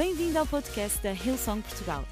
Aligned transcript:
Bem-vindo 0.00 0.38
ao 0.38 0.46
podcast 0.46 0.98
da 1.02 1.12
Hillsong 1.12 1.60
Portugal. 1.60 2.02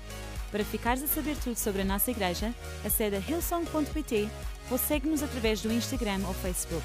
Para 0.50 0.62
ficares 0.62 1.02
a 1.02 1.06
saber 1.06 1.34
tudo 1.38 1.56
sobre 1.56 1.80
a 1.80 1.84
nossa 1.86 2.10
igreja, 2.10 2.54
acede 2.84 3.16
a 3.16 3.18
hillsong.pt 3.18 4.28
ou 4.70 4.76
segue-nos 4.76 5.22
através 5.22 5.62
do 5.62 5.72
Instagram 5.72 6.20
ou 6.28 6.34
Facebook. 6.34 6.84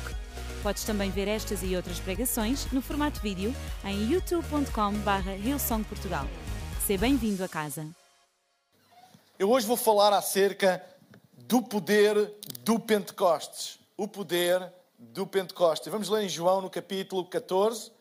Podes 0.64 0.86
também 0.86 1.12
ver 1.12 1.28
estas 1.28 1.62
e 1.62 1.76
outras 1.76 2.00
pregações 2.00 2.72
no 2.72 2.82
formato 2.82 3.20
vídeo 3.20 3.54
em 3.84 4.14
youtube.com.br 4.14 5.30
hillsongportugal. 5.46 6.26
Seja 6.88 7.02
bem-vindo 7.02 7.44
a 7.44 7.50
casa. 7.50 7.86
Eu 9.38 9.52
hoje 9.52 9.68
vou 9.68 9.76
falar 9.76 10.14
acerca 10.14 10.82
do 11.36 11.62
poder 11.62 12.34
do 12.62 12.80
Pentecostes. 12.80 13.78
O 13.98 14.08
poder 14.08 14.72
do 14.98 15.28
Pentecostes. 15.28 15.92
Vamos 15.92 16.08
ler 16.08 16.24
em 16.24 16.30
João 16.30 16.62
no 16.62 16.70
capítulo 16.70 17.26
14. 17.26 17.92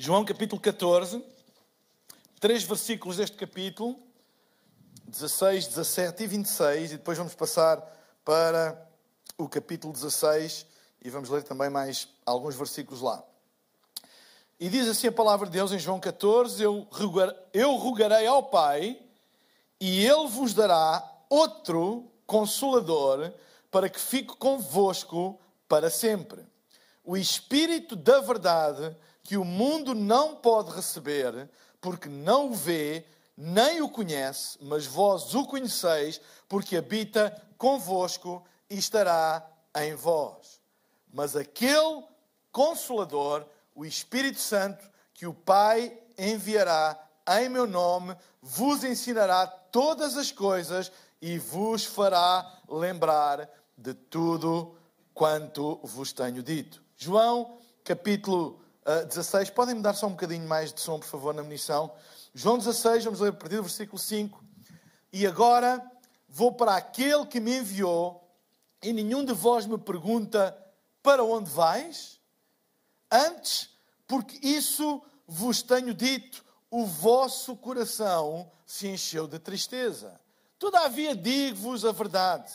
João 0.00 0.24
capítulo 0.24 0.62
14, 0.62 1.20
três 2.38 2.62
versículos 2.62 3.16
deste 3.16 3.36
capítulo, 3.36 3.98
16, 5.08 5.66
17 5.66 6.22
e 6.22 6.26
26, 6.28 6.92
e 6.92 6.96
depois 6.98 7.18
vamos 7.18 7.34
passar 7.34 7.78
para 8.24 8.80
o 9.36 9.48
capítulo 9.48 9.92
16 9.92 10.66
e 11.04 11.10
vamos 11.10 11.28
ler 11.30 11.42
também 11.42 11.68
mais 11.68 12.06
alguns 12.24 12.54
versículos 12.54 13.00
lá. 13.00 13.24
E 14.60 14.68
diz 14.68 14.86
assim 14.86 15.08
a 15.08 15.12
palavra 15.12 15.46
de 15.48 15.54
Deus 15.54 15.72
em 15.72 15.80
João 15.80 15.98
14: 15.98 16.62
Eu, 16.62 16.86
rogar, 16.92 17.34
eu 17.52 17.74
rogarei 17.74 18.24
ao 18.28 18.44
Pai, 18.44 19.00
e 19.80 20.06
Ele 20.06 20.28
vos 20.28 20.54
dará 20.54 21.02
outro 21.28 22.08
consolador, 22.24 23.32
para 23.68 23.88
que 23.88 23.98
fique 23.98 24.36
convosco 24.36 25.40
para 25.66 25.90
sempre. 25.90 26.46
O 27.02 27.16
Espírito 27.16 27.96
da 27.96 28.20
Verdade 28.20 28.96
que 29.28 29.36
o 29.36 29.44
mundo 29.44 29.94
não 29.94 30.36
pode 30.36 30.70
receber, 30.70 31.50
porque 31.82 32.08
não 32.08 32.50
o 32.50 32.54
vê, 32.54 33.04
nem 33.36 33.82
o 33.82 33.88
conhece, 33.90 34.56
mas 34.62 34.86
vós 34.86 35.34
o 35.34 35.44
conheceis, 35.44 36.18
porque 36.48 36.78
habita 36.78 37.38
convosco 37.58 38.42
e 38.70 38.78
estará 38.78 39.46
em 39.76 39.94
vós. 39.94 40.62
Mas 41.12 41.36
aquele 41.36 42.04
Consolador, 42.50 43.44
o 43.74 43.84
Espírito 43.84 44.40
Santo, 44.40 44.90
que 45.12 45.26
o 45.26 45.34
Pai 45.34 45.94
enviará 46.16 46.98
em 47.38 47.50
meu 47.50 47.66
nome, 47.66 48.16
vos 48.40 48.82
ensinará 48.82 49.46
todas 49.46 50.16
as 50.16 50.32
coisas 50.32 50.90
e 51.20 51.38
vos 51.38 51.84
fará 51.84 52.50
lembrar 52.66 53.46
de 53.76 53.92
tudo 53.92 54.74
quanto 55.12 55.78
vos 55.82 56.14
tenho 56.14 56.42
dito. 56.42 56.82
João, 56.96 57.58
capítulo 57.84 58.66
16. 59.08 59.50
Podem 59.50 59.74
me 59.74 59.82
dar 59.82 59.94
só 59.94 60.06
um 60.06 60.10
bocadinho 60.10 60.46
mais 60.48 60.72
de 60.72 60.80
som, 60.80 60.98
por 60.98 61.06
favor, 61.06 61.34
na 61.34 61.42
munição. 61.42 61.92
João 62.34 62.58
16, 62.58 63.04
vamos 63.04 63.20
ler 63.20 63.30
a 63.30 63.32
partir 63.32 63.56
do 63.56 63.62
versículo 63.62 63.98
5. 63.98 64.42
E 65.12 65.26
agora 65.26 65.84
vou 66.28 66.52
para 66.52 66.76
aquele 66.76 67.26
que 67.26 67.40
me 67.40 67.58
enviou, 67.58 68.26
e 68.82 68.92
nenhum 68.92 69.24
de 69.24 69.32
vós 69.32 69.66
me 69.66 69.76
pergunta 69.76 70.56
para 71.02 71.22
onde 71.22 71.50
vais? 71.50 72.20
Antes, 73.10 73.70
porque 74.06 74.38
isso 74.46 75.02
vos 75.26 75.62
tenho 75.62 75.92
dito, 75.92 76.44
o 76.70 76.84
vosso 76.84 77.56
coração 77.56 78.50
se 78.64 78.88
encheu 78.88 79.26
de 79.26 79.38
tristeza. 79.38 80.20
Todavia 80.58 81.14
digo-vos 81.16 81.84
a 81.84 81.92
verdade, 81.92 82.52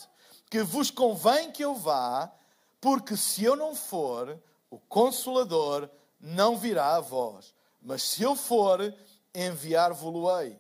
que 0.50 0.62
vos 0.62 0.92
convém 0.92 1.52
que 1.52 1.64
eu 1.64 1.76
vá, 1.76 2.32
porque 2.80 3.18
se 3.18 3.44
eu 3.44 3.56
não 3.56 3.76
for, 3.76 4.40
o 4.70 4.80
Consolador 4.80 5.90
não 6.24 6.58
virá 6.58 6.96
a 6.96 7.02
vós. 7.02 7.54
Mas 7.82 8.02
se 8.04 8.24
eu 8.24 8.34
for, 8.34 8.96
enviar-vos-ei. 9.36 10.58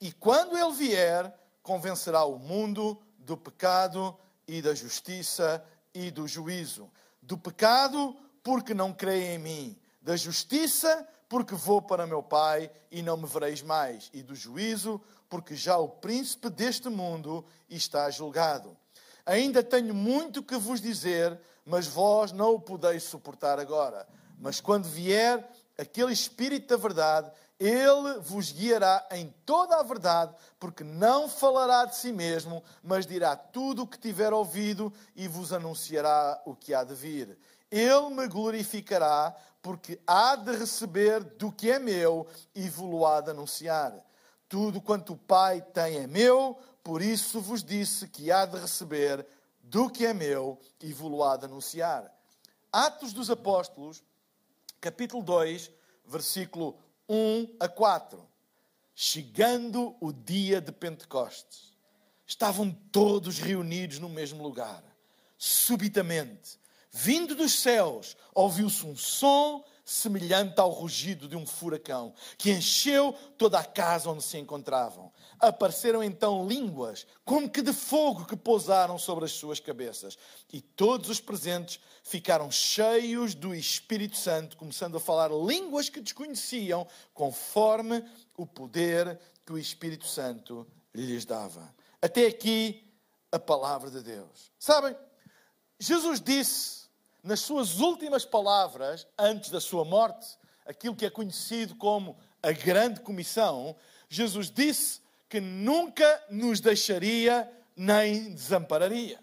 E 0.00 0.12
quando 0.12 0.58
ele 0.58 0.72
vier, 0.72 1.32
convencerá 1.62 2.24
o 2.24 2.38
mundo 2.38 3.00
do 3.18 3.36
pecado 3.36 4.16
e 4.48 4.60
da 4.60 4.74
justiça 4.74 5.64
e 5.94 6.10
do 6.10 6.26
juízo. 6.26 6.90
Do 7.22 7.38
pecado, 7.38 8.16
porque 8.42 8.74
não 8.74 8.92
creem 8.92 9.36
em 9.36 9.38
mim. 9.38 9.78
Da 10.02 10.16
justiça, 10.16 11.06
porque 11.28 11.54
vou 11.54 11.80
para 11.80 12.06
meu 12.06 12.22
Pai 12.22 12.70
e 12.90 13.00
não 13.00 13.16
me 13.16 13.26
vereis 13.26 13.62
mais. 13.62 14.10
E 14.12 14.22
do 14.22 14.34
juízo, 14.34 15.00
porque 15.28 15.54
já 15.54 15.78
o 15.78 15.88
príncipe 15.88 16.50
deste 16.50 16.88
mundo 16.88 17.44
está 17.70 18.10
julgado. 18.10 18.76
Ainda 19.24 19.62
tenho 19.62 19.94
muito 19.94 20.42
que 20.42 20.56
vos 20.56 20.80
dizer, 20.80 21.38
mas 21.64 21.86
vós 21.86 22.32
não 22.32 22.54
o 22.54 22.60
podeis 22.60 23.02
suportar 23.02 23.58
agora. 23.58 24.06
Mas 24.38 24.60
quando 24.60 24.84
vier 24.84 25.46
aquele 25.78 26.12
Espírito 26.12 26.68
da 26.68 26.76
verdade, 26.76 27.30
ele 27.58 28.18
vos 28.20 28.52
guiará 28.52 29.06
em 29.10 29.34
toda 29.44 29.76
a 29.76 29.82
verdade, 29.82 30.34
porque 30.60 30.84
não 30.84 31.28
falará 31.28 31.86
de 31.86 31.96
si 31.96 32.12
mesmo, 32.12 32.62
mas 32.82 33.06
dirá 33.06 33.34
tudo 33.34 33.82
o 33.82 33.86
que 33.86 33.98
tiver 33.98 34.32
ouvido 34.32 34.92
e 35.14 35.26
vos 35.26 35.52
anunciará 35.52 36.40
o 36.44 36.54
que 36.54 36.74
há 36.74 36.84
de 36.84 36.94
vir. 36.94 37.38
Ele 37.70 38.10
me 38.10 38.28
glorificará, 38.28 39.34
porque 39.62 39.98
há 40.06 40.36
de 40.36 40.54
receber 40.56 41.24
do 41.24 41.50
que 41.50 41.70
é 41.70 41.78
meu 41.78 42.26
e 42.54 42.68
vos 42.68 43.04
há 43.04 43.20
de 43.20 43.30
anunciar. 43.30 43.94
Tudo 44.48 44.80
quanto 44.80 45.14
o 45.14 45.18
Pai 45.18 45.60
tem 45.60 45.96
é 45.96 46.06
meu, 46.06 46.56
por 46.84 47.02
isso 47.02 47.40
vos 47.40 47.64
disse 47.64 48.06
que 48.06 48.30
há 48.30 48.46
de 48.46 48.58
receber 48.58 49.26
do 49.62 49.90
que 49.90 50.06
é 50.06 50.14
meu 50.14 50.60
e 50.80 50.92
vos 50.92 51.20
há 51.26 51.36
de 51.36 51.46
anunciar. 51.46 52.14
Atos 52.70 53.12
dos 53.12 53.30
Apóstolos, 53.30 54.04
capítulo 54.80 55.22
2, 55.22 55.70
versículo 56.06 56.78
1 57.08 57.56
a 57.60 57.68
4. 57.68 58.26
Chegando 58.94 59.94
o 60.00 60.12
dia 60.12 60.60
de 60.60 60.72
Pentecostes, 60.72 61.76
estavam 62.26 62.70
todos 62.90 63.38
reunidos 63.38 63.98
no 63.98 64.08
mesmo 64.08 64.42
lugar. 64.42 64.82
Subitamente, 65.36 66.58
vindo 66.90 67.34
dos 67.34 67.52
céus, 67.52 68.16
ouviu-se 68.34 68.86
um 68.86 68.96
som 68.96 69.62
semelhante 69.84 70.58
ao 70.60 70.70
rugido 70.70 71.28
de 71.28 71.36
um 71.36 71.46
furacão, 71.46 72.12
que 72.36 72.50
encheu 72.50 73.12
toda 73.38 73.60
a 73.60 73.64
casa 73.64 74.10
onde 74.10 74.24
se 74.24 74.36
encontravam. 74.36 75.12
Apareceram 75.38 76.02
então 76.02 76.46
línguas, 76.46 77.06
como 77.24 77.48
que 77.48 77.60
de 77.60 77.72
fogo, 77.72 78.24
que 78.24 78.36
pousaram 78.36 78.98
sobre 78.98 79.24
as 79.24 79.32
suas 79.32 79.60
cabeças. 79.60 80.16
E 80.52 80.60
todos 80.60 81.10
os 81.10 81.20
presentes 81.20 81.78
ficaram 82.02 82.50
cheios 82.50 83.34
do 83.34 83.54
Espírito 83.54 84.16
Santo, 84.16 84.56
começando 84.56 84.96
a 84.96 85.00
falar 85.00 85.30
línguas 85.30 85.88
que 85.88 86.00
desconheciam, 86.00 86.86
conforme 87.12 88.04
o 88.36 88.46
poder 88.46 89.18
que 89.44 89.52
o 89.52 89.58
Espírito 89.58 90.06
Santo 90.06 90.66
lhes 90.94 91.24
dava. 91.24 91.74
Até 92.00 92.26
aqui 92.26 92.90
a 93.30 93.38
palavra 93.38 93.90
de 93.90 94.00
Deus. 94.02 94.50
Sabem, 94.58 94.96
Jesus 95.78 96.20
disse 96.20 96.86
nas 97.22 97.40
suas 97.40 97.80
últimas 97.80 98.24
palavras, 98.24 99.06
antes 99.18 99.50
da 99.50 99.60
sua 99.60 99.84
morte, 99.84 100.38
aquilo 100.64 100.96
que 100.96 101.04
é 101.04 101.10
conhecido 101.10 101.74
como 101.74 102.16
a 102.42 102.52
Grande 102.52 103.00
Comissão, 103.00 103.76
Jesus 104.08 104.50
disse 104.50 105.00
que 105.28 105.40
nunca 105.40 106.24
nos 106.30 106.60
deixaria 106.60 107.50
nem 107.76 108.32
desampararia. 108.34 109.18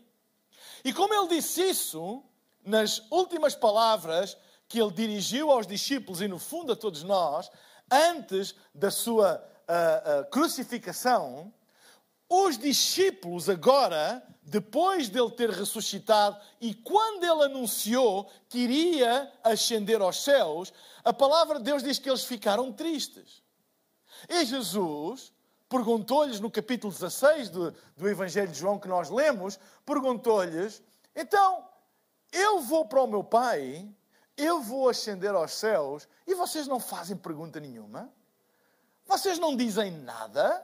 E 0.83 0.93
como 0.93 1.13
ele 1.13 1.35
disse 1.35 1.61
isso, 1.61 2.23
nas 2.63 3.01
últimas 3.09 3.55
palavras 3.55 4.37
que 4.67 4.81
ele 4.81 4.91
dirigiu 4.91 5.51
aos 5.51 5.67
discípulos 5.67 6.21
e, 6.21 6.27
no 6.27 6.39
fundo, 6.39 6.73
a 6.73 6.75
todos 6.75 7.03
nós, 7.03 7.49
antes 7.89 8.55
da 8.73 8.91
sua 8.91 9.35
uh, 9.35 10.21
uh, 10.21 10.29
crucificação, 10.29 11.53
os 12.29 12.57
discípulos 12.57 13.49
agora, 13.49 14.25
depois 14.41 15.07
dele 15.09 15.31
ter 15.31 15.49
ressuscitado 15.49 16.37
e 16.59 16.73
quando 16.73 17.23
ele 17.23 17.43
anunciou 17.43 18.29
que 18.49 18.59
iria 18.59 19.31
ascender 19.43 20.01
aos 20.01 20.23
céus, 20.23 20.73
a 21.03 21.13
palavra 21.13 21.59
de 21.59 21.65
Deus 21.65 21.83
diz 21.83 21.99
que 21.99 22.09
eles 22.09 22.25
ficaram 22.25 22.73
tristes. 22.73 23.43
E 24.27 24.45
Jesus 24.45 25.31
perguntou-lhes 25.73 26.39
no 26.39 26.51
capítulo 26.51 26.93
16 26.93 27.49
do, 27.49 27.71
do 27.97 28.07
Evangelho 28.07 28.51
de 28.51 28.59
João 28.59 28.77
que 28.77 28.87
nós 28.87 29.09
lemos, 29.09 29.59
perguntou-lhes, 29.83 30.83
então, 31.15 31.67
eu 32.31 32.61
vou 32.61 32.85
para 32.85 33.01
o 33.01 33.07
meu 33.07 33.23
Pai, 33.23 33.89
eu 34.37 34.61
vou 34.61 34.87
ascender 34.87 35.33
aos 35.33 35.53
céus 35.53 36.07
e 36.27 36.35
vocês 36.35 36.67
não 36.67 36.79
fazem 36.79 37.17
pergunta 37.17 37.59
nenhuma? 37.59 38.07
Vocês 39.07 39.39
não 39.39 39.57
dizem 39.57 39.89
nada? 39.89 40.63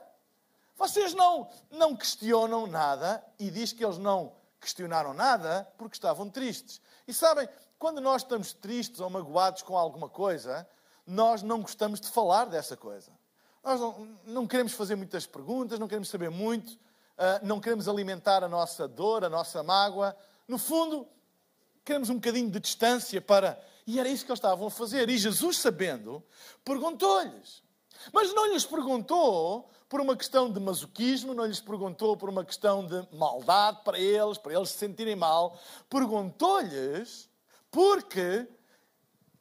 Vocês 0.76 1.12
não, 1.12 1.50
não 1.72 1.96
questionam 1.96 2.68
nada? 2.68 3.20
E 3.36 3.50
diz 3.50 3.72
que 3.72 3.84
eles 3.84 3.98
não 3.98 4.32
questionaram 4.60 5.12
nada 5.12 5.68
porque 5.76 5.96
estavam 5.96 6.30
tristes. 6.30 6.80
E 7.08 7.12
sabem, 7.12 7.48
quando 7.80 8.00
nós 8.00 8.22
estamos 8.22 8.52
tristes 8.52 9.00
ou 9.00 9.10
magoados 9.10 9.62
com 9.62 9.76
alguma 9.76 10.08
coisa, 10.08 10.68
nós 11.04 11.42
não 11.42 11.62
gostamos 11.62 12.00
de 12.00 12.08
falar 12.08 12.44
dessa 12.44 12.76
coisa. 12.76 13.10
Nós 13.62 13.80
não, 13.80 14.18
não 14.26 14.46
queremos 14.46 14.72
fazer 14.72 14.96
muitas 14.96 15.26
perguntas, 15.26 15.78
não 15.78 15.86
queremos 15.86 16.08
saber 16.08 16.30
muito, 16.30 16.72
uh, 16.72 17.40
não 17.42 17.60
queremos 17.60 17.88
alimentar 17.88 18.42
a 18.42 18.48
nossa 18.48 18.88
dor, 18.88 19.24
a 19.24 19.28
nossa 19.28 19.62
mágoa. 19.62 20.16
No 20.48 20.58
fundo, 20.58 21.06
queremos 21.84 22.08
um 22.08 22.14
bocadinho 22.14 22.50
de 22.50 22.58
distância 22.58 23.20
para. 23.20 23.60
E 23.86 23.98
era 23.98 24.08
isso 24.08 24.24
que 24.24 24.30
eles 24.30 24.38
estavam 24.38 24.66
a 24.66 24.70
fazer. 24.70 25.08
E 25.10 25.18
Jesus, 25.18 25.58
sabendo, 25.58 26.22
perguntou-lhes. 26.64 27.62
Mas 28.12 28.32
não 28.32 28.50
lhes 28.52 28.64
perguntou 28.64 29.68
por 29.88 30.00
uma 30.00 30.16
questão 30.16 30.50
de 30.50 30.58
masoquismo, 30.58 31.34
não 31.34 31.44
lhes 31.44 31.60
perguntou 31.60 32.16
por 32.16 32.30
uma 32.30 32.44
questão 32.44 32.86
de 32.86 33.06
maldade 33.12 33.80
para 33.84 33.98
eles, 33.98 34.38
para 34.38 34.54
eles 34.54 34.70
se 34.70 34.78
sentirem 34.78 35.16
mal. 35.16 35.58
Perguntou-lhes 35.88 37.28
porque 37.70 38.48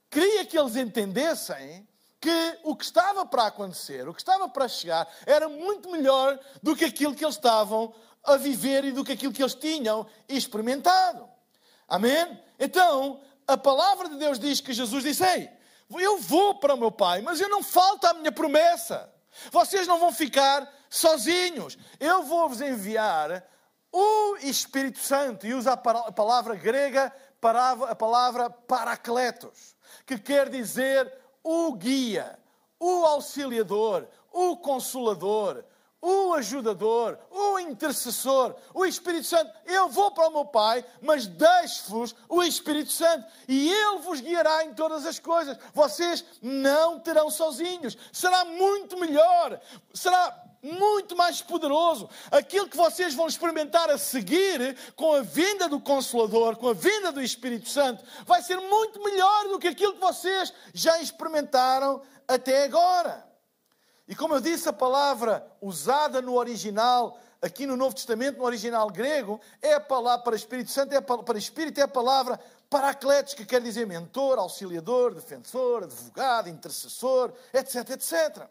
queria 0.09 0.45
que 0.45 0.57
eles 0.57 0.75
entendessem 0.75 1.87
que 2.19 2.59
o 2.63 2.75
que 2.75 2.83
estava 2.83 3.25
para 3.25 3.47
acontecer, 3.47 4.07
o 4.07 4.13
que 4.13 4.21
estava 4.21 4.49
para 4.49 4.67
chegar, 4.67 5.07
era 5.25 5.47
muito 5.47 5.89
melhor 5.89 6.37
do 6.61 6.75
que 6.75 6.85
aquilo 6.85 7.15
que 7.15 7.23
eles 7.23 7.35
estavam 7.35 7.93
a 8.23 8.35
viver 8.35 8.85
e 8.85 8.91
do 8.91 9.03
que 9.03 9.13
aquilo 9.13 9.33
que 9.33 9.41
eles 9.41 9.55
tinham 9.55 10.05
experimentado. 10.27 11.29
Amém? 11.87 12.39
Então, 12.59 13.21
a 13.47 13.57
palavra 13.57 14.09
de 14.09 14.17
Deus 14.17 14.37
diz 14.37 14.59
que 14.59 14.73
Jesus 14.73 15.03
disse: 15.03 15.23
Ei, 15.25 15.49
eu 15.97 16.17
vou 16.19 16.55
para 16.55 16.73
o 16.73 16.77
meu 16.77 16.91
Pai, 16.91 17.21
mas 17.21 17.39
eu 17.39 17.49
não 17.49 17.63
falta 17.63 18.09
a 18.09 18.13
minha 18.13 18.31
promessa. 18.31 19.11
Vocês 19.51 19.87
não 19.87 19.99
vão 19.99 20.11
ficar 20.11 20.69
sozinhos. 20.89 21.77
Eu 21.99 22.23
vou-vos 22.23 22.61
enviar 22.61 23.43
o 23.91 24.37
Espírito 24.37 24.99
Santo. 24.99 25.47
E 25.47 25.53
usa 25.53 25.73
a 25.73 26.11
palavra 26.11 26.55
grega, 26.55 27.13
a 27.87 27.95
palavra 27.95 28.49
paracletos, 28.49 29.75
que 30.05 30.19
quer 30.19 30.49
dizer 30.49 31.11
o 31.49 31.73
guia, 31.73 32.37
o 32.79 33.05
auxiliador, 33.05 34.07
o 34.31 34.55
consolador, 34.57 35.63
o 35.99 36.31
ajudador, 36.33 37.17
o 37.31 37.57
intercessor, 37.57 38.55
o 38.71 38.85
Espírito 38.85 39.25
Santo. 39.25 39.51
Eu 39.65 39.89
vou 39.89 40.11
para 40.11 40.27
o 40.27 40.31
meu 40.31 40.45
Pai, 40.45 40.85
mas 41.01 41.25
deixo-vos 41.25 42.15
o 42.29 42.43
Espírito 42.43 42.91
Santo 42.91 43.25
e 43.47 43.67
Ele 43.67 43.97
vos 43.97 44.21
guiará 44.21 44.63
em 44.63 44.75
todas 44.75 45.07
as 45.07 45.17
coisas. 45.17 45.57
Vocês 45.73 46.23
não 46.39 46.99
terão 46.99 47.31
sozinhos. 47.31 47.97
Será 48.13 48.45
muito 48.45 48.95
melhor, 48.97 49.59
será 49.91 50.48
muito 50.61 51.15
mais 51.15 51.41
poderoso. 51.41 52.09
Aquilo 52.31 52.67
que 52.67 52.77
vocês 52.77 53.13
vão 53.13 53.27
experimentar 53.27 53.89
a 53.89 53.97
seguir 53.97 54.75
com 54.95 55.13
a 55.13 55.21
vinda 55.21 55.67
do 55.69 55.79
Consolador, 55.79 56.55
com 56.57 56.69
a 56.69 56.73
vinda 56.73 57.11
do 57.11 57.21
Espírito 57.21 57.69
Santo, 57.69 58.03
vai 58.25 58.41
ser 58.41 58.57
muito 58.59 59.01
melhor 59.03 59.47
do 59.49 59.59
que 59.59 59.67
aquilo 59.67 59.93
que 59.93 59.99
vocês 59.99 60.53
já 60.73 61.01
experimentaram 61.01 62.01
até 62.27 62.63
agora. 62.63 63.27
E 64.07 64.15
como 64.15 64.33
eu 64.33 64.41
disse, 64.41 64.67
a 64.67 64.73
palavra 64.73 65.45
usada 65.61 66.21
no 66.21 66.35
original, 66.35 67.19
aqui 67.41 67.65
no 67.65 67.77
Novo 67.77 67.95
Testamento, 67.95 68.39
no 68.39 68.43
original 68.43 68.89
grego, 68.89 69.39
é 69.61 69.75
a 69.75 69.79
palavra 69.79 70.23
para 70.23 70.35
Espírito 70.35 70.71
Santo, 70.71 70.93
é 70.93 70.99
para 71.01 71.37
Espírito, 71.37 71.79
é 71.79 71.83
a 71.83 71.87
palavra 71.87 72.39
paracletos, 72.69 73.33
que 73.33 73.45
quer 73.45 73.61
dizer 73.61 73.87
mentor, 73.87 74.37
auxiliador, 74.37 75.15
defensor, 75.15 75.83
advogado, 75.83 76.49
intercessor, 76.49 77.33
etc, 77.53 77.89
etc. 77.91 78.47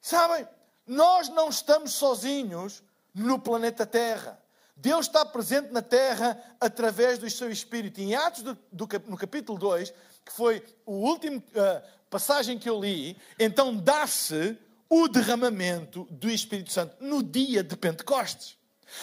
Sabem, 0.00 0.46
nós 0.86 1.28
não 1.28 1.48
estamos 1.48 1.92
sozinhos 1.92 2.82
no 3.14 3.38
planeta 3.38 3.84
Terra. 3.84 4.40
Deus 4.76 5.06
está 5.06 5.24
presente 5.24 5.72
na 5.72 5.80
Terra 5.80 6.38
através 6.60 7.18
do 7.18 7.28
seu 7.30 7.50
Espírito. 7.50 8.00
Em 8.00 8.14
Atos, 8.14 8.42
do, 8.42 8.58
do, 8.70 8.88
no 9.06 9.16
capítulo 9.16 9.58
2, 9.58 9.90
que 10.24 10.32
foi 10.32 10.62
o 10.84 10.92
último 10.92 11.38
uh, 11.38 11.82
passagem 12.10 12.58
que 12.58 12.68
eu 12.68 12.78
li, 12.78 13.16
então 13.38 13.74
dá-se 13.74 14.58
o 14.88 15.08
derramamento 15.08 16.06
do 16.10 16.30
Espírito 16.30 16.72
Santo 16.72 16.96
no 17.00 17.22
dia 17.22 17.62
de 17.62 17.76
Pentecostes. 17.76 18.56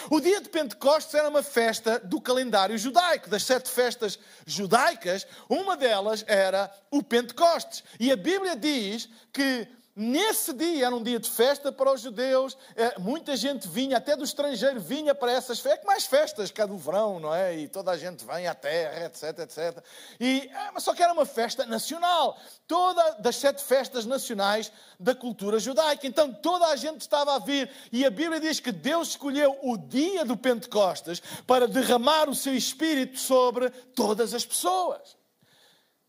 O 0.10 0.20
dia 0.20 0.40
de 0.40 0.48
Pentecostes 0.48 1.14
era 1.14 1.28
uma 1.28 1.44
festa 1.44 2.00
do 2.00 2.22
calendário 2.22 2.78
judaico, 2.78 3.30
das 3.30 3.44
sete 3.44 3.70
festas 3.70 4.18
judaicas, 4.46 5.28
uma 5.50 5.76
delas 5.76 6.24
era 6.28 6.72
o 6.90 7.04
Pentecostes. 7.04 7.84
E 8.00 8.12
a 8.12 8.16
Bíblia 8.16 8.56
diz 8.56 9.10
que 9.32 9.68
Nesse 9.96 10.52
dia 10.54 10.88
era 10.88 10.96
um 10.96 11.04
dia 11.04 11.20
de 11.20 11.30
festa 11.30 11.72
para 11.72 11.94
os 11.94 12.02
judeus, 12.02 12.58
é, 12.76 12.98
muita 12.98 13.36
gente 13.36 13.68
vinha, 13.68 13.98
até 13.98 14.16
do 14.16 14.24
estrangeiro 14.24 14.80
vinha 14.80 15.14
para 15.14 15.32
essas 15.32 15.60
festas, 15.60 15.84
é 15.84 15.86
mais 15.86 16.04
festas 16.08 16.50
que 16.50 16.60
a 16.60 16.66
do 16.66 16.76
verão, 16.76 17.20
não 17.20 17.34
é? 17.34 17.56
E 17.56 17.68
toda 17.68 17.92
a 17.92 17.98
gente 17.98 18.26
vem 18.26 18.48
à 18.48 18.56
terra, 18.56 19.06
etc, 19.06 19.38
etc. 19.38 19.86
E, 20.20 20.50
é, 20.52 20.80
só 20.80 20.96
que 20.96 21.04
era 21.04 21.14
uma 21.14 21.28
festa 21.28 21.64
nacional, 21.68 22.36
toda 22.68 23.18
das 23.20 23.36
sete 23.36 23.64
festas 23.64 24.04
nacionais 24.04 24.72
da 25.00 25.14
cultura 25.14 25.60
judaica. 25.60 26.08
Então 26.08 26.34
toda 26.34 26.66
a 26.70 26.76
gente 26.76 27.02
estava 27.02 27.36
a 27.36 27.40
vir, 27.40 27.70
e 27.92 28.04
a 28.04 28.10
Bíblia 28.10 28.40
diz 28.40 28.60
que 28.60 28.72
Deus 28.72 29.10
escolheu 29.10 29.60
o 29.62 29.78
dia 29.78 30.26
do 30.26 30.36
Pentecostes 30.36 31.22
para 31.46 31.68
derramar 31.68 32.30
o 32.30 32.36
seu 32.36 32.56
Espírito 32.56 33.20
sobre 33.20 33.70
todas 33.70 34.34
as 34.34 34.44
pessoas. 34.44 35.16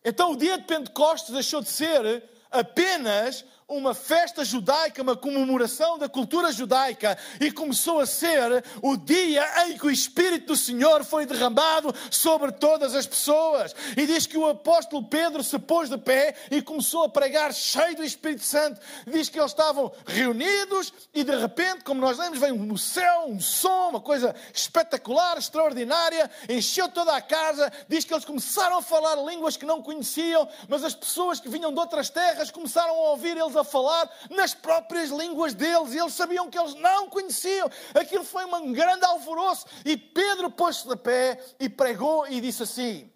Então 0.03 0.33
o 0.33 0.37
dia 0.37 0.57
de 0.57 0.65
Pentecostes 0.65 1.35
deixou 1.35 1.61
de 1.61 1.69
ser 1.69 2.25
apenas 2.51 3.45
uma 3.69 3.95
festa 3.95 4.45
judaica, 4.45 5.03
uma 5.03 5.17
comemoração 5.17 5.99
da 5.99 6.09
cultura 6.09 6.53
judaica, 6.53 7.17
e 7.41 7.51
começou 7.51 8.01
a 8.01 8.07
ser 8.07 8.65
o 8.83 8.97
dia 8.97 9.45
em 9.67 9.79
que 9.79 9.87
o 9.87 9.91
Espírito 9.91 10.49
do 10.49 10.57
Senhor 10.57 11.05
foi 11.05 11.25
derramado 11.25 11.95
sobre 12.11 12.53
todas 12.53 12.95
as 12.95 13.07
pessoas. 13.07 13.75
E 13.97 14.07
diz 14.07 14.27
que 14.27 14.37
o 14.37 14.49
apóstolo 14.49 15.05
Pedro 15.05 15.43
se 15.43 15.59
pôs 15.59 15.89
de 15.89 15.97
pé 15.97 16.35
e 16.51 16.61
começou 16.61 17.05
a 17.05 17.09
pregar 17.09 17.53
cheio 17.55 17.97
do 17.97 18.05
Espírito 18.05 18.45
Santo. 18.45 18.81
Diz 19.07 19.29
que 19.29 19.39
eles 19.39 19.51
estavam 19.51 19.91
reunidos 20.07 20.93
e 21.13 21.25
de 21.25 21.35
repente, 21.37 21.85
como 21.85 22.01
nós 22.01 22.19
lemos, 22.19 22.39
veio 22.39 22.57
no 22.57 22.77
céu 22.77 23.27
um 23.29 23.41
som, 23.41 23.89
uma 23.89 24.01
coisa 24.01 24.35
espetacular, 24.53 25.39
extraordinária, 25.39 26.31
encheu 26.49 26.89
toda 26.89 27.15
a 27.15 27.21
casa. 27.21 27.73
Diz 27.89 28.05
que 28.05 28.13
eles 28.13 28.25
começaram 28.25 28.79
a 28.79 28.83
falar 28.83 29.17
línguas 29.25 29.57
que 29.57 29.65
não 29.65 29.83
conheciam, 29.83 30.47
mas 30.69 30.85
as 30.85 30.95
pessoas 30.95 31.41
que 31.41 31.49
vinham 31.49 31.73
de 31.73 31.79
outras 31.79 32.11
terras 32.11 32.51
começaram 32.51 32.95
a 32.95 33.11
ouvir 33.11 33.37
eles 33.37 33.54
a 33.59 33.65
falar 33.65 34.11
nas 34.31 34.55
próprias 34.55 35.11
línguas 35.11 35.55
deles, 35.55 35.93
e 35.93 35.99
eles 35.99 36.15
sabiam 36.15 36.51
que 36.51 36.59
eles 36.59 36.75
não 36.75 37.09
conheciam. 37.09 37.71
Aquilo 37.95 38.25
foi 38.25 38.45
um 38.45 38.73
grande 38.73 39.05
alvoroço. 39.05 39.67
E 39.85 39.97
Pedro 39.97 40.51
pôs-se 40.51 40.89
de 40.89 40.97
pé 40.97 41.39
e 41.59 41.69
pregou 41.69 42.27
e 42.27 42.41
disse 42.41 42.63
assim: 42.63 43.11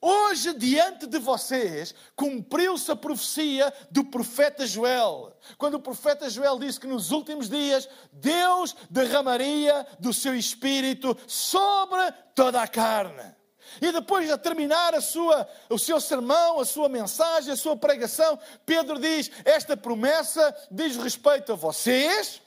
Hoje, 0.00 0.52
diante 0.54 1.06
de 1.06 1.18
vocês, 1.18 1.94
cumpriu-se 2.14 2.90
a 2.92 2.96
profecia 2.96 3.72
do 3.90 4.04
profeta 4.04 4.66
Joel. 4.66 5.36
Quando 5.56 5.74
o 5.74 5.80
profeta 5.80 6.28
Joel 6.28 6.58
disse 6.58 6.78
que 6.78 6.86
nos 6.86 7.10
últimos 7.10 7.48
dias 7.48 7.88
Deus 8.12 8.76
derramaria 8.90 9.86
do 9.98 10.12
seu 10.12 10.34
espírito 10.34 11.16
sobre 11.26 12.12
toda 12.34 12.62
a 12.62 12.68
carne. 12.68 13.34
E 13.80 13.92
depois 13.92 14.28
de 14.28 14.36
terminar 14.38 14.94
a 14.94 15.00
sua, 15.00 15.48
o 15.68 15.78
seu 15.78 16.00
sermão, 16.00 16.60
a 16.60 16.64
sua 16.64 16.88
mensagem, 16.88 17.52
a 17.52 17.56
sua 17.56 17.76
pregação, 17.76 18.38
Pedro 18.64 18.98
diz: 18.98 19.30
Esta 19.44 19.76
promessa 19.76 20.54
diz 20.70 20.96
respeito 20.96 21.52
a 21.52 21.56
vocês, 21.56 22.40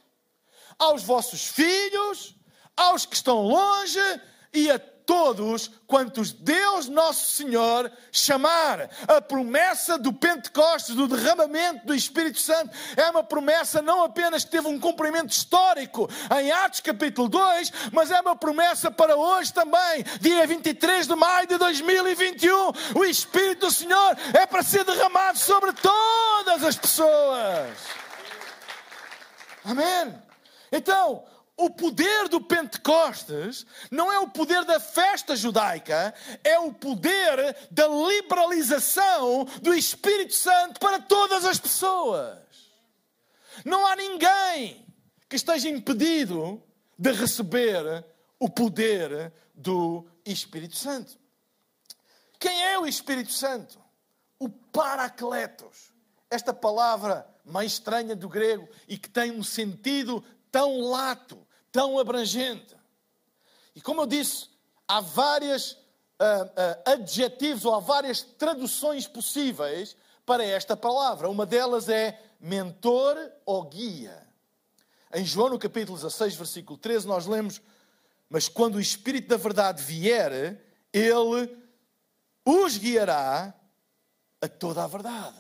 aos 0.78 1.04
vossos 1.04 1.46
filhos, 1.48 2.36
aos 2.76 3.06
que 3.06 3.16
estão 3.16 3.42
longe 3.42 4.22
e 4.54 4.72
a 4.72 4.80
todos 5.10 5.72
quantos 5.88 6.32
Deus 6.32 6.88
Nosso 6.88 7.32
Senhor 7.32 7.92
chamar. 8.12 8.92
A 9.08 9.20
promessa 9.20 9.98
do 9.98 10.14
Pentecostes, 10.14 10.94
do 10.94 11.08
derramamento 11.08 11.88
do 11.88 11.96
Espírito 11.96 12.40
Santo, 12.40 12.70
é 12.96 13.10
uma 13.10 13.24
promessa 13.24 13.82
não 13.82 14.04
apenas 14.04 14.46
que 14.46 14.52
teve 14.52 14.68
um 14.68 14.80
cumprimento 14.80 15.32
histórico 15.32 16.08
em 16.40 16.52
Atos 16.52 16.82
capítulo 16.82 17.28
2, 17.28 17.72
mas 17.92 18.12
é 18.12 18.22
uma 18.22 18.36
promessa 18.36 18.92
para 18.92 19.16
hoje 19.16 19.52
também, 19.52 20.06
dia 20.22 20.46
23 20.46 21.08
de 21.08 21.16
maio 21.16 21.48
de 21.48 21.58
2021. 21.58 23.00
O 23.00 23.04
Espírito 23.04 23.66
do 23.66 23.72
Senhor 23.72 24.16
é 24.32 24.46
para 24.46 24.62
ser 24.62 24.84
derramado 24.84 25.40
sobre 25.40 25.74
todas 25.74 26.64
as 26.64 26.76
pessoas. 26.76 27.78
Amém. 29.66 30.14
Então, 30.72 31.24
o 31.60 31.70
poder 31.70 32.30
do 32.30 32.40
Pentecostes 32.40 33.66
não 33.92 34.12
é 34.12 34.18
o 34.18 34.30
poder 34.30 34.64
da 34.64 34.80
festa 34.80 35.36
judaica, 35.36 36.14
é 36.42 36.58
o 36.58 36.72
poder 36.72 37.68
da 37.70 37.86
liberalização 37.86 39.44
do 39.62 39.74
Espírito 39.74 40.34
Santo 40.34 40.80
para 40.80 41.02
todas 41.02 41.44
as 41.44 41.60
pessoas. 41.60 42.40
Não 43.66 43.86
há 43.86 43.94
ninguém 43.98 44.86
que 45.28 45.36
esteja 45.36 45.68
impedido 45.68 46.64
de 46.98 47.12
receber 47.12 48.06
o 48.40 48.50
poder 48.50 49.34
do 49.54 50.08
Espírito 50.26 50.78
Santo. 50.78 51.20
Quem 52.40 52.64
é 52.68 52.80
o 52.80 52.88
Espírito 52.88 53.34
Santo? 53.34 53.78
O 54.40 54.48
Paracletos. 54.48 55.92
Esta 56.30 56.54
palavra 56.54 57.28
mais 57.44 57.74
estranha 57.74 58.16
do 58.16 58.30
grego 58.30 58.70
e 58.88 58.98
que 58.98 59.10
tem 59.10 59.32
um 59.32 59.44
sentido 59.44 60.24
tão 60.50 60.80
lato, 60.80 61.46
tão 61.72 61.98
abrangente. 61.98 62.76
E 63.76 63.82
como 63.82 64.02
eu 64.02 64.06
disse, 64.06 64.50
há 64.88 65.00
vários 65.00 65.72
uh, 65.72 65.76
uh, 65.78 66.92
adjetivos 66.92 67.66
ou 67.66 67.74
há 67.74 67.80
várias 67.80 68.22
traduções 68.22 69.08
possíveis 69.08 69.96
para 70.26 70.44
esta 70.44 70.76
palavra. 70.76 71.30
Uma 71.30 71.46
delas 71.46 71.90
é 71.90 72.22
mentor 72.40 73.18
ou 73.46 73.64
guia. 73.64 74.28
Em 75.14 75.26
João, 75.26 75.50
no 75.50 75.60
capítulo 75.60 75.98
16, 75.98 76.36
versículo 76.36 76.78
13, 76.78 77.08
nós 77.08 77.26
lemos: 77.26 77.62
Mas 78.30 78.48
quando 78.48 78.76
o 78.76 78.82
Espírito 78.82 79.28
da 79.28 79.38
Verdade 79.38 79.82
vier, 79.82 80.64
ele 80.94 81.58
os 82.46 82.78
guiará 82.78 83.54
a 84.42 84.48
toda 84.48 84.84
a 84.84 84.88
verdade. 84.88 85.38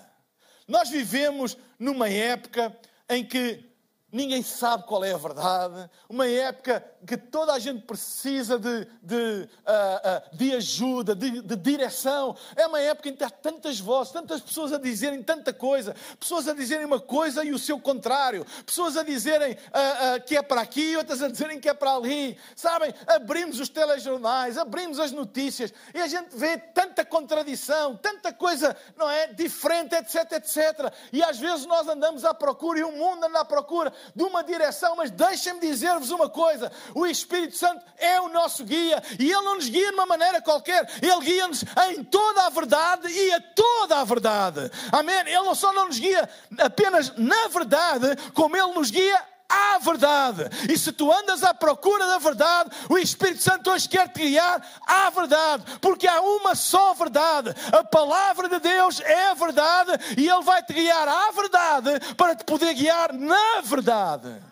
Nós 0.67 0.89
vivemos 0.89 1.57
numa 1.77 2.09
época 2.09 2.75
em 3.09 3.25
que 3.25 3.68
ninguém 4.11 4.41
sabe 4.41 4.83
qual 4.83 5.03
é 5.03 5.13
a 5.13 5.17
verdade, 5.17 5.89
uma 6.07 6.27
época 6.27 6.83
que 7.05 7.15
toda 7.15 7.53
a 7.53 7.59
gente 7.59 7.83
precisa 7.83 8.57
de, 8.57 8.87
de, 9.01 9.15
uh, 9.15 10.33
uh, 10.33 10.37
de 10.37 10.53
ajuda, 10.53 11.15
de, 11.15 11.41
de, 11.41 11.55
direção. 11.55 12.35
É 12.55 12.67
uma 12.67 12.79
época 12.79 13.09
em 13.09 13.15
que 13.15 13.23
há 13.23 13.29
tantas 13.29 13.79
vozes, 13.79 14.11
tantas 14.11 14.41
pessoas 14.41 14.73
a 14.73 14.77
dizerem 14.77 15.21
tanta 15.21 15.53
coisa, 15.53 15.95
pessoas 16.19 16.47
a 16.47 16.53
dizerem 16.53 16.85
uma 16.85 16.99
coisa 16.99 17.43
e 17.43 17.51
o 17.51 17.59
seu 17.59 17.79
contrário, 17.79 18.45
pessoas 18.65 18.97
a 18.97 19.03
dizerem 19.03 19.53
uh, 19.53 20.23
que 20.25 20.35
é 20.35 20.41
para 20.41 20.61
aqui, 20.61 20.97
outras 20.97 21.21
a 21.21 21.27
dizerem 21.27 21.59
que 21.59 21.69
é 21.69 21.73
para 21.73 21.95
ali. 21.95 22.37
Sabem, 22.55 22.93
abrimos 23.07 23.59
os 23.59 23.69
telejornais, 23.69 24.57
abrimos 24.57 24.99
as 24.99 25.11
notícias 25.11 25.73
e 25.93 26.01
a 26.01 26.07
gente 26.07 26.35
vê 26.35 26.57
tanta 26.57 27.05
contradição, 27.05 27.95
tanta 27.95 28.33
coisa, 28.33 28.75
não 28.97 29.09
é? 29.09 29.27
Diferente, 29.27 29.95
etc, 29.95 30.31
etc. 30.33 30.93
E 31.13 31.23
às 31.23 31.37
vezes 31.37 31.65
nós 31.65 31.87
andamos 31.87 32.25
à 32.25 32.33
procura 32.33 32.79
e 32.79 32.83
o 32.83 32.91
mundo 32.91 33.25
anda 33.25 33.39
à 33.39 33.45
procura 33.45 33.93
de 34.15 34.23
uma 34.23 34.43
direção, 34.43 34.95
mas 34.95 35.11
deixem-me 35.11 35.59
dizer-vos 35.59 36.11
uma 36.11 36.29
coisa: 36.29 36.71
o 36.93 37.05
Espírito 37.05 37.57
Santo 37.57 37.83
é 37.97 38.19
o 38.21 38.29
nosso 38.29 38.63
guia 38.63 39.01
e 39.19 39.31
ele 39.31 39.41
não 39.41 39.55
nos 39.55 39.69
guia 39.69 39.89
de 39.89 39.95
uma 39.95 40.05
maneira 40.05 40.41
qualquer, 40.41 40.89
ele 41.01 41.19
guia-nos 41.25 41.63
em 41.89 42.03
toda 42.03 42.45
a 42.45 42.49
verdade 42.49 43.07
e 43.09 43.33
a 43.33 43.41
toda 43.41 43.99
a 43.99 44.03
verdade. 44.03 44.71
Amém? 44.91 45.19
Ele 45.19 45.41
não 45.41 45.55
só 45.55 45.73
não 45.73 45.87
nos 45.87 45.99
guia 45.99 46.29
apenas 46.57 47.13
na 47.17 47.47
verdade, 47.47 48.15
como 48.33 48.55
ele 48.55 48.73
nos 48.73 48.91
guia 48.91 49.23
à 49.49 49.79
verdade. 49.79 50.43
E 50.71 50.77
se 50.77 50.91
tu 50.91 51.11
andas 51.11 51.43
à 51.43 51.53
procura 51.53 52.05
da 52.05 52.19
verdade, 52.19 52.69
o 52.87 52.97
Espírito 52.97 53.41
Santo 53.41 53.71
hoje 53.71 53.89
quer 53.89 54.07
te 54.09 54.19
guiar 54.19 54.61
à 54.85 55.09
verdade, 55.09 55.63
porque 55.81 56.07
há 56.07 56.21
uma 56.21 56.53
só 56.53 56.93
verdade. 56.93 57.49
A 57.71 57.83
palavra 57.83 58.47
de 58.47 58.59
Deus 58.59 59.01
é 59.01 59.29
a 59.29 59.33
verdade 59.33 59.91
e 60.17 60.29
Ele 60.29 60.43
vai 60.43 60.61
te 60.63 60.73
guiar 60.73 61.07
à 61.07 61.31
verdade 61.31 62.15
para 62.15 62.35
te 62.35 62.45
poder 62.45 62.73
guiar 62.75 63.11
na 63.11 63.61
verdade. 63.61 64.49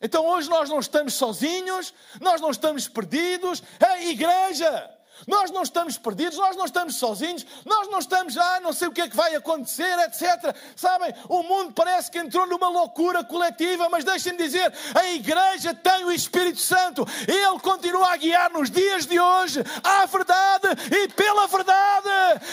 Então 0.00 0.26
hoje 0.26 0.50
nós 0.50 0.68
não 0.68 0.80
estamos 0.80 1.14
sozinhos, 1.14 1.94
nós 2.20 2.40
não 2.40 2.50
estamos 2.50 2.88
perdidos. 2.88 3.62
A 3.80 4.02
igreja 4.02 4.90
nós 5.26 5.50
não 5.50 5.62
estamos 5.62 5.96
perdidos, 5.96 6.38
nós 6.38 6.56
não 6.56 6.64
estamos 6.64 6.96
sozinhos, 6.96 7.46
nós 7.64 7.88
não 7.88 7.98
estamos, 7.98 8.36
ah, 8.36 8.60
não 8.60 8.72
sei 8.72 8.88
o 8.88 8.92
que 8.92 9.02
é 9.02 9.08
que 9.08 9.16
vai 9.16 9.34
acontecer, 9.34 9.98
etc. 10.00 10.54
Sabem, 10.74 11.14
o 11.28 11.42
mundo 11.42 11.72
parece 11.72 12.10
que 12.10 12.18
entrou 12.18 12.46
numa 12.46 12.68
loucura 12.68 13.22
coletiva, 13.22 13.88
mas 13.88 14.04
deixem-me 14.04 14.38
dizer, 14.38 14.72
a 14.94 15.06
igreja 15.06 15.74
tem 15.74 16.04
o 16.04 16.12
Espírito 16.12 16.60
Santo, 16.60 17.06
ele 17.28 17.60
continua 17.60 18.12
a 18.12 18.16
guiar 18.16 18.50
nos 18.50 18.70
dias 18.70 19.06
de 19.06 19.18
hoje 19.18 19.62
à 19.82 20.06
verdade 20.06 20.68
e 20.90 21.08
pela 21.08 21.46
verdade, 21.46 22.08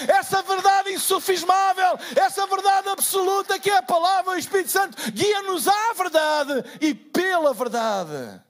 essa 0.08 0.42
verdade 0.42 0.94
insufismável, 0.94 1.98
essa 2.16 2.46
verdade 2.46 2.90
absoluta 2.90 3.60
que 3.60 3.70
é 3.70 3.78
a 3.78 3.84
palavra, 3.84 4.34
o 4.34 4.38
Espírito 4.38 4.70
Santo 4.70 5.12
guia-nos 5.12 5.68
à 5.68 5.94
verdade 5.94 6.64
e 6.82 6.94
pela 6.94 7.54
verdade. 7.54 8.42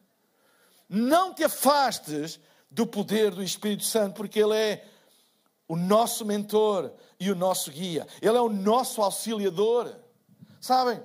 Não 0.90 1.34
te 1.34 1.44
afastes 1.44 2.40
do 2.70 2.86
poder 2.86 3.32
do 3.32 3.44
Espírito 3.44 3.84
Santo, 3.84 4.16
porque 4.16 4.40
Ele 4.40 4.56
é 4.56 4.88
o 5.68 5.76
nosso 5.76 6.26
mentor 6.26 6.94
e 7.20 7.32
o 7.32 7.36
nosso 7.36 7.72
guia, 7.72 8.08
Ele 8.22 8.38
é 8.38 8.42
o 8.42 8.50
nosso 8.50 9.02
auxiliador. 9.02 9.96
Sabem? 10.60 11.02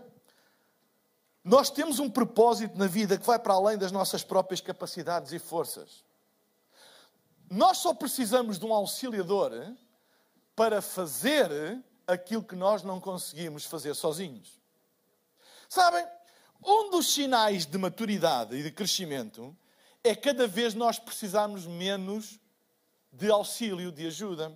Nós 1.45 1.69
temos 1.69 1.99
um 1.99 2.09
propósito 2.09 2.77
na 2.77 2.87
vida 2.87 3.19
que 3.19 3.27
vai 3.27 3.39
para 3.39 3.55
além 3.55 3.77
das 3.77 3.93
nossas 3.93 4.25
próprias 4.25 4.61
capacidades 4.61 5.33
e 5.33 5.39
forças. 5.39 6.03
Nós 7.51 7.79
só 7.79 7.93
precisamos 7.93 8.59
de 8.59 8.65
um 8.65 8.73
auxiliador 8.73 9.53
para 10.57 10.81
fazer 10.81 11.79
aquilo 12.07 12.43
que 12.43 12.57
nós 12.57 12.83
não 12.83 12.99
conseguimos 12.99 13.65
fazer 13.65 13.95
sozinhos. 13.95 14.59
Sabem? 15.69 16.07
Um 16.65 16.91
dos 16.91 17.13
sinais 17.13 17.67
de 17.67 17.77
maturidade 17.77 18.57
e 18.57 18.63
de 18.63 18.71
crescimento 18.71 19.55
é 20.05 20.15
cada 20.15 20.47
vez 20.47 20.75
nós 20.75 20.99
precisarmos 20.99 21.67
menos 21.67 22.39
de 23.11 23.31
auxílio, 23.31 23.91
de 23.91 24.07
ajuda. 24.07 24.51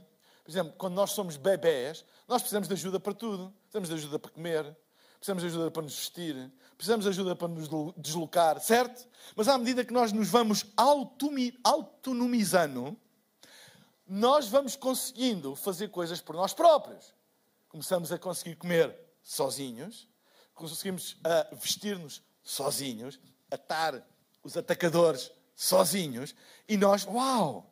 Por 0.45 0.51
exemplo, 0.51 0.75
quando 0.77 0.95
nós 0.95 1.13
somos 1.13 1.37
bebés, 1.37 2.05
nós 2.29 2.43
precisamos 2.43 2.69
de 2.69 2.75
ajuda 2.75 3.01
para 3.01 3.15
tudo. 3.15 3.53
Precisamos 3.63 3.89
de 3.89 3.95
ajuda 3.95 4.19
para 4.19 4.31
comer, 4.31 4.77
precisamos 5.19 5.43
de 5.43 5.49
ajuda 5.49 5.71
para 5.71 5.83
nos 5.83 5.95
vestir, 5.95 6.53
precisamos 6.77 7.05
de 7.05 7.11
ajuda 7.11 7.37
para 7.37 7.49
nos 7.49 7.69
deslocar, 7.97 8.61
certo? 8.61 9.09
Mas 9.37 9.49
à 9.49 9.59
medida 9.59 9.85
que 9.85 9.93
nós 9.93 10.13
nos 10.13 10.29
vamos 10.29 10.65
autonomizando, 10.77 12.97
nós 14.07 14.49
vamos 14.49 14.75
conseguindo 14.75 15.55
fazer 15.55 15.89
coisas 15.89 16.21
por 16.21 16.35
nós 16.35 16.55
próprios. 16.55 17.15
Começamos 17.69 18.11
a 18.11 18.19
conseguir 18.19 18.57
comer 18.57 18.99
sozinhos, 19.23 20.09
conseguimos 20.55 21.19
vestir-nos 21.53 22.23
sozinhos, 22.43 23.21
atar 23.51 24.03
os 24.43 24.57
atacadores 24.57 25.31
sozinhos, 25.59 26.37
e 26.69 26.77
nós, 26.77 27.05
uau, 27.05 27.69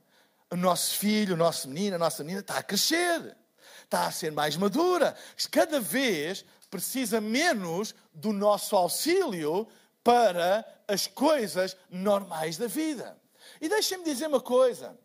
o 0.51 0.57
nosso 0.57 0.95
filho, 0.95 1.35
o 1.35 1.37
nosso 1.37 1.69
menino, 1.69 1.95
a 1.95 1.99
nossa 2.01 2.25
menina 2.25 2.41
está 2.41 2.59
a 2.59 2.63
crescer, 2.63 3.37
está 3.85 4.09
a 4.09 4.11
ser 4.11 4.33
mais 4.33 4.57
madura, 4.57 5.17
cada 5.53 5.79
vez 5.79 6.45
precisa 6.69 7.21
menos 7.21 7.95
do 8.13 8.33
nosso 8.33 8.75
auxílio 8.75 9.69
para 10.03 10.67
as 10.89 11.07
coisas 11.07 11.77
normais 11.89 12.57
da 12.57 12.67
vida. 12.67 13.17
E 13.61 13.69
deixem-me 13.69 14.05
dizer 14.05 14.27
uma 14.27 14.41
coisa. 14.41 14.99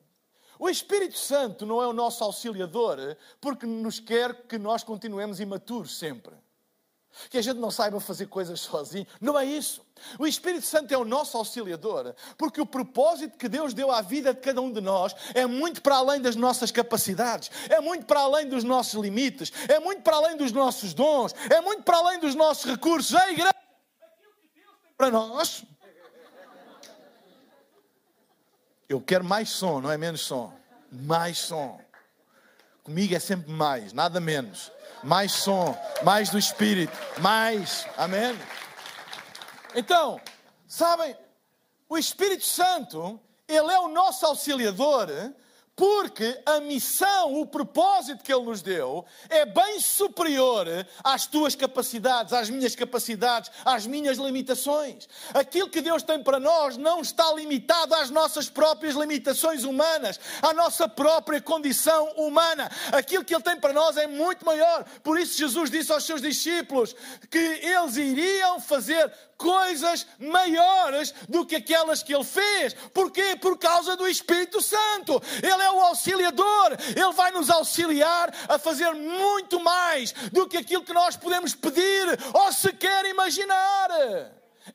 O 0.58 0.68
Espírito 0.68 1.20
Santo 1.20 1.68
não 1.68 1.84
é 1.84 1.88
o 1.88 1.94
nosso 1.94 2.24
auxiliador 2.24 3.16
porque 3.40 3.68
nos 3.68 4.00
quer 4.00 4.48
que 4.48 4.58
nós 4.58 4.84
continuemos 4.84 5.40
imaturos 5.40 6.00
sempre 6.00 6.34
que 7.30 7.38
a 7.38 7.42
gente 7.42 7.58
não 7.58 7.72
saiba 7.72 8.00
fazer 8.00 8.28
coisas 8.28 8.60
sozinho. 8.60 9.06
Não 9.20 9.38
é 9.38 9.46
isso. 9.46 9.86
O 10.18 10.26
Espírito 10.26 10.66
Santo 10.66 10.94
é 10.94 10.98
o 10.98 11.06
nosso 11.06 11.38
auxiliador, 11.38 12.16
porque 12.38 12.60
o 12.60 12.66
propósito 12.66 13.38
que 13.38 13.48
Deus 13.48 13.74
deu 13.74 13.92
à 13.92 14.02
vida 14.02 14.34
de 14.34 14.40
cada 14.40 14.62
um 14.62 14.72
de 14.72 14.82
nós 14.82 15.16
é 15.34 15.46
muito 15.46 15.82
para 15.82 15.98
além 15.98 16.22
das 16.22 16.36
nossas 16.36 16.72
capacidades, 16.72 17.52
é 17.70 17.80
muito 17.80 18.06
para 18.06 18.22
além 18.22 18.48
dos 18.48 18.64
nossos 18.64 19.00
limites, 19.00 19.52
é 19.68 19.80
muito 19.80 20.02
para 20.02 20.16
além 20.16 20.38
dos 20.38 20.52
nossos 20.52 20.94
dons, 20.94 21.36
é 21.50 21.62
muito 21.62 21.84
para 21.84 21.98
além 21.98 22.20
dos 22.20 22.34
nossos 22.34 22.66
recursos. 22.66 23.14
A 23.16 23.32
igreja, 23.32 23.54
para 24.98 25.12
nós. 25.12 25.64
Eu 28.90 29.00
quero 29.00 29.24
mais 29.24 29.50
som, 29.50 29.80
não 29.80 29.92
é 29.92 29.98
menos 29.98 30.22
som. 30.22 30.54
Mais 30.92 31.38
som. 31.38 31.80
Comigo 32.84 33.16
é 33.16 33.20
sempre 33.20 33.52
mais, 33.52 33.94
nada 33.94 34.20
menos 34.20 34.72
mais 35.04 35.32
som, 35.32 35.78
mais 36.04 36.30
do 36.30 36.38
Espírito, 36.38 36.98
mais. 37.20 37.86
Amém? 37.98 38.38
Então, 39.76 40.20
sabem, 40.68 41.16
o 41.88 41.98
Espírito 41.98 42.46
Santo, 42.46 43.20
ele 43.48 43.72
é 43.72 43.80
o 43.80 43.88
nosso 43.88 44.26
auxiliador 44.26 45.08
porque 45.82 46.40
a 46.46 46.60
missão, 46.60 47.42
o 47.42 47.48
propósito 47.48 48.24
que 48.24 48.32
Ele 48.32 48.46
nos 48.46 48.62
deu 48.62 49.04
é 49.28 49.48
bem 49.48 49.80
superior 49.80 50.68
às 51.04 51.26
tuas 51.26 51.56
capacidades, 51.56 52.34
às 52.34 52.52
minhas 52.52 52.76
capacidades, 52.76 53.50
às 53.66 53.88
minhas 53.88 54.20
limitações. 54.20 55.10
Aquilo 55.34 55.72
que 55.72 55.82
Deus 55.82 56.04
tem 56.04 56.22
para 56.22 56.40
nós 56.40 56.78
não 56.78 57.02
está 57.02 57.34
limitado 57.34 57.96
às 57.96 58.12
nossas 58.12 58.48
próprias 58.48 58.94
limitações 58.94 59.64
humanas, 59.64 60.20
à 60.44 60.54
nossa 60.54 60.88
própria 60.88 61.42
condição 61.42 62.12
humana. 62.12 62.70
Aquilo 62.92 63.26
que 63.26 63.34
Ele 63.34 63.42
tem 63.42 63.60
para 63.60 63.74
nós 63.74 63.98
é 63.98 64.06
muito 64.06 64.46
maior. 64.46 64.86
Por 65.02 65.20
isso, 65.20 65.36
Jesus 65.36 65.72
disse 65.72 65.92
aos 65.92 66.04
seus 66.04 66.22
discípulos 66.22 66.96
que 67.28 67.40
eles 67.40 67.98
iriam 67.98 68.60
fazer 68.60 69.12
coisas 69.42 70.06
maiores 70.20 71.14
do 71.28 71.46
que 71.46 71.56
aquelas 71.56 72.04
que 72.04 72.14
ele 72.14 72.24
fez. 72.24 72.74
Porquê? 72.94 73.36
Por 73.36 73.58
causa 73.58 73.98
do 73.98 74.08
Espírito 74.08 74.62
Santo. 74.62 75.22
Ele 75.42 75.64
é 75.64 75.72
o 75.72 75.82
auxiliador. 75.82 76.78
Ele 76.96 77.14
vai 77.14 77.32
nos 77.32 77.50
auxiliar 77.50 78.34
a 78.48 78.60
fazer 78.60 78.92
muito 78.94 79.60
mais 79.60 80.12
do 80.32 80.48
que 80.48 80.58
aquilo 80.58 80.86
que 80.86 80.94
nós 80.94 81.18
podemos 81.18 81.56
pedir 81.56 82.06
ou 82.34 82.54
sequer 82.54 83.06
imaginar. 83.06 83.90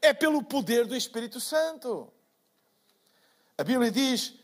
É 0.03 0.13
pelo 0.13 0.43
poder 0.43 0.87
do 0.87 0.97
Espírito 0.97 1.41
Santo. 1.41 2.13
A 3.57 3.63
Bíblia 3.65 3.91
diz 3.91 4.35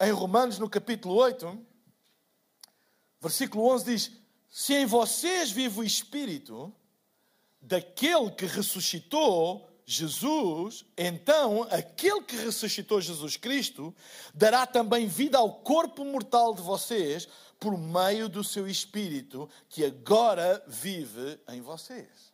em 0.00 0.10
Romanos, 0.10 0.58
no 0.58 0.68
capítulo 0.68 1.14
8, 1.14 1.66
versículo 3.20 3.66
11, 3.72 3.84
diz: 3.84 4.12
Se 4.50 4.74
em 4.74 4.84
vocês 4.84 5.50
vive 5.50 5.80
o 5.80 5.84
Espírito, 5.84 6.74
daquele 7.60 8.30
que 8.30 8.46
ressuscitou 8.46 9.68
Jesus, 9.84 10.84
então 10.96 11.66
aquele 11.70 12.22
que 12.22 12.36
ressuscitou 12.36 13.00
Jesus 13.00 13.36
Cristo 13.36 13.94
dará 14.32 14.64
também 14.66 15.08
vida 15.08 15.36
ao 15.38 15.52
corpo 15.54 16.04
mortal 16.04 16.54
de 16.54 16.62
vocês 16.62 17.28
por 17.58 17.76
meio 17.76 18.28
do 18.28 18.44
seu 18.44 18.68
espírito 18.68 19.48
que 19.68 19.84
agora 19.84 20.62
vive 20.66 21.38
em 21.48 21.60
vocês. 21.60 22.32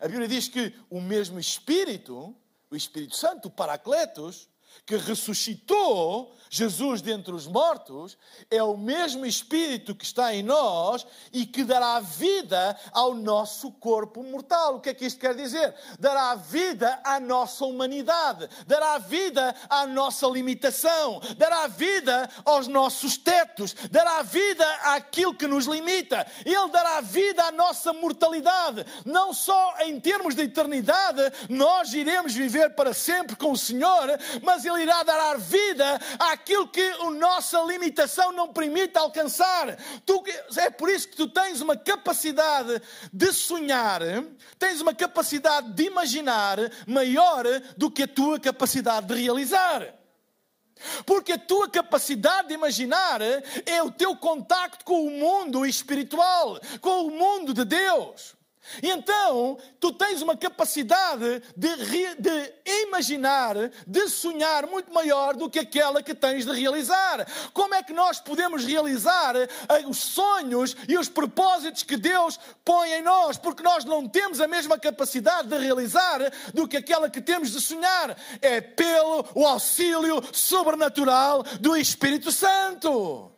A 0.00 0.08
Bíblia 0.08 0.26
diz 0.26 0.48
que 0.48 0.74
o 0.90 1.00
mesmo 1.00 1.38
espírito, 1.38 2.34
o 2.70 2.76
Espírito 2.76 3.16
Santo, 3.16 3.48
o 3.48 3.50
Paracletos, 3.50 4.48
que 4.84 4.96
ressuscitou 4.96 6.34
Jesus 6.54 7.02
dentre 7.02 7.34
os 7.34 7.48
mortos, 7.48 8.16
é 8.48 8.62
o 8.62 8.76
mesmo 8.76 9.26
Espírito 9.26 9.92
que 9.92 10.04
está 10.04 10.32
em 10.32 10.40
nós 10.40 11.04
e 11.32 11.44
que 11.44 11.64
dará 11.64 11.98
vida 11.98 12.78
ao 12.92 13.12
nosso 13.12 13.72
corpo 13.72 14.22
mortal. 14.22 14.76
O 14.76 14.80
que 14.80 14.90
é 14.90 14.94
que 14.94 15.04
isto 15.04 15.18
quer 15.18 15.34
dizer? 15.34 15.74
Dará 15.98 16.36
vida 16.36 17.00
à 17.02 17.18
nossa 17.18 17.64
humanidade, 17.64 18.48
dará 18.68 18.98
vida 18.98 19.52
à 19.68 19.84
nossa 19.84 20.28
limitação, 20.28 21.20
dará 21.36 21.66
vida 21.66 22.30
aos 22.44 22.68
nossos 22.68 23.16
tetos, 23.16 23.74
dará 23.90 24.22
vida 24.22 24.64
àquilo 24.94 25.34
que 25.34 25.48
nos 25.48 25.66
limita. 25.66 26.24
Ele 26.46 26.68
dará 26.70 27.00
vida 27.00 27.42
à 27.42 27.50
nossa 27.50 27.92
mortalidade, 27.92 28.86
não 29.04 29.34
só 29.34 29.74
em 29.80 29.98
termos 29.98 30.36
de 30.36 30.42
eternidade, 30.42 31.20
nós 31.48 31.92
iremos 31.92 32.32
viver 32.32 32.76
para 32.76 32.94
sempre 32.94 33.34
com 33.34 33.50
o 33.50 33.58
Senhor, 33.58 34.06
mas 34.40 34.64
Ele 34.64 34.82
irá 34.82 35.02
dar 35.02 35.36
vida 35.36 36.00
àquilo 36.44 36.68
que 36.68 36.82
a 36.82 37.10
nossa 37.10 37.58
limitação 37.62 38.30
não 38.30 38.52
permite 38.52 38.98
alcançar. 38.98 39.76
Tu, 40.04 40.22
é 40.58 40.68
por 40.68 40.90
isso 40.90 41.08
que 41.08 41.16
tu 41.16 41.26
tens 41.26 41.62
uma 41.62 41.74
capacidade 41.74 42.82
de 43.10 43.32
sonhar, 43.32 44.02
tens 44.58 44.82
uma 44.82 44.94
capacidade 44.94 45.72
de 45.72 45.84
imaginar 45.84 46.58
maior 46.86 47.44
do 47.78 47.90
que 47.90 48.02
a 48.02 48.08
tua 48.08 48.38
capacidade 48.38 49.06
de 49.06 49.14
realizar. 49.14 49.94
Porque 51.06 51.32
a 51.32 51.38
tua 51.38 51.68
capacidade 51.70 52.48
de 52.48 52.54
imaginar 52.54 53.22
é 53.22 53.82
o 53.82 53.90
teu 53.90 54.14
contacto 54.14 54.84
com 54.84 55.06
o 55.06 55.10
mundo 55.10 55.64
espiritual, 55.64 56.60
com 56.82 57.06
o 57.06 57.10
mundo 57.10 57.54
de 57.54 57.64
Deus. 57.64 58.36
Então, 58.82 59.58
tu 59.78 59.92
tens 59.92 60.22
uma 60.22 60.36
capacidade 60.36 61.42
de, 61.56 62.14
de, 62.16 62.52
imaginar, 62.82 63.54
de 63.86 64.08
sonhar 64.08 64.66
muito 64.66 64.92
maior 64.92 65.34
do 65.34 65.50
que 65.50 65.58
aquela 65.58 66.02
que 66.02 66.14
tens 66.14 66.44
de 66.44 66.52
realizar. 66.52 67.26
Como 67.52 67.74
é 67.74 67.82
que 67.82 67.92
nós 67.92 68.20
podemos 68.20 68.64
realizar 68.64 69.36
eh, 69.36 69.48
os 69.86 69.98
sonhos 69.98 70.76
e 70.88 70.96
os 70.96 71.08
propósitos 71.08 71.82
que 71.82 71.96
Deus 71.96 72.38
põe 72.64 72.90
em 72.92 73.02
nós? 73.02 73.36
Porque 73.36 73.62
nós 73.62 73.84
não 73.84 74.08
temos 74.08 74.40
a 74.40 74.48
mesma 74.48 74.78
capacidade 74.78 75.48
de 75.48 75.58
realizar 75.58 76.20
do 76.52 76.66
que 76.66 76.76
aquela 76.76 77.10
que 77.10 77.20
temos 77.20 77.52
de 77.52 77.60
sonhar. 77.60 78.16
É 78.40 78.60
pelo 78.60 79.26
o 79.34 79.46
auxílio 79.46 80.22
sobrenatural 80.32 81.42
do 81.60 81.76
Espírito 81.76 82.32
Santo. 82.32 83.30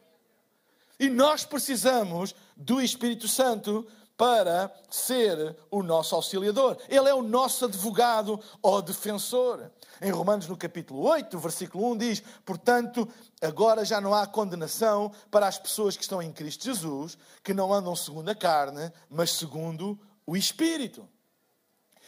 E 0.99 1.11
nós 1.11 1.45
precisamos 1.45 2.35
do 2.57 2.81
Espírito 2.81 3.29
Santo 3.29 3.87
para 4.17 4.73
ser 4.91 5.57
o 5.71 5.83
nosso 5.83 6.15
auxiliador. 6.15 6.79
Ele 6.89 7.09
é 7.09 7.15
o 7.15 7.23
nosso 7.23 7.67
advogado 7.67 8.41
ou 8.63 8.81
defensor. 8.81 9.71
Em 10.01 10.11
Romanos, 10.11 10.47
no 10.47 10.57
capítulo 10.57 11.03
8, 11.03 11.39
versículo 11.39 11.91
1, 11.93 11.97
diz: 11.99 12.23
Portanto, 12.45 13.09
agora 13.43 13.85
já 13.85 14.01
não 14.01 14.15
há 14.15 14.27
condenação 14.27 15.13
para 15.31 15.47
as 15.47 15.59
pessoas 15.59 15.97
que 15.97 16.03
estão 16.03 16.23
em 16.23 16.33
Cristo 16.33 16.65
Jesus, 16.65 17.19
que 17.45 17.53
não 17.53 17.73
andam 17.73 17.95
segundo 17.95 18.29
a 18.29 18.35
carne, 18.35 18.91
mas 19.11 19.33
segundo 19.33 19.99
o 20.27 20.37
Espírito. 20.37 21.09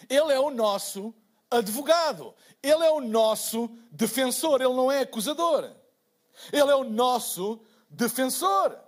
Ele 0.08 0.32
é 0.32 0.40
o 0.40 0.50
nosso 0.50 1.14
advogado. 1.50 2.34
Ele 2.62 2.84
é 2.84 2.90
o 2.90 3.00
nosso 3.00 3.70
defensor. 3.90 4.60
Ele 4.60 4.74
não 4.74 4.90
é 4.90 5.00
acusador. 5.00 5.70
Ele 6.52 6.70
é 6.70 6.74
o 6.74 6.84
nosso 6.84 7.60
defensor. 7.90 8.78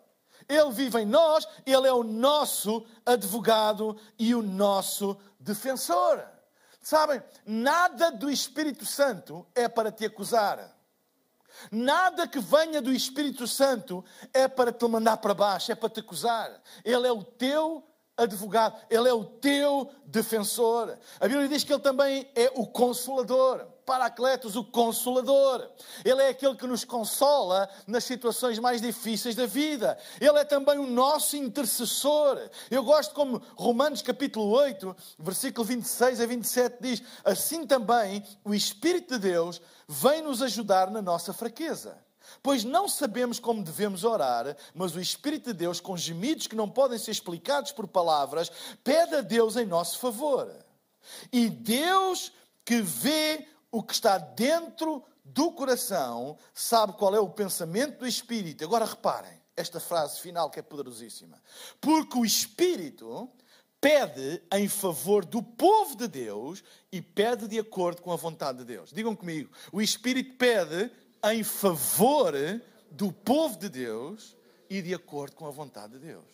Ele 0.50 0.70
vive 0.72 0.98
em 0.98 1.06
nós, 1.06 1.46
Ele 1.64 1.86
é 1.86 1.92
o 1.92 2.02
nosso 2.02 2.84
advogado 3.06 3.96
e 4.18 4.34
o 4.34 4.42
nosso 4.42 5.16
defensor. 5.38 6.22
Sabem, 6.82 7.22
nada 7.46 8.10
do 8.10 8.28
Espírito 8.28 8.84
Santo 8.84 9.46
é 9.54 9.68
para 9.68 9.92
te 9.92 10.04
acusar. 10.04 10.76
Nada 11.70 12.26
que 12.26 12.40
venha 12.40 12.82
do 12.82 12.92
Espírito 12.92 13.46
Santo 13.46 14.04
é 14.34 14.48
para 14.48 14.72
te 14.72 14.86
mandar 14.88 15.18
para 15.18 15.34
baixo, 15.34 15.70
é 15.70 15.74
para 15.74 15.88
te 15.88 16.00
acusar. 16.00 16.60
Ele 16.84 17.06
é 17.06 17.12
o 17.12 17.22
teu 17.22 17.86
advogado, 18.16 18.76
ele 18.90 19.08
é 19.08 19.12
o 19.12 19.24
teu 19.24 19.90
defensor. 20.04 20.98
A 21.20 21.28
Bíblia 21.28 21.48
diz 21.48 21.62
que 21.62 21.72
ele 21.72 21.80
também 21.80 22.30
é 22.34 22.50
o 22.54 22.66
consolador. 22.66 23.66
Paracletos, 23.84 24.56
o 24.56 24.64
consolador. 24.64 25.68
Ele 26.04 26.22
é 26.22 26.28
aquele 26.28 26.56
que 26.56 26.66
nos 26.66 26.84
consola 26.84 27.68
nas 27.86 28.04
situações 28.04 28.58
mais 28.58 28.80
difíceis 28.80 29.34
da 29.34 29.46
vida. 29.46 29.98
Ele 30.20 30.38
é 30.38 30.44
também 30.44 30.78
o 30.78 30.86
nosso 30.86 31.36
intercessor. 31.36 32.38
Eu 32.70 32.84
gosto 32.84 33.14
como 33.14 33.42
Romanos 33.56 34.02
capítulo 34.02 34.50
8, 34.50 34.96
versículo 35.18 35.64
26 35.64 36.20
a 36.20 36.26
27 36.26 36.76
diz: 36.80 37.02
Assim 37.24 37.66
também 37.66 38.24
o 38.44 38.54
Espírito 38.54 39.14
de 39.14 39.30
Deus 39.30 39.60
vem 39.88 40.22
nos 40.22 40.42
ajudar 40.42 40.90
na 40.90 41.02
nossa 41.02 41.32
fraqueza. 41.32 41.98
Pois 42.42 42.64
não 42.64 42.88
sabemos 42.88 43.38
como 43.38 43.62
devemos 43.62 44.04
orar, 44.04 44.56
mas 44.74 44.94
o 44.94 45.00
Espírito 45.00 45.52
de 45.52 45.58
Deus, 45.58 45.80
com 45.80 45.96
gemidos 45.96 46.46
que 46.46 46.56
não 46.56 46.68
podem 46.68 46.98
ser 46.98 47.10
explicados 47.10 47.72
por 47.72 47.88
palavras, 47.88 48.50
pede 48.84 49.16
a 49.16 49.20
Deus 49.20 49.56
em 49.56 49.66
nosso 49.66 49.98
favor. 49.98 50.50
E 51.32 51.48
Deus 51.48 52.32
que 52.64 52.80
vê 52.80 53.46
o 53.70 53.82
que 53.82 53.92
está 53.92 54.18
dentro 54.18 55.04
do 55.24 55.52
coração 55.52 56.36
sabe 56.52 56.94
qual 56.94 57.14
é 57.14 57.20
o 57.20 57.28
pensamento 57.28 58.00
do 58.00 58.06
Espírito. 58.06 58.64
Agora 58.64 58.84
reparem, 58.84 59.40
esta 59.56 59.78
frase 59.78 60.20
final 60.20 60.50
que 60.50 60.58
é 60.58 60.62
poderosíssima. 60.62 61.40
Porque 61.80 62.18
o 62.18 62.24
Espírito 62.24 63.30
pede 63.80 64.42
em 64.52 64.68
favor 64.68 65.24
do 65.24 65.42
povo 65.42 65.96
de 65.96 66.08
Deus 66.08 66.64
e 66.90 67.00
pede 67.00 67.46
de 67.46 67.58
acordo 67.58 68.02
com 68.02 68.12
a 68.12 68.16
vontade 68.16 68.58
de 68.58 68.64
Deus. 68.64 68.90
Digam 68.90 69.14
comigo, 69.14 69.50
o 69.72 69.80
Espírito 69.80 70.36
pede 70.36 70.90
em 71.24 71.42
favor 71.44 72.34
do 72.90 73.12
povo 73.12 73.58
de 73.58 73.68
Deus 73.68 74.36
e 74.68 74.82
de 74.82 74.94
acordo 74.94 75.36
com 75.36 75.46
a 75.46 75.50
vontade 75.50 75.94
de 75.94 76.06
Deus. 76.06 76.24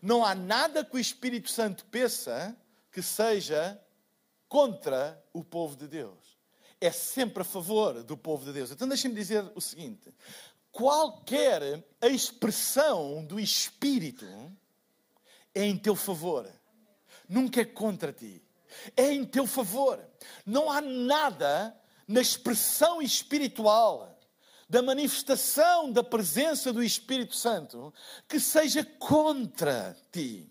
Não 0.00 0.24
há 0.24 0.34
nada 0.34 0.84
que 0.84 0.96
o 0.96 1.00
Espírito 1.00 1.50
Santo 1.50 1.84
peça 1.86 2.54
que 2.92 3.02
seja 3.02 3.80
contra 4.48 5.22
o 5.32 5.42
povo 5.42 5.76
de 5.76 5.88
Deus 5.88 6.34
é 6.80 6.90
sempre 6.90 7.42
a 7.42 7.44
favor 7.44 8.02
do 8.02 8.16
povo 8.16 8.44
de 8.44 8.52
Deus. 8.52 8.70
Então 8.70 8.88
deixem-me 8.88 9.16
dizer 9.16 9.50
o 9.54 9.60
seguinte: 9.60 10.12
qualquer 10.70 11.84
expressão 12.02 13.24
do 13.24 13.38
Espírito 13.38 14.26
é 15.54 15.64
em 15.64 15.76
teu 15.76 15.94
favor, 15.94 16.50
nunca 17.28 17.60
é 17.60 17.64
contra 17.64 18.12
ti, 18.12 18.42
é 18.96 19.12
em 19.12 19.24
teu 19.24 19.46
favor. 19.46 20.04
Não 20.44 20.70
há 20.70 20.80
nada 20.80 21.78
na 22.06 22.20
expressão 22.20 23.00
espiritual 23.00 24.14
da 24.68 24.82
manifestação 24.82 25.92
da 25.92 26.02
presença 26.02 26.72
do 26.72 26.82
Espírito 26.82 27.36
Santo 27.36 27.92
que 28.28 28.40
seja 28.40 28.84
contra 28.84 29.96
ti. 30.10 30.50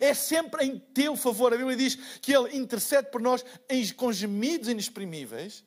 É 0.00 0.14
sempre 0.14 0.64
em 0.64 0.78
teu 0.78 1.16
favor. 1.16 1.52
A 1.52 1.56
Bíblia 1.56 1.76
diz 1.76 1.96
que 2.20 2.32
Ele 2.32 2.56
intercede 2.56 3.10
por 3.10 3.20
nós 3.20 3.44
com 3.96 4.12
gemidos 4.12 4.68
inexprimíveis 4.68 5.64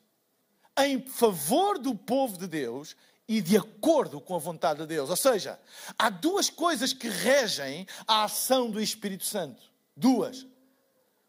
em 0.77 1.01
favor 1.01 1.77
do 1.77 1.93
povo 1.95 2.37
de 2.37 2.47
Deus 2.47 2.95
e 3.27 3.41
de 3.41 3.57
acordo 3.57 4.19
com 4.19 4.35
a 4.35 4.39
vontade 4.39 4.79
de 4.79 4.87
Deus. 4.87 5.09
Ou 5.09 5.15
seja, 5.15 5.59
há 5.97 6.09
duas 6.09 6.49
coisas 6.49 6.91
que 6.93 7.07
regem 7.07 7.87
a 8.07 8.23
ação 8.23 8.69
do 8.69 8.81
Espírito 8.81 9.25
Santo. 9.25 9.61
Duas. 9.95 10.45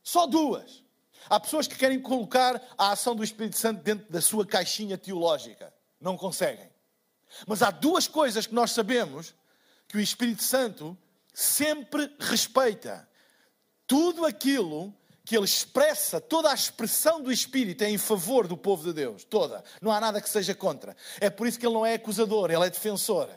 Só 0.02 0.26
duas. 0.26 0.82
Há 1.28 1.38
pessoas 1.38 1.68
que 1.68 1.76
querem 1.76 2.00
colocar 2.00 2.60
a 2.76 2.92
ação 2.92 3.14
do 3.14 3.22
Espírito 3.22 3.56
Santo 3.56 3.82
dentro 3.82 4.10
da 4.10 4.20
sua 4.20 4.44
caixinha 4.44 4.98
teológica. 4.98 5.72
Não 6.00 6.16
conseguem. 6.16 6.68
Mas 7.46 7.62
há 7.62 7.70
duas 7.70 8.08
coisas 8.08 8.46
que 8.46 8.54
nós 8.54 8.72
sabemos 8.72 9.34
que 9.86 9.96
o 9.96 10.00
Espírito 10.00 10.42
Santo 10.42 10.96
sempre 11.32 12.14
respeita. 12.18 13.08
Tudo 13.86 14.24
aquilo 14.24 14.94
que 15.24 15.36
ele 15.36 15.44
expressa, 15.44 16.20
toda 16.20 16.50
a 16.50 16.54
expressão 16.54 17.22
do 17.22 17.30
Espírito 17.30 17.84
é 17.84 17.90
em 17.90 17.98
favor 17.98 18.46
do 18.46 18.56
povo 18.56 18.84
de 18.84 18.92
Deus. 18.92 19.24
Toda. 19.24 19.62
Não 19.80 19.92
há 19.92 20.00
nada 20.00 20.20
que 20.20 20.28
seja 20.28 20.54
contra. 20.54 20.96
É 21.20 21.30
por 21.30 21.46
isso 21.46 21.58
que 21.58 21.66
ele 21.66 21.74
não 21.74 21.86
é 21.86 21.94
acusador, 21.94 22.50
ele 22.50 22.64
é 22.64 22.70
defensor. 22.70 23.28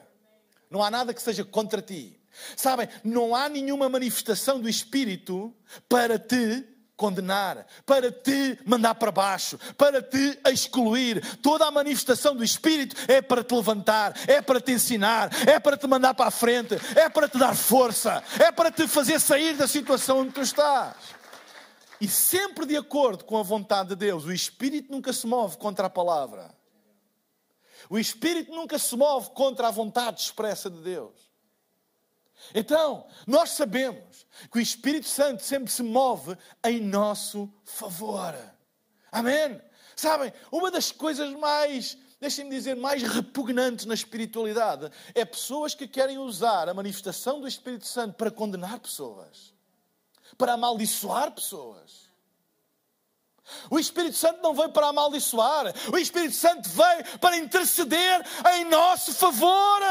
Não 0.69 0.83
há 0.83 0.89
nada 0.89 1.13
que 1.13 1.21
seja 1.21 1.43
contra 1.43 1.81
ti. 1.81 2.19
Sabem, 2.55 2.89
não 3.03 3.35
há 3.35 3.47
nenhuma 3.47 3.87
manifestação 3.87 4.59
do 4.59 4.67
Espírito 4.67 5.55
para 5.87 6.19
te 6.19 6.74
condenar, 6.95 7.65
para 7.85 8.11
te 8.11 8.57
mandar 8.65 8.95
para 8.95 9.11
baixo, 9.11 9.57
para 9.77 10.01
te 10.01 10.39
excluir. 10.47 11.37
Toda 11.37 11.65
a 11.65 11.71
manifestação 11.71 12.35
do 12.35 12.43
Espírito 12.43 12.95
é 13.07 13.21
para 13.21 13.43
te 13.43 13.53
levantar, 13.53 14.13
é 14.27 14.41
para 14.41 14.61
te 14.61 14.71
ensinar, 14.71 15.29
é 15.47 15.59
para 15.59 15.77
te 15.77 15.87
mandar 15.87 16.13
para 16.13 16.27
a 16.27 16.31
frente, 16.31 16.75
é 16.95 17.09
para 17.09 17.27
te 17.27 17.37
dar 17.37 17.55
força, 17.55 18.23
é 18.39 18.51
para 18.51 18.71
te 18.71 18.87
fazer 18.87 19.19
sair 19.19 19.55
da 19.55 19.67
situação 19.67 20.19
onde 20.19 20.31
tu 20.31 20.41
estás 20.41 20.95
e 21.99 22.07
sempre 22.07 22.65
de 22.65 22.75
acordo 22.75 23.23
com 23.23 23.37
a 23.37 23.43
vontade 23.43 23.89
de 23.89 23.95
Deus. 23.95 24.25
O 24.25 24.31
Espírito 24.31 24.91
nunca 24.91 25.13
se 25.13 25.25
move 25.25 25.57
contra 25.57 25.87
a 25.87 25.89
palavra. 25.89 26.53
O 27.89 27.97
Espírito 27.97 28.51
nunca 28.51 28.79
se 28.79 28.95
move 28.95 29.29
contra 29.31 29.67
a 29.67 29.71
vontade 29.71 30.21
expressa 30.21 30.69
de 30.69 30.79
Deus. 30.81 31.24
Então, 32.53 33.07
nós 33.25 33.51
sabemos 33.51 34.25
que 34.51 34.57
o 34.57 34.61
Espírito 34.61 35.07
Santo 35.07 35.43
sempre 35.43 35.71
se 35.71 35.83
move 35.83 36.37
em 36.63 36.81
nosso 36.81 37.51
favor. 37.63 38.35
Amém? 39.11 39.61
Sabem, 39.95 40.33
uma 40.51 40.69
das 40.69 40.91
coisas 40.91 41.31
mais, 41.33 41.97
deixem-me 42.19 42.51
dizer, 42.51 42.75
mais 42.75 43.01
repugnantes 43.01 43.85
na 43.85 43.93
espiritualidade 43.93 44.91
é 45.13 45.23
pessoas 45.23 45.73
que 45.73 45.87
querem 45.87 46.17
usar 46.17 46.67
a 46.67 46.73
manifestação 46.73 47.39
do 47.39 47.47
Espírito 47.47 47.87
Santo 47.87 48.15
para 48.15 48.29
condenar 48.29 48.79
pessoas, 48.79 49.53
para 50.37 50.53
amaldiçoar 50.53 51.31
pessoas. 51.31 52.05
O 53.69 53.79
Espírito 53.79 54.17
Santo 54.17 54.41
não 54.41 54.53
veio 54.53 54.69
para 54.69 54.87
amaldiçoar, 54.87 55.73
o 55.93 55.97
Espírito 55.97 56.35
Santo 56.35 56.67
veio 56.67 57.19
para 57.19 57.37
interceder 57.37 58.25
em 58.55 58.65
nosso 58.65 59.13
favor. 59.13 59.81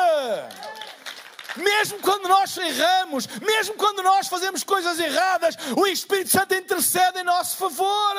Mesmo 1.57 2.01
quando 2.01 2.29
nós 2.29 2.57
erramos, 2.57 3.27
mesmo 3.27 3.75
quando 3.75 4.03
nós 4.03 4.27
fazemos 4.29 4.65
coisas 4.65 4.99
erradas, 4.99 5.57
o 5.77 5.87
Espírito 5.87 6.31
Santo 6.31 6.55
intercede 6.55 7.21
em 7.21 7.25
nosso 7.25 7.57
favor. 7.57 8.17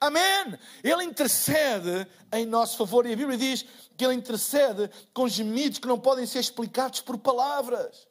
Amém? 0.00 0.58
Ele 0.82 1.04
intercede 1.04 2.06
em 2.32 2.46
nosso 2.46 2.76
favor 2.76 3.04
e 3.04 3.12
a 3.12 3.16
Bíblia 3.16 3.36
diz 3.36 3.64
que 3.96 4.04
ele 4.04 4.14
intercede 4.14 4.88
com 5.12 5.28
gemidos 5.28 5.78
que 5.78 5.88
não 5.88 5.98
podem 5.98 6.24
ser 6.24 6.38
explicados 6.38 7.00
por 7.00 7.18
palavras. 7.18 8.06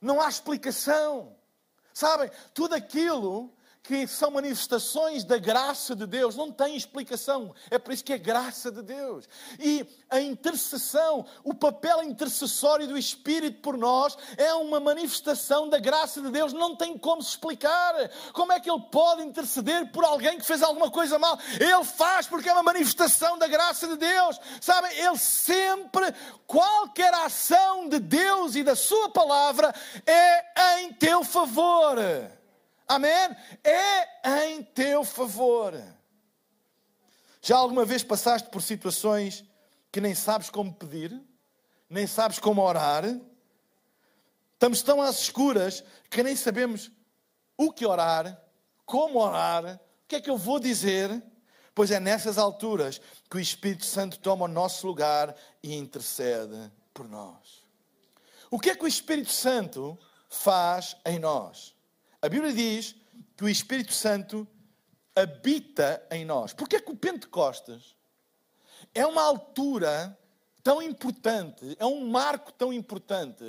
Não 0.00 0.20
há 0.20 0.28
explicação. 0.28 1.36
Sabem, 1.92 2.30
tudo 2.52 2.74
aquilo 2.74 3.53
que 3.84 4.06
são 4.06 4.30
manifestações 4.30 5.24
da 5.24 5.36
graça 5.36 5.94
de 5.94 6.06
Deus, 6.06 6.34
não 6.34 6.50
tem 6.50 6.74
explicação. 6.74 7.54
É 7.70 7.78
por 7.78 7.92
isso 7.92 8.02
que 8.02 8.14
é 8.14 8.18
graça 8.18 8.72
de 8.72 8.80
Deus. 8.80 9.28
E 9.60 9.86
a 10.08 10.18
intercessão, 10.18 11.26
o 11.44 11.52
papel 11.52 12.02
intercessório 12.02 12.88
do 12.88 12.96
Espírito 12.96 13.60
por 13.60 13.76
nós, 13.76 14.16
é 14.38 14.54
uma 14.54 14.80
manifestação 14.80 15.68
da 15.68 15.78
graça 15.78 16.22
de 16.22 16.30
Deus. 16.30 16.54
Não 16.54 16.74
tem 16.74 16.96
como 16.96 17.22
se 17.22 17.30
explicar. 17.30 17.94
Como 18.32 18.52
é 18.52 18.58
que 18.58 18.70
ele 18.70 18.82
pode 18.90 19.22
interceder 19.22 19.92
por 19.92 20.02
alguém 20.02 20.38
que 20.38 20.46
fez 20.46 20.62
alguma 20.62 20.90
coisa 20.90 21.18
mal? 21.18 21.38
Ele 21.60 21.84
faz 21.84 22.26
porque 22.26 22.48
é 22.48 22.52
uma 22.54 22.62
manifestação 22.62 23.36
da 23.36 23.46
graça 23.46 23.86
de 23.86 23.96
Deus. 23.96 24.40
Sabem, 24.62 24.96
ele 24.98 25.18
sempre, 25.18 26.14
qualquer 26.46 27.12
ação 27.12 27.86
de 27.86 27.98
Deus 27.98 28.56
e 28.56 28.62
da 28.62 28.74
Sua 28.74 29.10
palavra 29.10 29.74
é 30.06 30.80
em 30.80 30.94
teu 30.94 31.22
favor. 31.22 31.98
Amém? 32.86 33.36
É 33.62 34.46
em 34.46 34.62
teu 34.62 35.04
favor. 35.04 35.74
Já 37.40 37.56
alguma 37.56 37.84
vez 37.84 38.02
passaste 38.02 38.48
por 38.48 38.62
situações 38.62 39.44
que 39.92 40.00
nem 40.00 40.14
sabes 40.14 40.50
como 40.50 40.72
pedir, 40.72 41.22
nem 41.88 42.06
sabes 42.06 42.38
como 42.38 42.62
orar? 42.62 43.04
Estamos 44.54 44.82
tão 44.82 45.02
às 45.02 45.20
escuras 45.20 45.84
que 46.10 46.22
nem 46.22 46.34
sabemos 46.34 46.90
o 47.56 47.70
que 47.70 47.84
orar, 47.84 48.42
como 48.86 49.18
orar, 49.18 49.74
o 49.74 50.08
que 50.08 50.16
é 50.16 50.20
que 50.20 50.30
eu 50.30 50.38
vou 50.38 50.58
dizer. 50.58 51.22
Pois 51.74 51.90
é 51.90 51.98
nessas 51.98 52.38
alturas 52.38 53.00
que 53.28 53.36
o 53.36 53.40
Espírito 53.40 53.84
Santo 53.84 54.18
toma 54.20 54.44
o 54.44 54.48
nosso 54.48 54.86
lugar 54.86 55.34
e 55.62 55.74
intercede 55.74 56.70
por 56.92 57.08
nós. 57.08 57.64
O 58.50 58.60
que 58.60 58.70
é 58.70 58.76
que 58.76 58.84
o 58.84 58.88
Espírito 58.88 59.32
Santo 59.32 59.98
faz 60.28 60.96
em 61.04 61.18
nós? 61.18 61.73
A 62.24 62.28
Bíblia 62.30 62.54
diz 62.54 62.96
que 63.36 63.44
o 63.44 63.48
Espírito 63.50 63.92
Santo 63.92 64.48
habita 65.14 66.02
em 66.10 66.24
nós. 66.24 66.54
Porque 66.54 66.76
é 66.76 66.80
que 66.80 66.90
o 66.90 66.96
Pentecostes 66.96 67.94
é 68.94 69.04
uma 69.04 69.20
altura 69.20 70.18
tão 70.62 70.80
importante, 70.80 71.76
é 71.78 71.84
um 71.84 72.08
marco 72.08 72.50
tão 72.50 72.72
importante 72.72 73.44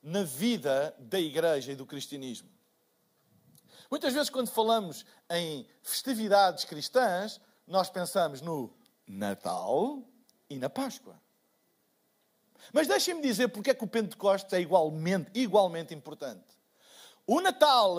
na 0.00 0.22
vida 0.22 0.94
da 0.96 1.18
igreja 1.18 1.72
e 1.72 1.74
do 1.74 1.84
cristianismo? 1.84 2.48
Muitas 3.90 4.14
vezes, 4.14 4.30
quando 4.30 4.48
falamos 4.48 5.04
em 5.28 5.66
festividades 5.82 6.64
cristãs, 6.64 7.40
nós 7.66 7.90
pensamos 7.90 8.40
no 8.40 8.72
Natal 9.08 10.04
e 10.48 10.56
na 10.56 10.70
Páscoa. 10.70 11.20
Mas 12.72 12.86
deixem-me 12.86 13.20
dizer 13.20 13.48
porque 13.48 13.70
é 13.70 13.74
que 13.74 13.82
o 13.82 13.88
Pentecostes 13.88 14.52
é 14.52 14.60
igualmente, 14.60 15.32
igualmente 15.34 15.92
importante. 15.92 16.53
O 17.26 17.40
Natal 17.40 17.98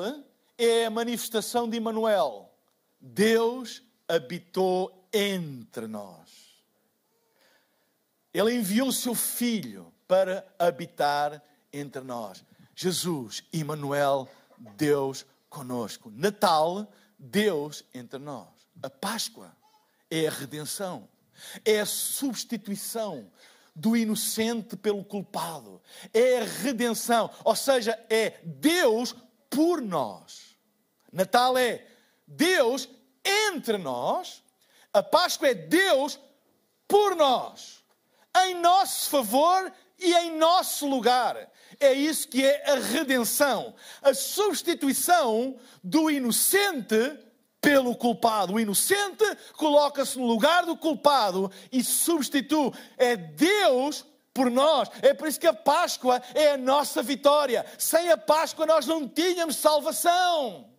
é 0.57 0.85
a 0.85 0.89
manifestação 0.89 1.69
de 1.69 1.77
Emmanuel. 1.77 2.51
Deus 2.99 3.81
habitou 4.07 5.07
entre 5.11 5.87
nós. 5.87 6.63
Ele 8.33 8.53
enviou 8.53 8.89
o 8.89 8.93
seu 8.93 9.15
filho 9.15 9.91
para 10.07 10.45
habitar 10.59 11.41
entre 11.71 12.01
nós. 12.01 12.43
Jesus, 12.75 13.43
Emmanuel, 13.51 14.29
Deus 14.75 15.25
conosco. 15.49 16.11
Natal, 16.11 16.91
Deus 17.17 17.83
entre 17.93 18.19
nós. 18.19 18.47
A 18.83 18.89
Páscoa 18.89 19.55
é 20.11 20.27
a 20.27 20.31
redenção, 20.31 21.07
é 21.63 21.79
a 21.79 21.85
substituição 21.85 23.31
do 23.75 23.97
inocente 23.97 24.77
pelo 24.77 25.03
culpado. 25.03 25.81
É 26.13 26.39
a 26.39 26.45
redenção, 26.45 27.29
ou 27.43 27.55
seja, 27.55 27.99
é 28.09 28.39
Deus 28.43 29.13
por 29.49 29.81
nós. 29.81 30.55
Natal 31.11 31.57
é 31.57 31.85
Deus 32.25 32.89
entre 33.23 33.77
nós, 33.77 34.43
a 34.93 35.03
Páscoa 35.03 35.49
é 35.49 35.53
Deus 35.53 36.19
por 36.87 37.15
nós, 37.15 37.83
em 38.45 38.55
nosso 38.55 39.09
favor 39.09 39.71
e 39.99 40.13
em 40.13 40.37
nosso 40.37 40.87
lugar. 40.87 41.51
É 41.79 41.91
isso 41.93 42.27
que 42.27 42.45
é 42.45 42.71
a 42.71 42.75
redenção, 42.75 43.75
a 44.01 44.13
substituição 44.13 45.57
do 45.83 46.09
inocente 46.09 47.17
pelo 47.65 47.95
culpado. 47.95 48.53
O 48.53 48.59
inocente 48.59 49.25
coloca-se 49.53 50.19
no 50.19 50.27
lugar 50.27 50.67
do 50.67 50.77
culpado 50.77 51.51
e 51.71 51.83
substitui. 51.83 52.71
É 52.95 53.17
Deus 53.17 54.05
por 54.31 54.51
nós. 54.51 54.87
É 55.01 55.15
por 55.15 55.27
isso 55.27 55.39
que 55.39 55.47
a 55.47 55.53
Páscoa 55.53 56.21
é 56.35 56.51
a 56.51 56.57
nossa 56.57 57.01
vitória. 57.01 57.65
Sem 57.79 58.11
a 58.11 58.17
Páscoa 58.17 58.67
nós 58.67 58.85
não 58.85 59.07
tínhamos 59.07 59.55
salvação. 59.55 60.69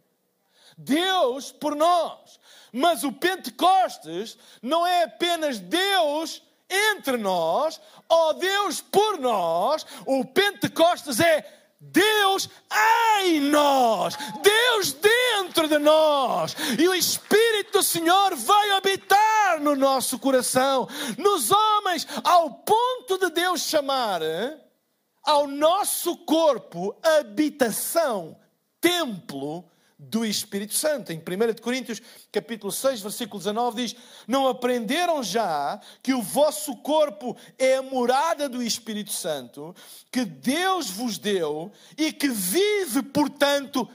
Deus 0.78 1.50
por 1.50 1.74
nós. 1.74 2.38
Mas 2.72 3.02
o 3.02 3.10
Pentecostes 3.10 4.38
não 4.62 4.86
é 4.86 5.02
apenas 5.02 5.58
Deus 5.58 6.40
entre 6.70 7.16
nós, 7.16 7.80
ou 8.08 8.34
Deus 8.34 8.80
por 8.80 9.18
nós. 9.18 9.84
O 10.06 10.24
Pentecostes 10.24 11.18
é 11.18 11.55
Deus 11.92 12.48
em 13.22 13.40
nós, 13.40 14.16
Deus 14.42 14.92
dentro 14.92 15.68
de 15.68 15.78
nós, 15.78 16.54
e 16.78 16.88
o 16.88 16.94
Espírito 16.94 17.78
do 17.78 17.82
Senhor 17.82 18.34
vai 18.34 18.70
habitar 18.72 19.60
no 19.60 19.74
nosso 19.74 20.18
coração, 20.18 20.88
nos 21.18 21.50
homens, 21.50 22.06
ao 22.24 22.50
ponto 22.50 23.18
de 23.18 23.30
Deus 23.30 23.62
chamar 23.62 24.20
ao 25.26 25.48
nosso 25.48 26.16
corpo 26.18 26.96
habitação, 27.02 28.38
templo 28.80 29.68
do 29.98 30.24
Espírito 30.24 30.74
Santo. 30.74 31.12
Em 31.12 31.18
1 31.18 31.62
Coríntios, 31.62 32.02
capítulo 32.30 32.70
6, 32.70 33.00
versículo 33.00 33.38
19, 33.38 33.82
diz: 33.82 33.96
Não 34.26 34.46
aprenderam 34.48 35.22
já 35.22 35.80
que 36.02 36.12
o 36.12 36.22
vosso 36.22 36.76
corpo 36.76 37.36
é 37.58 37.76
a 37.76 37.82
morada 37.82 38.48
do 38.48 38.62
Espírito 38.62 39.12
Santo, 39.12 39.74
que 40.10 40.24
Deus 40.24 40.90
vos 40.90 41.18
deu 41.18 41.72
e 41.96 42.12
que 42.12 42.28
vive, 42.28 43.02
portanto, 43.02 43.88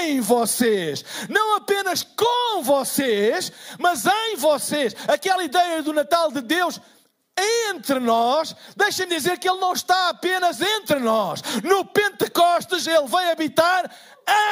em 0.00 0.20
vocês, 0.20 1.04
não 1.28 1.56
apenas 1.56 2.02
com 2.02 2.62
vocês, 2.62 3.52
mas 3.78 4.06
em 4.06 4.36
vocês. 4.36 4.94
Aquela 5.08 5.44
ideia 5.44 5.82
do 5.82 5.92
Natal 5.92 6.30
de 6.30 6.40
Deus 6.40 6.80
entre 7.36 7.98
nós, 7.98 8.54
deixem 8.76 9.08
dizer 9.08 9.38
que 9.38 9.48
Ele 9.48 9.58
não 9.58 9.72
está 9.72 10.08
apenas 10.08 10.60
entre 10.60 11.00
nós. 11.00 11.42
No 11.64 11.84
Pentecostes, 11.84 12.86
Ele 12.86 13.08
vai 13.08 13.30
habitar 13.30 13.90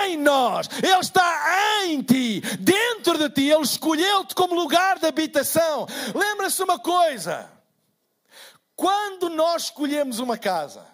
em 0.05 0.17
nós, 0.17 0.69
Ele 0.83 0.99
está 0.99 1.85
em 1.85 2.03
ti, 2.03 2.41
dentro 2.59 3.19
de 3.19 3.31
ti, 3.31 3.49
Ele 3.49 3.63
escolheu-te 3.63 4.35
como 4.35 4.55
lugar 4.55 4.99
de 4.99 5.07
habitação. 5.07 5.87
Lembra-se 6.15 6.63
uma 6.63 6.79
coisa: 6.79 7.51
quando 8.77 9.29
nós 9.31 9.65
escolhemos 9.65 10.19
uma 10.19 10.37
casa, 10.37 10.87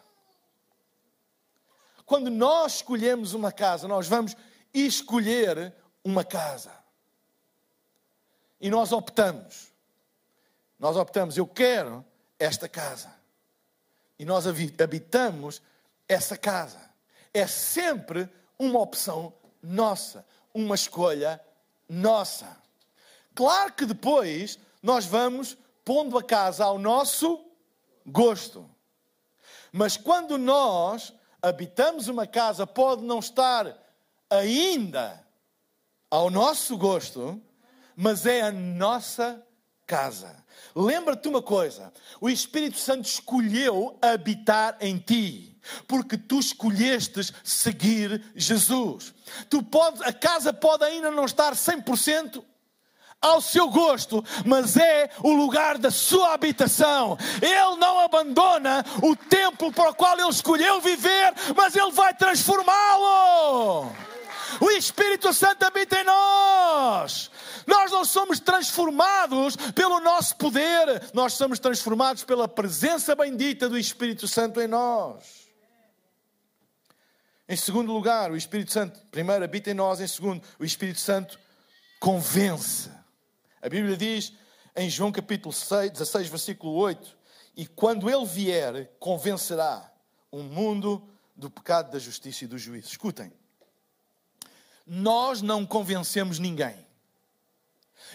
quando 2.04 2.30
nós 2.30 2.76
escolhemos 2.76 3.34
uma 3.34 3.52
casa, 3.52 3.86
nós 3.86 4.08
vamos 4.08 4.36
escolher 4.72 5.74
uma 6.04 6.24
casa. 6.24 6.72
E 8.60 8.70
nós 8.70 8.92
optamos. 8.92 9.68
Nós 10.78 10.96
optamos, 10.96 11.36
eu 11.36 11.46
quero 11.46 12.04
esta 12.38 12.68
casa. 12.68 13.12
E 14.18 14.24
nós 14.24 14.46
habitamos 14.46 15.60
essa 16.08 16.36
casa. 16.36 16.80
É 17.32 17.46
sempre 17.46 18.28
uma 18.58 18.80
opção 18.80 19.32
nossa, 19.62 20.26
uma 20.52 20.74
escolha 20.74 21.40
nossa. 21.88 22.56
Claro 23.34 23.72
que 23.72 23.86
depois 23.86 24.58
nós 24.82 25.06
vamos 25.06 25.56
pondo 25.84 26.18
a 26.18 26.22
casa 26.22 26.64
ao 26.64 26.78
nosso 26.78 27.44
gosto. 28.06 28.68
Mas 29.72 29.96
quando 29.96 30.36
nós 30.36 31.12
habitamos 31.40 32.08
uma 32.08 32.26
casa, 32.26 32.66
pode 32.66 33.02
não 33.02 33.18
estar 33.18 33.76
ainda 34.28 35.24
ao 36.10 36.30
nosso 36.30 36.76
gosto, 36.76 37.40
mas 37.94 38.26
é 38.26 38.42
a 38.42 38.52
nossa 38.52 39.42
casa. 39.86 40.44
Lembra-te 40.74 41.28
uma 41.28 41.42
coisa: 41.42 41.92
o 42.20 42.28
Espírito 42.28 42.78
Santo 42.78 43.06
escolheu 43.06 43.98
habitar 44.00 44.76
em 44.80 44.98
ti. 44.98 45.57
Porque 45.86 46.16
tu 46.16 46.38
escolhestes 46.38 47.32
seguir 47.42 48.22
Jesus. 48.34 49.14
Tu 49.48 49.62
podes, 49.62 50.00
a 50.02 50.12
casa 50.12 50.52
pode 50.52 50.84
ainda 50.84 51.10
não 51.10 51.24
estar 51.24 51.54
100% 51.54 52.42
ao 53.20 53.40
seu 53.40 53.68
gosto, 53.68 54.24
mas 54.44 54.76
é 54.76 55.10
o 55.22 55.32
lugar 55.32 55.76
da 55.76 55.90
sua 55.90 56.34
habitação. 56.34 57.18
Ele 57.42 57.76
não 57.76 57.98
abandona 58.00 58.84
o 59.02 59.16
templo 59.16 59.72
para 59.72 59.90
o 59.90 59.94
qual 59.94 60.18
ele 60.18 60.28
escolheu 60.28 60.80
viver, 60.80 61.34
mas 61.56 61.74
ele 61.74 61.90
vai 61.90 62.14
transformá-lo. 62.14 63.92
O 64.60 64.70
Espírito 64.70 65.32
Santo 65.32 65.64
habita 65.64 66.00
em 66.00 66.04
nós. 66.04 67.30
Nós 67.66 67.90
não 67.90 68.04
somos 68.04 68.40
transformados 68.40 69.56
pelo 69.74 70.00
nosso 70.00 70.36
poder, 70.36 71.10
nós 71.12 71.34
somos 71.34 71.58
transformados 71.58 72.24
pela 72.24 72.48
presença 72.48 73.14
bendita 73.14 73.68
do 73.68 73.78
Espírito 73.78 74.26
Santo 74.26 74.60
em 74.60 74.66
nós. 74.66 75.37
Em 77.48 77.56
segundo 77.56 77.92
lugar, 77.92 78.30
o 78.30 78.36
Espírito 78.36 78.70
Santo, 78.72 79.00
primeiro, 79.10 79.42
habita 79.42 79.70
em 79.70 79.74
nós, 79.74 80.00
em 80.00 80.06
segundo, 80.06 80.46
o 80.58 80.64
Espírito 80.66 81.00
Santo 81.00 81.38
convence. 81.98 82.90
A 83.62 83.68
Bíblia 83.70 83.96
diz 83.96 84.34
em 84.76 84.90
João 84.90 85.10
capítulo 85.10 85.52
6, 85.52 85.92
16, 85.92 86.28
versículo 86.28 86.74
8: 86.74 87.16
E 87.56 87.66
quando 87.66 88.10
ele 88.10 88.26
vier, 88.26 88.90
convencerá 88.98 89.90
o 90.30 90.42
mundo 90.42 91.08
do 91.34 91.48
pecado, 91.48 91.90
da 91.90 91.98
justiça 91.98 92.44
e 92.44 92.46
do 92.46 92.58
juízo. 92.58 92.88
Escutem, 92.88 93.32
nós 94.86 95.40
não 95.40 95.64
convencemos 95.64 96.38
ninguém. 96.38 96.86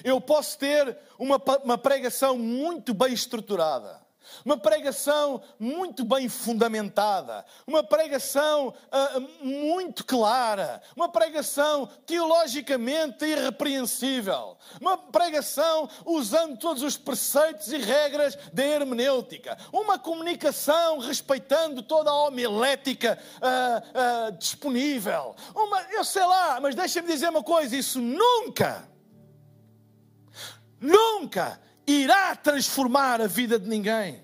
Eu 0.04 0.22
posso 0.22 0.60
ter 0.60 0.96
uma, 1.18 1.42
uma 1.64 1.78
pregação 1.78 2.38
muito 2.38 2.94
bem 2.94 3.14
estruturada, 3.14 4.00
uma 4.46 4.58
pregação 4.58 5.42
muito 5.60 6.04
bem 6.04 6.28
fundamentada, 6.30 7.46
uma 7.66 7.84
pregação 7.84 8.70
uh, 8.70 9.46
muito 9.46 10.06
clara, 10.06 10.82
uma 10.96 11.10
pregação 11.10 11.88
teologicamente 12.06 13.26
irrepreensível, 13.26 14.58
uma 14.80 14.98
pregação 14.98 15.90
usando 16.06 16.58
todos 16.58 16.84
os 16.84 16.98
preceitos 16.98 17.72
e 17.72 17.78
regras 17.78 18.38
da 18.52 18.64
hermenêutica, 18.64 19.58
uma 19.72 20.00
comunicação 20.00 21.00
respeitando 21.00 21.82
toda 21.84 22.10
a 22.10 22.28
homilética 22.28 23.18
uh, 23.38 24.30
uh, 24.30 24.38
disponível. 24.38 25.36
Uma, 25.56 25.82
eu 25.92 26.04
sei 26.04 26.26
lá, 26.26 26.60
mas 26.60 26.76
deixa-me 26.76 27.08
dizer 27.08 27.30
uma 27.30 27.44
coisa: 27.44 27.76
isso 27.76 28.00
nunca 28.00 28.92
nunca 30.84 31.60
irá 31.88 32.36
transformar 32.36 33.22
a 33.22 33.28
vida 33.28 33.60
de 33.60 33.68
ninguém. 33.68 34.24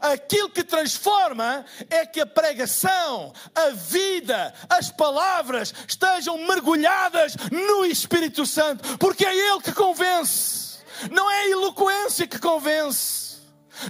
Aquilo 0.00 0.50
que 0.50 0.64
transforma 0.64 1.64
é 1.88 2.04
que 2.04 2.20
a 2.20 2.26
pregação, 2.26 3.32
a 3.54 3.70
vida, 3.70 4.52
as 4.68 4.90
palavras 4.90 5.72
estejam 5.86 6.36
mergulhadas 6.38 7.36
no 7.52 7.84
Espírito 7.84 8.44
Santo, 8.44 8.98
porque 8.98 9.24
é 9.24 9.32
Ele 9.32 9.60
que 9.60 9.72
convence, 9.72 10.80
não 11.08 11.30
é 11.30 11.42
a 11.42 11.50
eloquência 11.50 12.26
que 12.26 12.38
convence. 12.38 13.22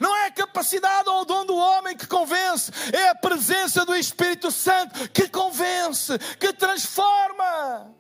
Não 0.01 0.17
é 0.17 0.27
a 0.27 0.31
capacidade 0.31 1.09
ou 1.09 1.23
o 1.23 1.25
dom 1.25 1.45
do 1.45 1.57
homem 1.57 1.97
que 1.97 2.07
convence, 2.07 2.71
é 2.93 3.09
a 3.09 3.15
presença 3.15 3.85
do 3.85 3.95
Espírito 3.95 4.51
Santo 4.51 5.09
que 5.11 5.29
convence, 5.29 6.17
que 6.39 6.53
transforma. 6.53 7.93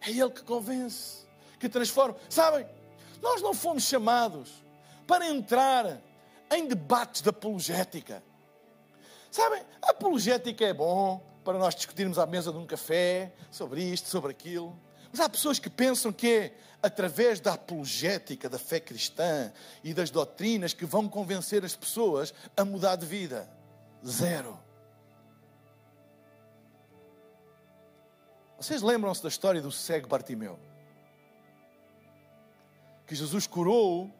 É 0.00 0.10
Ele 0.10 0.30
que 0.30 0.42
convence 0.42 1.24
que 1.58 1.68
transforma. 1.68 2.16
Sabem, 2.28 2.66
nós 3.26 3.42
não 3.42 3.52
fomos 3.52 3.82
chamados 3.82 4.64
para 5.04 5.28
entrar 5.28 6.00
em 6.54 6.68
debates 6.68 7.22
de 7.22 7.28
apologética. 7.28 8.22
Sabem, 9.32 9.62
a 9.82 9.90
apologética 9.90 10.64
é 10.64 10.72
bom 10.72 11.20
para 11.44 11.58
nós 11.58 11.74
discutirmos 11.74 12.20
à 12.20 12.24
mesa 12.24 12.52
de 12.52 12.58
um 12.58 12.64
café 12.64 13.32
sobre 13.50 13.82
isto, 13.82 14.08
sobre 14.08 14.30
aquilo. 14.30 14.78
Mas 15.10 15.20
há 15.20 15.28
pessoas 15.28 15.58
que 15.58 15.68
pensam 15.68 16.12
que 16.12 16.28
é 16.28 16.54
através 16.80 17.40
da 17.40 17.54
apologética 17.54 18.48
da 18.48 18.60
fé 18.60 18.78
cristã 18.78 19.52
e 19.82 19.92
das 19.92 20.08
doutrinas 20.08 20.72
que 20.72 20.84
vão 20.84 21.08
convencer 21.08 21.64
as 21.64 21.74
pessoas 21.74 22.32
a 22.56 22.64
mudar 22.64 22.94
de 22.94 23.06
vida. 23.06 23.50
Zero. 24.06 24.56
Vocês 28.56 28.82
lembram-se 28.82 29.22
da 29.22 29.28
história 29.28 29.60
do 29.60 29.72
cego 29.72 30.06
Bartimeu? 30.06 30.58
Que 33.06 33.14
Jesus 33.14 33.46
curou, 33.46 34.10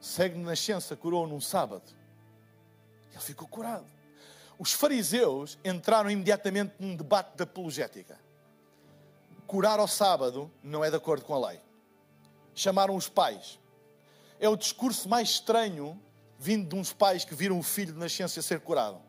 cego 0.00 0.36
de 0.36 0.42
nascença, 0.42 0.96
curou 0.96 1.26
num 1.26 1.40
sábado. 1.40 1.84
Ele 3.12 3.20
ficou 3.20 3.46
curado. 3.46 3.86
Os 4.58 4.72
fariseus 4.72 5.58
entraram 5.64 6.10
imediatamente 6.10 6.74
num 6.78 6.96
debate 6.96 7.36
de 7.36 7.42
apologética. 7.42 8.18
Curar 9.46 9.78
ao 9.78 9.88
sábado 9.88 10.50
não 10.62 10.84
é 10.84 10.90
de 10.90 10.96
acordo 10.96 11.24
com 11.24 11.34
a 11.34 11.48
lei. 11.48 11.60
Chamaram 12.54 12.94
os 12.94 13.08
pais. 13.08 13.58
É 14.38 14.48
o 14.48 14.56
discurso 14.56 15.08
mais 15.08 15.30
estranho 15.30 16.00
vindo 16.38 16.68
de 16.68 16.74
uns 16.74 16.92
pais 16.92 17.24
que 17.24 17.34
viram 17.34 17.58
o 17.58 17.62
filho 17.62 17.92
de 17.92 17.98
nascença 17.98 18.40
ser 18.42 18.60
curado. 18.60 19.00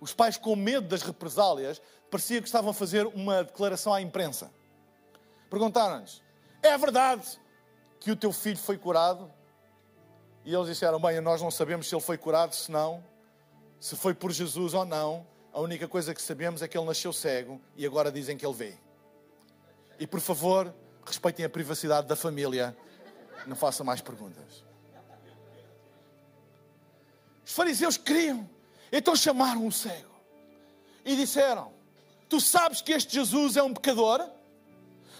Os 0.00 0.14
pais, 0.14 0.36
com 0.36 0.54
medo 0.54 0.86
das 0.86 1.02
represálias, 1.02 1.82
parecia 2.10 2.40
que 2.40 2.46
estavam 2.46 2.70
a 2.70 2.74
fazer 2.74 3.06
uma 3.06 3.42
declaração 3.42 3.92
à 3.92 4.00
imprensa. 4.00 4.50
Perguntaram-lhes: 5.50 6.22
é 6.62 6.76
verdade 6.76 7.38
que 8.00 8.10
o 8.10 8.16
teu 8.16 8.32
filho 8.32 8.56
foi 8.56 8.78
curado? 8.78 9.30
E 10.44 10.54
eles 10.54 10.66
disseram: 10.66 11.00
Bem, 11.00 11.20
nós 11.20 11.42
não 11.42 11.50
sabemos 11.50 11.88
se 11.88 11.94
ele 11.94 12.02
foi 12.02 12.16
curado, 12.16 12.54
se 12.54 12.70
não, 12.70 13.04
se 13.80 13.96
foi 13.96 14.14
por 14.14 14.32
Jesus 14.32 14.74
ou 14.74 14.84
não. 14.84 15.26
A 15.52 15.60
única 15.60 15.88
coisa 15.88 16.14
que 16.14 16.22
sabemos 16.22 16.62
é 16.62 16.68
que 16.68 16.76
ele 16.78 16.86
nasceu 16.86 17.12
cego 17.12 17.60
e 17.76 17.84
agora 17.84 18.12
dizem 18.12 18.36
que 18.36 18.46
ele 18.46 18.54
vê. 18.54 18.74
E 19.98 20.06
por 20.06 20.20
favor, 20.20 20.72
respeitem 21.04 21.44
a 21.44 21.48
privacidade 21.48 22.06
da 22.06 22.14
família. 22.14 22.76
Não 23.46 23.56
façam 23.56 23.84
mais 23.84 24.00
perguntas. 24.00 24.64
Os 27.44 27.52
fariseus 27.52 27.96
queriam, 27.96 28.48
então 28.92 29.16
chamaram 29.16 29.66
o 29.66 29.72
cego 29.72 30.14
e 31.04 31.16
disseram: 31.16 31.72
Tu 32.28 32.40
sabes 32.40 32.82
que 32.82 32.92
este 32.92 33.14
Jesus 33.14 33.56
é 33.56 33.62
um 33.62 33.72
pecador? 33.72 34.37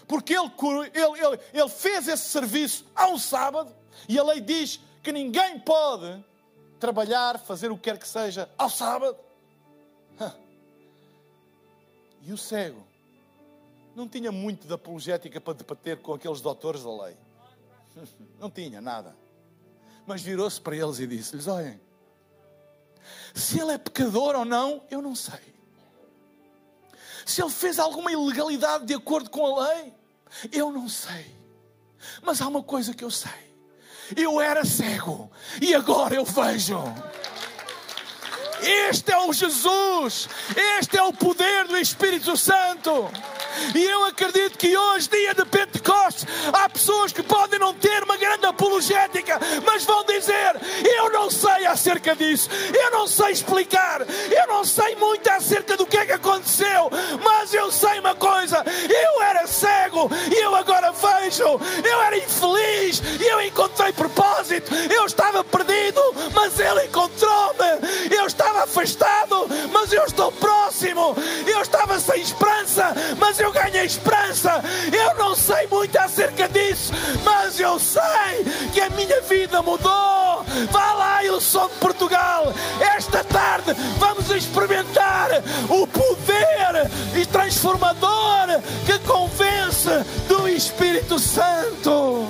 Porque 0.09 0.33
ele, 0.33 0.51
ele, 0.91 1.23
ele, 1.23 1.39
ele 1.53 1.69
fez 1.69 2.07
esse 2.07 2.29
serviço 2.29 2.83
ao 2.95 3.19
sábado 3.19 3.71
e 4.07 4.17
a 4.17 4.23
lei 4.23 4.41
diz 4.41 4.79
que 5.03 5.11
ninguém 5.11 5.59
pode 5.59 6.25
trabalhar, 6.79 7.37
fazer 7.37 7.69
o 7.71 7.75
que 7.75 7.83
quer 7.83 7.99
que 7.99 8.07
seja 8.07 8.49
ao 8.57 8.71
sábado. 8.71 9.15
E 12.23 12.33
o 12.33 12.37
cego 12.37 12.83
não 13.95 14.09
tinha 14.09 14.31
muito 14.31 14.67
de 14.67 14.73
apologética 14.73 15.39
para 15.39 15.53
debater 15.53 16.01
com 16.01 16.13
aqueles 16.13 16.41
doutores 16.41 16.83
da 16.83 17.03
lei. 17.03 17.17
Não 18.39 18.49
tinha 18.49 18.81
nada. 18.81 19.15
Mas 20.05 20.21
virou-se 20.21 20.59
para 20.59 20.75
eles 20.75 20.99
e 20.99 21.07
disse-lhes: 21.07 21.47
Olhem, 21.47 21.79
se 23.33 23.59
ele 23.59 23.71
é 23.71 23.77
pecador 23.77 24.35
ou 24.35 24.45
não, 24.45 24.83
eu 24.91 25.01
não 25.01 25.15
sei. 25.15 25.39
Se 27.25 27.41
ele 27.41 27.49
fez 27.49 27.79
alguma 27.79 28.11
ilegalidade 28.11 28.85
de 28.85 28.93
acordo 28.93 29.29
com 29.29 29.45
a 29.45 29.67
lei, 29.67 29.93
eu 30.51 30.71
não 30.71 30.87
sei. 30.87 31.37
Mas 32.21 32.41
há 32.41 32.47
uma 32.47 32.63
coisa 32.63 32.93
que 32.93 33.03
eu 33.03 33.11
sei. 33.11 33.49
Eu 34.15 34.41
era 34.41 34.65
cego 34.65 35.31
e 35.61 35.75
agora 35.75 36.15
eu 36.15 36.25
vejo. 36.25 36.81
Este 38.61 39.13
é 39.13 39.17
o 39.17 39.31
Jesus, 39.31 40.27
este 40.79 40.97
é 40.97 41.03
o 41.03 41.13
poder 41.13 41.67
do 41.67 41.77
Espírito 41.77 42.35
Santo. 42.35 43.09
E 43.75 43.83
eu 43.83 44.05
acredito 44.05 44.57
que 44.57 44.75
hoje, 44.75 45.09
dia 45.09 45.33
de 45.33 45.45
Pentecostes, 45.45 46.25
há 46.53 46.69
pessoas 46.69 47.11
que 47.11 47.23
podem 47.23 47.59
não 47.59 47.73
ter 47.73 48.03
uma 48.03 48.17
grande 48.17 48.45
apologética, 48.45 49.39
mas 49.65 49.83
vão 49.85 50.03
dizer: 50.05 50.55
Eu 51.09 51.13
não 51.13 51.31
sei 51.31 51.65
acerca 51.65 52.15
disso, 52.15 52.47
eu 52.71 52.91
não 52.91 53.07
sei 53.07 53.31
explicar, 53.31 54.01
eu 54.01 54.47
não 54.47 54.63
sei 54.63 54.95
muito 54.95 55.27
acerca 55.27 55.75
do 55.75 55.83
que 55.83 55.97
é 55.97 56.05
que 56.05 56.11
aconteceu, 56.11 56.87
mas 57.23 57.51
eu 57.51 57.71
sei 57.71 57.99
uma 57.99 58.13
coisa: 58.13 58.63
eu 58.87 59.23
era 59.23 59.47
cego 59.47 60.07
e 60.29 60.35
eu 60.35 60.55
agora 60.55 60.91
vejo. 60.91 61.59
Eu 61.83 62.01
era 62.03 62.15
infeliz 62.15 63.01
e 63.19 63.25
eu 63.25 63.41
encontrei 63.41 63.91
propósito. 63.91 64.71
Eu 64.75 65.07
estava 65.07 65.43
perdido, 65.43 65.99
mas 66.31 66.59
Ele 66.59 66.85
encontrou-me. 66.85 68.15
Eu 68.15 68.27
estava 68.27 68.65
afastado, 68.65 69.47
mas 69.73 69.91
eu 69.91 70.05
estou 70.05 70.31
próximo. 70.33 71.15
Eu 71.47 71.61
estava 71.61 71.99
sem 71.99 72.21
esperança, 72.21 72.93
mas 73.17 73.39
eu 73.39 73.51
ganhei 73.51 73.85
esperança. 73.85 74.61
Eu 74.93 75.15
não 75.15 75.35
sei 75.35 75.65
muito 75.67 75.97
acerca 75.97 76.47
disso, 76.47 76.93
mas 77.23 77.59
eu 77.59 77.79
sei 77.79 78.45
que 78.71 78.81
a 78.81 78.91
minha 78.91 79.21
vida 79.21 79.59
mudou. 79.63 80.45
Vá 80.71 80.98
lá, 80.99 81.23
eu 81.23 81.39
sou 81.39 81.69
de 81.69 81.75
Portugal. 81.75 82.53
Esta 82.95 83.23
tarde 83.23 83.73
vamos 83.97 84.29
experimentar 84.29 85.29
o 85.69 85.87
poder 85.87 86.89
e 87.15 87.25
transformador 87.25 88.61
que 88.85 88.99
convence 89.07 89.89
do 90.27 90.47
Espírito 90.47 91.17
Santo. 91.17 92.27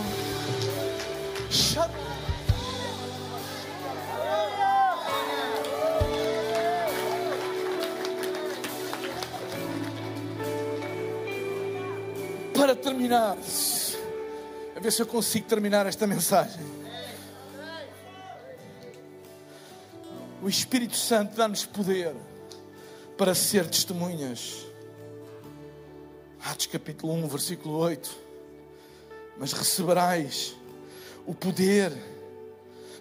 Para 12.53 12.75
terminar, 12.75 13.35
a 14.75 14.79
ver 14.79 14.91
se 14.91 15.01
eu 15.01 15.07
consigo 15.07 15.47
terminar 15.47 15.87
esta 15.87 16.05
mensagem. 16.05 16.78
O 20.41 20.47
Espírito 20.47 20.95
Santo 20.95 21.35
dá-nos 21.35 21.65
poder 21.65 22.15
para 23.17 23.35
ser 23.35 23.67
testemunhas. 23.67 24.65
Atos 26.41 26.67
capítulo 26.67 27.13
1, 27.13 27.27
versículo 27.27 27.77
8. 27.77 28.09
Mas 29.37 29.51
receberás 29.51 30.55
o 31.25 31.33
poder 31.33 31.91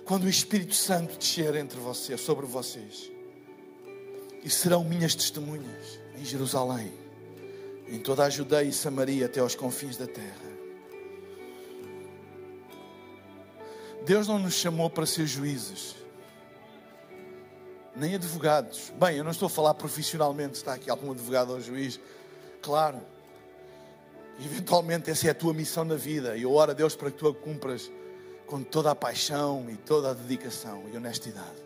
quando 0.05 0.25
o 0.25 0.29
Espírito 0.29 0.75
Santo 0.75 1.17
descer 1.17 1.55
entre 1.55 1.79
vocês, 1.79 2.21
sobre 2.21 2.45
vocês. 2.45 3.09
E 4.43 4.51
serão 4.51 4.83
minhas 4.83 5.15
testemunhas 5.15 6.01
em 6.19 6.25
Jerusalém, 6.25 6.93
em 7.87 8.01
toda 8.01 8.25
a 8.25 8.31
Judeia 8.31 8.69
e 8.69 8.73
Samaria 8.73 9.27
até 9.27 9.39
aos 9.39 9.55
confins 9.55 9.97
da 9.97 10.09
terra. 10.09 10.59
Deus 14.05 14.27
não 14.27 14.41
nos 14.41 14.55
chamou 14.55 14.91
para 14.91 15.07
ser 15.07 15.27
juízes 15.27 15.99
nem 17.99 18.15
advogados. 18.15 18.93
Bem, 18.99 19.17
eu 19.17 19.25
não 19.25 19.33
estou 19.33 19.47
a 19.47 19.51
falar 19.51 19.75
profissionalmente, 19.75 20.55
está 20.55 20.75
aqui 20.75 20.89
algum 20.89 21.11
advogado 21.11 21.51
ou 21.51 21.61
juiz. 21.61 22.01
Claro, 22.63 23.01
eventualmente 24.39 25.11
essa 25.11 25.27
é 25.27 25.31
a 25.31 25.35
tua 25.35 25.53
missão 25.53 25.85
na 25.85 25.97
vida 25.97 26.37
e 26.37 26.43
eu 26.43 26.53
oro 26.53 26.71
a 26.71 26.75
Deus 26.75 26.95
para 26.95 27.11
que 27.11 27.19
tu 27.19 27.29
a 27.29 27.35
cumpras 27.35 27.91
com 28.47 28.63
toda 28.63 28.91
a 28.91 28.95
paixão 28.95 29.67
e 29.69 29.77
toda 29.77 30.11
a 30.11 30.15
dedicação 30.15 30.85
e 30.93 30.97
honestidade. 30.97 31.63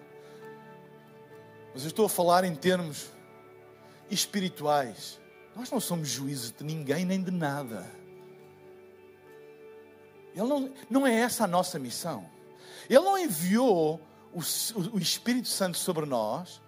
Mas 1.74 1.82
eu 1.82 1.88
estou 1.88 2.06
a 2.06 2.08
falar 2.08 2.44
em 2.44 2.54
termos 2.54 3.10
espirituais. 4.10 5.20
Nós 5.54 5.70
não 5.70 5.80
somos 5.80 6.08
juízes 6.08 6.50
de 6.50 6.64
ninguém 6.64 7.04
nem 7.04 7.22
de 7.22 7.30
nada. 7.30 7.86
Ele 10.34 10.46
não, 10.46 10.72
não 10.88 11.06
é 11.06 11.14
essa 11.14 11.44
a 11.44 11.46
nossa 11.46 11.78
missão. 11.78 12.26
Ele 12.88 13.00
não 13.00 13.18
enviou 13.18 14.00
o, 14.32 14.96
o 14.96 14.98
Espírito 14.98 15.48
Santo 15.48 15.78
sobre 15.78 16.06
nós 16.06 16.60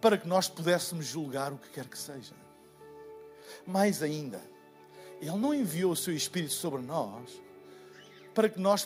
para 0.00 0.18
que 0.18 0.26
nós 0.26 0.48
pudéssemos 0.48 1.06
julgar 1.06 1.52
o 1.52 1.58
que 1.58 1.68
quer 1.70 1.86
que 1.86 1.98
seja. 1.98 2.34
Mais 3.66 4.02
ainda, 4.02 4.40
Ele 5.20 5.36
não 5.36 5.54
enviou 5.54 5.92
o 5.92 5.96
seu 5.96 6.14
Espírito 6.14 6.52
sobre 6.52 6.82
nós 6.82 7.40
para 8.34 8.48
que 8.48 8.58
nós 8.58 8.84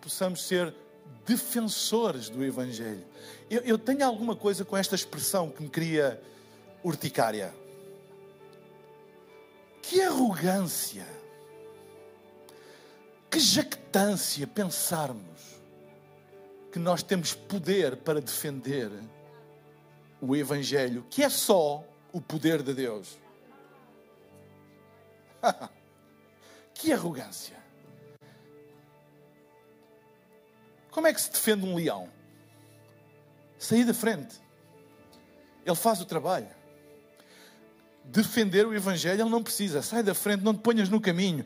possamos 0.00 0.46
ser 0.46 0.74
defensores 1.24 2.28
do 2.28 2.44
Evangelho. 2.44 3.06
Eu, 3.48 3.62
eu 3.62 3.78
tenho 3.78 4.04
alguma 4.04 4.36
coisa 4.36 4.64
com 4.64 4.76
esta 4.76 4.94
expressão 4.94 5.50
que 5.50 5.62
me 5.62 5.68
cria 5.68 6.20
urticária. 6.82 7.54
Que 9.80 10.02
arrogância, 10.02 11.06
que 13.30 13.40
jactância 13.40 14.46
pensarmos 14.46 15.37
que 16.72 16.78
nós 16.78 17.02
temos 17.02 17.34
poder 17.34 17.96
para 17.96 18.20
defender 18.20 18.90
o 20.20 20.36
Evangelho, 20.36 21.06
que 21.08 21.22
é 21.22 21.28
só 21.28 21.84
o 22.12 22.20
poder 22.20 22.62
de 22.62 22.74
Deus. 22.74 23.18
que 26.74 26.92
arrogância! 26.92 27.56
Como 30.90 31.06
é 31.06 31.14
que 31.14 31.20
se 31.20 31.30
defende 31.30 31.64
um 31.64 31.76
leão? 31.76 32.08
Sair 33.58 33.84
da 33.84 33.94
frente. 33.94 34.36
Ele 35.64 35.76
faz 35.76 36.00
o 36.00 36.04
trabalho. 36.04 36.48
Defender 38.04 38.66
o 38.66 38.74
Evangelho 38.74 39.22
ele 39.22 39.30
não 39.30 39.42
precisa. 39.42 39.82
Sai 39.82 40.02
da 40.02 40.14
frente, 40.14 40.42
não 40.42 40.54
te 40.54 40.60
ponhas 40.60 40.88
no 40.88 41.00
caminho. 41.00 41.44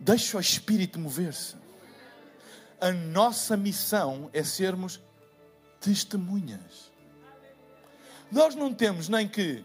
Deixa 0.00 0.36
o 0.36 0.40
Espírito 0.40 0.98
mover-se 0.98 1.56
a 2.80 2.92
nossa 2.92 3.56
missão 3.56 4.30
é 4.32 4.42
sermos 4.42 5.00
testemunhas. 5.80 6.92
Nós 8.30 8.54
não 8.54 8.72
temos 8.72 9.08
nem 9.08 9.26
que 9.26 9.64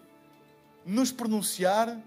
nos 0.85 1.11
pronunciar, 1.11 1.97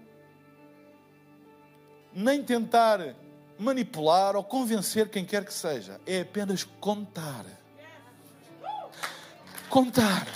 nem 2.13 2.43
tentar 2.43 3.15
manipular 3.57 4.35
ou 4.35 4.43
convencer 4.43 5.09
quem 5.09 5.23
quer 5.23 5.45
que 5.45 5.53
seja. 5.53 5.99
É 6.05 6.21
apenas 6.21 6.63
contar. 6.63 7.45
Contar. 9.69 10.27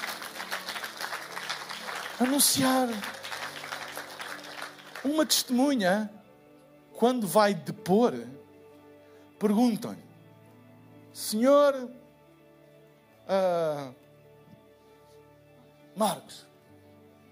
Anunciar. 2.19 2.87
Uma 5.03 5.25
testemunha, 5.25 6.11
quando 6.93 7.27
vai 7.27 7.55
depor, 7.55 8.13
perguntam-lhe 9.39 10.10
Senhor 11.21 11.75
uh, 13.27 13.95
Marcos, 15.95 16.47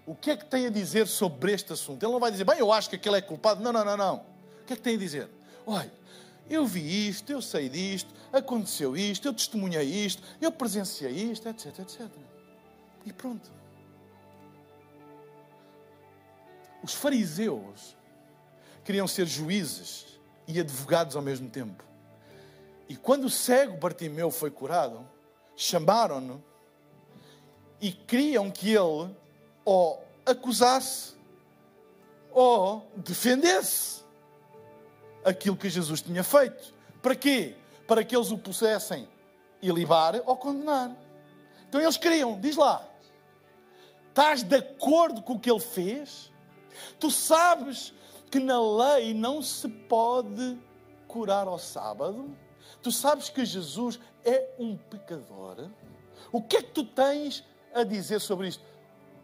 o 0.06 0.14
que 0.14 0.30
é 0.30 0.36
que 0.36 0.44
tem 0.44 0.66
a 0.66 0.70
dizer 0.70 1.08
sobre 1.08 1.52
este 1.52 1.72
assunto? 1.72 2.00
Ele 2.04 2.12
não 2.12 2.20
vai 2.20 2.30
dizer, 2.30 2.44
bem, 2.44 2.60
eu 2.60 2.72
acho 2.72 2.88
que 2.88 2.94
aquele 2.94 3.16
é 3.16 3.20
culpado. 3.20 3.60
Não, 3.60 3.72
não, 3.72 3.84
não, 3.84 3.96
não. 3.96 4.16
O 4.62 4.64
que 4.64 4.74
é 4.74 4.76
que 4.76 4.82
tem 4.82 4.94
a 4.94 4.98
dizer? 4.98 5.28
Olha, 5.66 5.92
eu 6.48 6.64
vi 6.66 7.08
isto, 7.08 7.32
eu 7.32 7.42
sei 7.42 7.68
disto, 7.68 8.14
aconteceu 8.32 8.96
isto, 8.96 9.26
eu 9.26 9.34
testemunhei 9.34 9.82
isto, 9.82 10.22
eu 10.40 10.52
presenciei 10.52 11.10
isto, 11.10 11.48
etc, 11.48 11.80
etc. 11.80 12.06
E 13.04 13.12
pronto. 13.12 13.50
Os 16.80 16.94
fariseus 16.94 17.96
queriam 18.84 19.08
ser 19.08 19.26
juízes 19.26 20.06
e 20.46 20.60
advogados 20.60 21.16
ao 21.16 21.22
mesmo 21.22 21.50
tempo. 21.50 21.89
E 22.90 22.96
quando 22.96 23.26
o 23.26 23.30
cego 23.30 23.76
Bartimeu 23.76 24.32
foi 24.32 24.50
curado, 24.50 25.08
chamaram-no 25.54 26.42
e 27.80 27.92
queriam 27.92 28.50
que 28.50 28.70
ele 28.70 29.14
ou 29.64 30.04
acusasse 30.26 31.14
ou 32.32 32.84
defendesse 32.96 34.02
aquilo 35.24 35.56
que 35.56 35.70
Jesus 35.70 36.02
tinha 36.02 36.24
feito. 36.24 36.74
Para 37.00 37.14
quê? 37.14 37.54
Para 37.86 38.02
que 38.02 38.16
eles 38.16 38.32
o 38.32 38.36
pudessem 38.36 39.08
ilibar 39.62 40.20
ou 40.26 40.36
condenar. 40.36 40.90
Então 41.68 41.80
eles 41.80 41.96
queriam, 41.96 42.40
diz 42.40 42.56
lá, 42.56 42.84
estás 44.08 44.42
de 44.42 44.56
acordo 44.56 45.22
com 45.22 45.34
o 45.34 45.38
que 45.38 45.48
ele 45.48 45.60
fez? 45.60 46.32
Tu 46.98 47.08
sabes 47.08 47.94
que 48.32 48.40
na 48.40 48.60
lei 48.60 49.14
não 49.14 49.40
se 49.40 49.68
pode 49.68 50.58
curar 51.06 51.46
ao 51.46 51.56
sábado? 51.56 52.36
Tu 52.82 52.90
sabes 52.90 53.28
que 53.28 53.44
Jesus 53.44 54.00
é 54.24 54.54
um 54.58 54.76
pecador? 54.76 55.68
O 56.32 56.42
que 56.42 56.56
é 56.56 56.62
que 56.62 56.72
tu 56.72 56.84
tens 56.84 57.44
a 57.74 57.82
dizer 57.82 58.20
sobre 58.20 58.48
isto? 58.48 58.64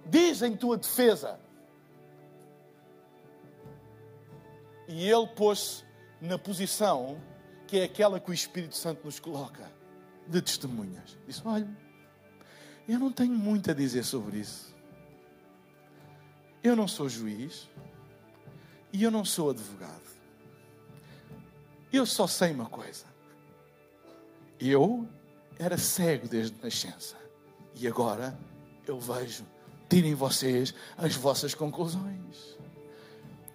Diz 0.04 0.42
em 0.42 0.56
tua 0.56 0.76
defesa. 0.76 1.38
E 4.88 5.08
ele 5.08 5.26
pôs-se 5.28 5.84
na 6.20 6.38
posição 6.38 7.20
que 7.66 7.78
é 7.78 7.84
aquela 7.84 8.20
que 8.20 8.30
o 8.30 8.34
Espírito 8.34 8.76
Santo 8.76 9.04
nos 9.04 9.18
coloca, 9.18 9.70
de 10.26 10.40
testemunhas. 10.40 11.16
Disse: 11.26 11.42
Olha, 11.44 11.68
eu 12.88 12.98
não 12.98 13.10
tenho 13.10 13.32
muito 13.32 13.70
a 13.70 13.74
dizer 13.74 14.04
sobre 14.04 14.38
isso. 14.38 14.74
Eu 16.62 16.76
não 16.76 16.86
sou 16.86 17.08
juiz 17.08 17.68
e 18.92 19.02
eu 19.02 19.10
não 19.10 19.24
sou 19.24 19.50
advogado. 19.50 20.06
Eu 21.92 22.06
só 22.06 22.26
sei 22.26 22.52
uma 22.52 22.66
coisa. 22.66 23.04
Eu 24.60 25.06
era 25.58 25.76
cego 25.78 26.28
desde 26.28 26.58
a 26.60 26.64
nascença 26.64 27.16
e 27.74 27.86
agora 27.86 28.36
eu 28.86 28.98
vejo. 28.98 29.44
Tirem 29.88 30.14
vocês 30.14 30.74
as 30.96 31.14
vossas 31.14 31.54
conclusões. 31.54 32.56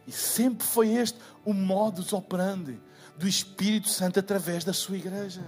E 0.08 0.12
sempre 0.12 0.66
foi 0.66 0.90
este 0.90 1.20
o 1.44 1.54
modus 1.54 2.14
operandi 2.14 2.80
do 3.18 3.28
Espírito 3.28 3.90
Santo 3.90 4.20
através 4.20 4.64
da 4.64 4.74
sua 4.74 4.98
igreja. 4.98 5.42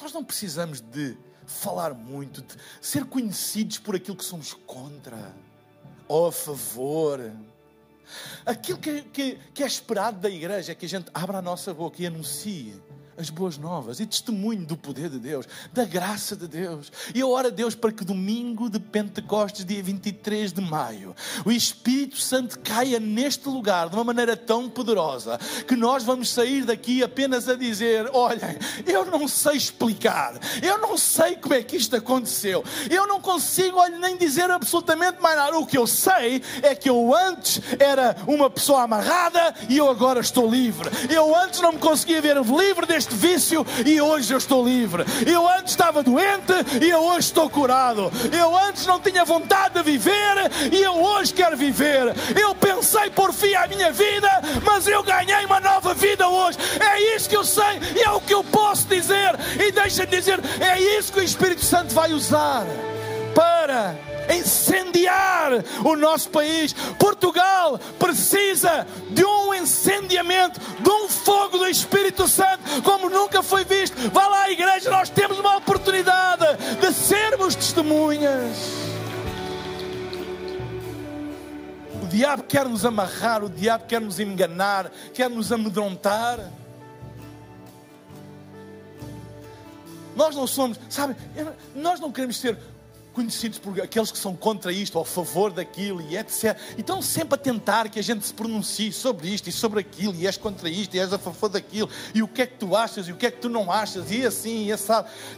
Nós 0.00 0.12
não 0.12 0.24
precisamos 0.24 0.80
de 0.80 1.16
falar 1.46 1.94
muito, 1.94 2.42
de 2.42 2.56
ser 2.80 3.04
conhecidos 3.04 3.78
por 3.78 3.96
aquilo 3.96 4.16
que 4.16 4.24
somos 4.24 4.54
contra 4.54 5.34
ou 6.08 6.26
a 6.26 6.32
favor. 6.32 7.32
Aquilo 8.44 8.78
que, 8.78 9.02
que, 9.02 9.38
que 9.54 9.62
é 9.62 9.66
esperado 9.66 10.18
da 10.18 10.30
igreja 10.30 10.72
é 10.72 10.74
que 10.74 10.86
a 10.86 10.88
gente 10.88 11.10
abra 11.12 11.38
a 11.38 11.42
nossa 11.42 11.72
boca 11.72 12.02
e 12.02 12.06
anuncie 12.06 12.80
as 13.16 13.30
boas 13.30 13.58
novas 13.58 14.00
e 14.00 14.06
testemunho 14.06 14.64
do 14.64 14.76
poder 14.76 15.08
de 15.08 15.18
Deus, 15.18 15.46
da 15.72 15.84
graça 15.84 16.34
de 16.34 16.46
Deus. 16.46 16.90
E 17.14 17.20
eu 17.20 17.30
oro 17.30 17.48
a 17.48 17.50
Deus 17.50 17.74
para 17.74 17.92
que 17.92 18.04
domingo 18.04 18.70
de 18.70 18.78
Pentecostes, 18.78 19.64
dia 19.64 19.82
23 19.82 20.52
de 20.52 20.60
maio, 20.60 21.14
o 21.44 21.52
Espírito 21.52 22.18
Santo 22.18 22.58
caia 22.60 22.98
neste 22.98 23.48
lugar 23.48 23.88
de 23.88 23.94
uma 23.94 24.04
maneira 24.04 24.36
tão 24.36 24.68
poderosa 24.68 25.38
que 25.66 25.76
nós 25.76 26.02
vamos 26.02 26.30
sair 26.30 26.64
daqui 26.64 27.02
apenas 27.02 27.48
a 27.48 27.54
dizer: 27.54 28.08
olhem, 28.12 28.58
eu 28.86 29.04
não 29.06 29.28
sei 29.28 29.56
explicar, 29.56 30.34
eu 30.62 30.78
não 30.78 30.96
sei 30.96 31.36
como 31.36 31.54
é 31.54 31.62
que 31.62 31.76
isto 31.76 31.96
aconteceu, 31.96 32.64
eu 32.90 33.06
não 33.06 33.20
consigo 33.20 33.78
olha, 33.78 33.98
nem 33.98 34.16
dizer 34.16 34.50
absolutamente 34.50 35.20
mais 35.20 35.36
nada. 35.36 35.58
O 35.58 35.66
que 35.66 35.78
eu 35.78 35.86
sei 35.86 36.42
é 36.62 36.74
que 36.74 36.88
eu 36.88 37.14
antes 37.14 37.60
era 37.78 38.16
uma 38.26 38.48
pessoa 38.48 38.82
amarrada 38.82 39.54
e 39.68 39.76
eu 39.78 39.90
agora 39.90 40.20
estou 40.20 40.50
livre. 40.50 40.90
Eu 41.10 41.34
antes 41.36 41.60
não 41.60 41.72
me 41.72 41.78
conseguia 41.78 42.20
ver 42.20 42.36
livre 42.42 42.86
deste 42.86 43.01
deste 43.02 43.14
vício 43.14 43.66
e 43.84 44.00
hoje 44.00 44.32
eu 44.32 44.38
estou 44.38 44.64
livre. 44.64 45.04
Eu 45.26 45.48
antes 45.48 45.72
estava 45.72 46.02
doente 46.02 46.52
e 46.80 46.88
eu 46.88 47.00
hoje 47.00 47.26
estou 47.26 47.50
curado. 47.50 48.12
Eu 48.32 48.56
antes 48.56 48.86
não 48.86 49.00
tinha 49.00 49.24
vontade 49.24 49.74
de 49.74 49.82
viver 49.82 50.50
e 50.70 50.80
eu 50.82 51.02
hoje 51.02 51.34
quero 51.34 51.56
viver. 51.56 52.14
Eu 52.38 52.54
pensei 52.54 53.10
por 53.10 53.32
fim 53.32 53.54
à 53.54 53.66
minha 53.66 53.90
vida, 53.90 54.28
mas 54.64 54.86
eu 54.86 55.02
ganhei 55.02 55.44
uma 55.44 55.58
nova 55.58 55.94
vida 55.94 56.28
hoje. 56.28 56.58
É 56.80 57.16
isso 57.16 57.28
que 57.28 57.36
eu 57.36 57.44
sei 57.44 57.80
e 57.96 58.02
é 58.02 58.10
o 58.10 58.20
que 58.20 58.34
eu 58.34 58.44
posso 58.44 58.86
dizer. 58.86 59.34
E 59.58 59.72
deixa-me 59.72 60.10
dizer, 60.10 60.40
é 60.60 60.80
isso 60.98 61.12
que 61.12 61.20
o 61.20 61.24
Espírito 61.24 61.64
Santo 61.64 61.94
vai 61.94 62.12
usar 62.12 62.64
para 63.34 63.96
incendiar 64.34 65.52
o 65.84 65.96
nosso 65.96 66.30
país. 66.30 66.72
Portugal 66.98 67.78
precisa 67.98 68.86
de 69.10 69.24
um 69.24 69.54
incendiamento, 69.54 70.60
de 70.80 70.90
um 70.90 71.08
fogo 71.08 71.58
do 71.58 71.68
Espírito 71.68 72.26
Santo, 72.28 72.82
como 72.82 73.08
nunca 73.08 73.42
foi 73.42 73.64
visto. 73.64 73.96
Vá 74.10 74.26
lá, 74.26 74.50
igreja, 74.50 74.90
nós 74.90 75.10
temos 75.10 75.38
uma 75.38 75.56
oportunidade 75.56 76.44
de 76.80 76.92
sermos 76.92 77.54
testemunhas. 77.54 78.56
O 82.02 82.06
diabo 82.06 82.42
quer 82.42 82.66
nos 82.68 82.84
amarrar, 82.84 83.42
o 83.44 83.48
diabo 83.48 83.84
quer 83.86 84.00
nos 84.00 84.20
enganar, 84.20 84.90
quer 85.14 85.30
nos 85.30 85.50
amedrontar. 85.50 86.38
Nós 90.14 90.36
não 90.36 90.46
somos, 90.46 90.78
sabe, 90.90 91.16
nós 91.74 91.98
não 91.98 92.12
queremos 92.12 92.38
ser 92.38 92.58
conhecidos 93.12 93.58
por 93.58 93.80
aqueles 93.80 94.10
que 94.10 94.18
são 94.18 94.34
contra 94.34 94.72
isto, 94.72 94.96
ou 94.96 95.02
a 95.02 95.06
favor 95.06 95.52
daquilo 95.52 96.00
e 96.00 96.16
etc. 96.16 96.56
E 96.76 96.80
estão 96.80 97.02
sempre 97.02 97.34
a 97.34 97.38
tentar 97.38 97.88
que 97.88 97.98
a 97.98 98.02
gente 98.02 98.24
se 98.24 98.32
pronuncie 98.32 98.92
sobre 98.92 99.28
isto 99.28 99.48
e 99.48 99.52
sobre 99.52 99.80
aquilo, 99.80 100.14
e 100.14 100.26
és 100.26 100.36
contra 100.36 100.68
isto, 100.68 100.94
e 100.94 100.98
és 100.98 101.12
a 101.12 101.18
favor 101.18 101.48
daquilo, 101.48 101.88
e 102.14 102.22
o 102.22 102.28
que 102.28 102.42
é 102.42 102.46
que 102.46 102.56
tu 102.56 102.74
achas 102.74 103.08
e 103.08 103.12
o 103.12 103.16
que 103.16 103.26
é 103.26 103.30
que 103.30 103.38
tu 103.38 103.48
não 103.48 103.70
achas, 103.70 104.10
e 104.10 104.26
assim 104.26 104.66
e 104.66 104.72
assim. 104.72 104.92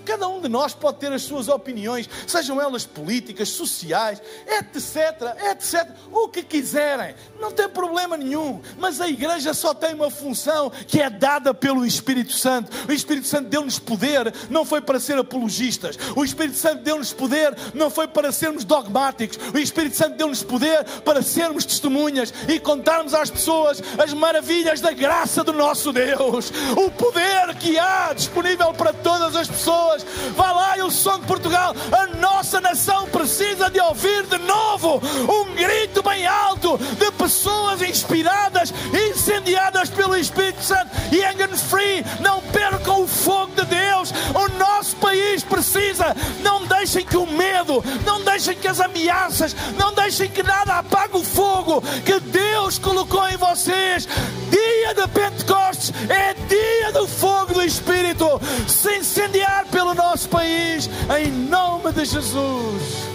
Cada 0.05 0.27
um 0.29 0.41
de 0.41 0.49
nós 0.49 0.75
pode 0.75 0.99
ter 0.99 1.13
as 1.13 1.23
suas 1.23 1.49
opiniões, 1.49 2.09
sejam 2.27 2.61
elas 2.61 2.85
políticas, 2.87 3.49
sociais, 3.51 4.21
etc, 4.47 5.37
etc, 5.51 5.91
o 6.11 6.29
que 6.29 6.43
quiserem, 6.43 7.15
não 7.39 7.51
tem 7.51 7.69
problema 7.69 8.17
nenhum, 8.17 8.61
mas 8.79 9.01
a 9.01 9.09
igreja 9.09 9.53
só 9.53 9.75
tem 9.75 9.95
uma 9.95 10.11
função 10.11 10.71
que 10.71 11.01
é 11.01 11.11
dada 11.11 11.53
pelo 11.53 11.85
Espírito 11.85 12.33
Santo. 12.33 12.71
O 12.89 12.93
Espírito 12.93 13.27
Santo 13.27 13.49
deu-nos 13.49 13.79
poder, 13.79 14.33
não 14.51 14.65
foi 14.65 14.81
para 14.81 14.99
ser 14.99 15.19
apologistas, 15.19 15.99
o 16.17 16.25
Espírito 16.25 16.57
Santo 16.57 16.83
deu-nos 16.83 17.13
poder 17.13 17.55
não 17.73 17.91
foi 17.91 18.07
para 18.07 18.33
sermos 18.33 18.65
dogmáticos. 18.65 19.39
O 19.55 19.59
Espírito 19.59 19.97
Santo 19.97 20.17
deu-nos 20.17 20.43
poder 20.43 20.85
para 21.05 21.23
sermos 21.23 21.65
testemunhas 21.65 22.33
e 22.49 22.59
contarmos 22.59 23.15
às 23.15 23.31
pessoas 23.31 23.83
as 23.99 24.13
maravilhas 24.13 24.81
da 24.81 24.93
graça 24.93 25.43
do 25.45 25.53
nosso 25.53 25.93
Deus. 25.93 26.53
O 26.77 26.91
poder 26.91 27.55
que 27.59 27.79
há 27.79 28.13
disponível 28.13 28.73
para 28.75 28.93
todas 28.93 29.37
as 29.37 29.49
pessoas. 29.49 30.05
Vá 30.37 30.53
lá, 30.53 30.79
eu 30.79 30.91
sou 30.91 31.19
de 31.19 31.27
Portugal. 31.27 31.75
A 31.93 32.07
nossa 32.19 32.61
nação 32.61 33.07
precisa 33.07 33.71
de 33.71 33.81
ouvir 33.81 34.25
de 34.27 34.39
novo 34.39 35.01
um 35.29 35.55
grito 35.55 36.03
bem 36.03 36.27
alto 36.27 36.79
de 36.99 37.11
pessoas 37.13 37.83
inspiradas, 37.83 38.73
incendiadas 39.11 39.89
pelo 39.91 40.17
Espírito 40.17 40.63
Santo. 40.63 40.91
E 41.13 41.25
engane 41.25 41.57
free, 41.57 42.05
não 42.21 42.41
percam 42.41 43.03
o 43.03 43.07
fogo 43.07 43.53
de 43.55 43.65
Deus. 43.67 44.11
O 44.35 44.59
nosso 44.59 44.97
país 44.97 45.43
precisa. 45.43 46.15
Não 46.43 46.65
deixem 46.67 47.05
que 47.05 47.17
o 47.17 47.27
medo 47.27 47.54
medo, 47.55 47.85
não 48.05 48.23
deixem 48.23 48.57
que 48.57 48.67
as 48.67 48.81
ameaças, 48.81 49.55
não 49.79 49.95
deixem 49.95 50.29
que 50.29 50.43
nada 50.43 50.79
apague 50.79 51.17
o 51.17 51.23
fogo 51.23 51.81
que 52.05 52.19
Deus 52.19 52.79
colocou 52.79 53.29
em 53.29 53.37
vocês. 53.37 54.09
Dia 54.51 54.95
de 54.95 55.09
Pentecostes 55.09 55.93
é 56.09 56.35
dia 56.35 56.93
do 56.93 57.07
fogo 57.07 57.55
do 57.55 57.63
Espírito 57.63 58.41
se 58.67 58.99
incendiar 58.99 59.67
pelo 59.67 59.95
nosso 59.95 60.29
país, 60.29 60.91
em 61.17 61.31
nome 61.31 61.93
de 61.93 62.05
Jesus. 62.05 63.14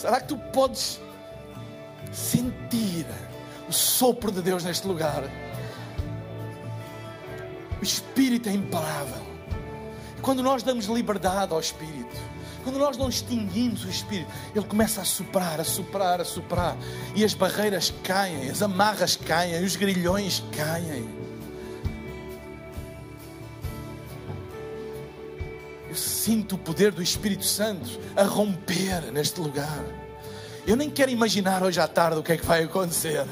Será 0.00 0.18
que 0.18 0.28
tu 0.28 0.38
podes 0.38 0.98
sentir 2.10 3.04
o 3.68 3.72
sopro 3.72 4.32
de 4.32 4.40
Deus 4.40 4.64
neste 4.64 4.86
lugar? 4.86 5.22
O 7.78 7.84
Espírito 7.84 8.48
é 8.48 8.52
imparável. 8.52 9.22
Quando 10.22 10.42
nós 10.42 10.62
damos 10.62 10.86
liberdade 10.86 11.52
ao 11.52 11.60
Espírito, 11.60 12.16
quando 12.64 12.78
nós 12.78 12.96
não 12.96 13.10
extinguimos 13.10 13.84
o 13.84 13.90
Espírito, 13.90 14.30
ele 14.56 14.64
começa 14.64 15.02
a 15.02 15.04
soprar, 15.04 15.60
a 15.60 15.64
soprar, 15.64 16.18
a 16.18 16.24
soprar, 16.24 16.78
e 17.14 17.22
as 17.22 17.34
barreiras 17.34 17.92
caem, 18.02 18.48
as 18.48 18.62
amarras 18.62 19.16
caem, 19.16 19.62
os 19.62 19.76
grilhões 19.76 20.42
caem. 20.56 21.19
Sinto 26.30 26.54
o 26.54 26.58
poder 26.58 26.92
do 26.92 27.02
Espírito 27.02 27.44
Santo 27.44 27.98
a 28.14 28.22
romper 28.22 29.10
neste 29.10 29.40
lugar. 29.40 29.84
Eu 30.64 30.76
nem 30.76 30.88
quero 30.88 31.10
imaginar 31.10 31.60
hoje 31.60 31.80
à 31.80 31.88
tarde 31.88 32.20
o 32.20 32.22
que 32.22 32.30
é 32.30 32.36
que 32.36 32.46
vai 32.46 32.62
acontecer. 32.62 33.26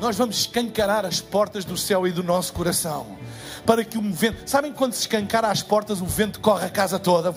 Nós 0.00 0.16
vamos 0.16 0.38
escancarar 0.38 1.04
as 1.04 1.20
portas 1.20 1.66
do 1.66 1.76
céu 1.76 2.06
e 2.06 2.12
do 2.12 2.22
nosso 2.22 2.54
coração. 2.54 3.18
Para 3.66 3.84
que 3.84 3.98
o 3.98 4.02
vento. 4.10 4.48
Sabem 4.48 4.72
quando 4.72 4.94
se 4.94 5.00
escancar 5.00 5.44
as 5.44 5.62
portas, 5.62 6.00
o 6.00 6.06
vento 6.06 6.40
corre 6.40 6.64
a 6.64 6.70
casa 6.70 6.98
toda? 6.98 7.34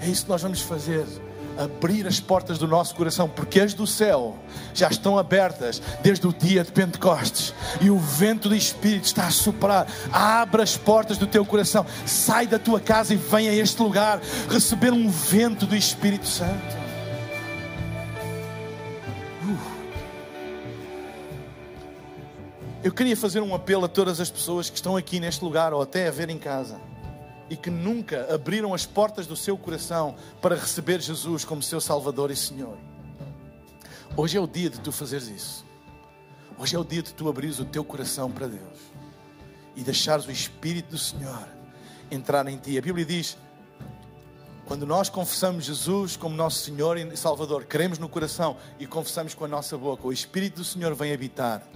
É 0.00 0.06
isso 0.06 0.22
que 0.22 0.30
nós 0.30 0.42
vamos 0.42 0.60
fazer 0.60 1.06
abrir 1.60 2.06
as 2.06 2.18
portas 2.18 2.58
do 2.58 2.66
nosso 2.66 2.94
coração, 2.94 3.28
porque 3.28 3.60
as 3.60 3.74
do 3.74 3.86
céu 3.86 4.38
já 4.72 4.88
estão 4.88 5.18
abertas 5.18 5.82
desde 6.02 6.26
o 6.26 6.32
dia 6.32 6.64
de 6.64 6.72
Pentecostes 6.72 7.52
e 7.82 7.90
o 7.90 7.98
vento 7.98 8.48
do 8.48 8.54
Espírito 8.54 9.04
está 9.04 9.26
a 9.26 9.30
soprar. 9.30 9.86
Abra 10.10 10.62
as 10.62 10.76
portas 10.76 11.18
do 11.18 11.26
teu 11.26 11.44
coração, 11.44 11.84
sai 12.06 12.46
da 12.46 12.58
tua 12.58 12.80
casa 12.80 13.12
e 13.12 13.16
vem 13.16 13.48
a 13.48 13.54
este 13.54 13.82
lugar 13.82 14.20
receber 14.48 14.92
um 14.92 15.10
vento 15.10 15.66
do 15.66 15.76
Espírito 15.76 16.26
Santo. 16.26 16.80
Uh. 19.44 19.58
Eu 22.82 22.92
queria 22.92 23.16
fazer 23.16 23.42
um 23.42 23.54
apelo 23.54 23.84
a 23.84 23.88
todas 23.88 24.18
as 24.18 24.30
pessoas 24.30 24.70
que 24.70 24.76
estão 24.76 24.96
aqui 24.96 25.20
neste 25.20 25.44
lugar 25.44 25.74
ou 25.74 25.82
até 25.82 26.08
a 26.08 26.10
ver 26.10 26.30
em 26.30 26.38
casa 26.38 26.89
e 27.50 27.56
que 27.56 27.68
nunca 27.68 28.32
abriram 28.32 28.72
as 28.72 28.86
portas 28.86 29.26
do 29.26 29.34
seu 29.34 29.58
coração 29.58 30.14
para 30.40 30.54
receber 30.54 31.00
Jesus 31.00 31.44
como 31.44 31.60
seu 31.60 31.80
Salvador 31.80 32.30
e 32.30 32.36
Senhor. 32.36 32.78
Hoje 34.16 34.38
é 34.38 34.40
o 34.40 34.46
dia 34.46 34.70
de 34.70 34.78
tu 34.78 34.92
fazeres 34.92 35.26
isso. 35.26 35.66
Hoje 36.56 36.76
é 36.76 36.78
o 36.78 36.84
dia 36.84 37.02
de 37.02 37.12
tu 37.12 37.28
abrires 37.28 37.58
o 37.58 37.64
teu 37.64 37.84
coração 37.84 38.30
para 38.30 38.46
Deus 38.46 38.78
e 39.74 39.82
deixares 39.82 40.26
o 40.26 40.30
Espírito 40.30 40.90
do 40.90 40.98
Senhor 40.98 41.48
entrar 42.08 42.46
em 42.46 42.56
ti. 42.56 42.78
A 42.78 42.82
Bíblia 42.82 43.04
diz: 43.04 43.36
quando 44.66 44.86
nós 44.86 45.08
confessamos 45.08 45.64
Jesus 45.64 46.16
como 46.16 46.36
nosso 46.36 46.64
Senhor 46.64 46.96
e 46.96 47.16
Salvador, 47.16 47.64
queremos 47.64 47.98
no 47.98 48.08
coração 48.08 48.56
e 48.78 48.86
confessamos 48.86 49.34
com 49.34 49.44
a 49.44 49.48
nossa 49.48 49.76
boca, 49.76 50.06
o 50.06 50.12
Espírito 50.12 50.56
do 50.56 50.64
Senhor 50.64 50.94
vem 50.94 51.12
habitar 51.12 51.66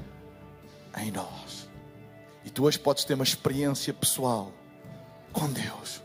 em 0.99 1.11
nós. 1.11 1.68
E 2.45 2.51
tu 2.51 2.64
hoje 2.64 2.79
podes 2.79 3.05
ter 3.05 3.14
uma 3.14 3.25
experiência 3.25 3.93
pessoal 3.93 4.53
com 5.35 5.51
Deus. 5.51 6.01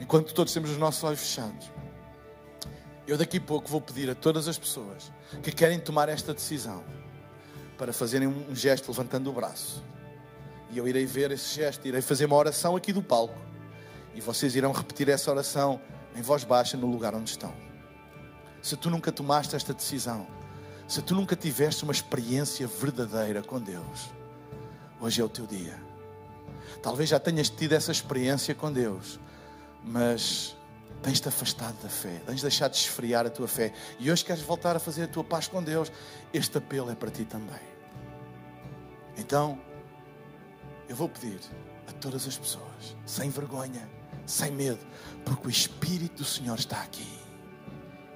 Enquanto 0.00 0.34
todos 0.34 0.52
temos 0.52 0.70
os 0.70 0.78
nossos 0.78 1.04
olhos 1.04 1.20
fechados, 1.20 1.70
Eu 3.06 3.18
daqui 3.18 3.36
a 3.36 3.40
pouco 3.40 3.68
vou 3.68 3.82
pedir 3.82 4.08
a 4.08 4.14
todas 4.14 4.48
as 4.48 4.56
pessoas 4.56 5.12
que 5.42 5.52
querem 5.52 5.78
tomar 5.78 6.08
esta 6.08 6.32
decisão 6.32 6.82
para 7.76 7.92
fazerem 7.92 8.26
um 8.26 8.54
gesto 8.54 8.88
levantando 8.88 9.28
o 9.28 9.32
braço. 9.32 9.84
E 10.70 10.78
eu 10.78 10.88
irei 10.88 11.04
ver 11.04 11.30
esse 11.30 11.54
gesto, 11.54 11.86
irei 11.86 12.00
fazer 12.00 12.24
uma 12.24 12.36
oração 12.36 12.74
aqui 12.74 12.94
do 12.94 13.02
palco. 13.02 13.38
E 14.14 14.22
vocês 14.22 14.56
irão 14.56 14.72
repetir 14.72 15.10
essa 15.10 15.30
oração 15.30 15.78
em 16.16 16.22
voz 16.22 16.44
baixa 16.44 16.78
no 16.78 16.86
lugar 16.86 17.14
onde 17.14 17.28
estão. 17.28 17.52
Se 18.62 18.74
tu 18.74 18.88
nunca 18.88 19.12
tomaste 19.12 19.54
esta 19.54 19.74
decisão, 19.74 20.26
se 20.88 21.02
tu 21.02 21.14
nunca 21.14 21.36
tiveste 21.36 21.84
uma 21.84 21.92
experiência 21.92 22.66
verdadeira 22.66 23.42
com 23.42 23.60
Deus, 23.60 24.08
hoje 24.98 25.20
é 25.20 25.24
o 25.24 25.28
teu 25.28 25.46
dia. 25.46 25.83
Talvez 26.82 27.10
já 27.10 27.18
tenhas 27.18 27.48
tido 27.48 27.72
essa 27.72 27.92
experiência 27.92 28.54
com 28.54 28.72
Deus, 28.72 29.18
mas 29.82 30.56
tens-te 31.02 31.28
afastado 31.28 31.76
da 31.82 31.88
fé, 31.88 32.22
tens 32.26 32.40
deixado 32.40 32.72
de 32.72 32.78
esfriar 32.78 33.26
a 33.26 33.30
tua 33.30 33.46
fé 33.46 33.74
e 33.98 34.10
hoje 34.10 34.24
queres 34.24 34.42
voltar 34.42 34.74
a 34.74 34.78
fazer 34.78 35.04
a 35.04 35.08
tua 35.08 35.22
paz 35.22 35.46
com 35.46 35.62
Deus. 35.62 35.92
Este 36.32 36.58
apelo 36.58 36.90
é 36.90 36.94
para 36.94 37.10
ti 37.10 37.24
também. 37.24 37.60
Então, 39.16 39.60
eu 40.88 40.96
vou 40.96 41.08
pedir 41.08 41.38
a 41.86 41.92
todas 41.92 42.26
as 42.26 42.36
pessoas, 42.36 42.96
sem 43.06 43.30
vergonha, 43.30 43.88
sem 44.26 44.50
medo, 44.50 44.84
porque 45.24 45.46
o 45.46 45.50
Espírito 45.50 46.22
do 46.22 46.24
Senhor 46.24 46.58
está 46.58 46.80
aqui. 46.80 47.06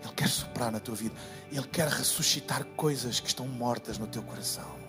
Ele 0.02 0.12
quer 0.14 0.28
soprar 0.28 0.72
na 0.72 0.80
tua 0.80 0.94
vida, 0.94 1.14
Ele 1.50 1.66
quer 1.66 1.88
ressuscitar 1.88 2.64
coisas 2.76 3.20
que 3.20 3.28
estão 3.28 3.46
mortas 3.46 3.98
no 3.98 4.06
teu 4.06 4.22
coração. 4.22 4.87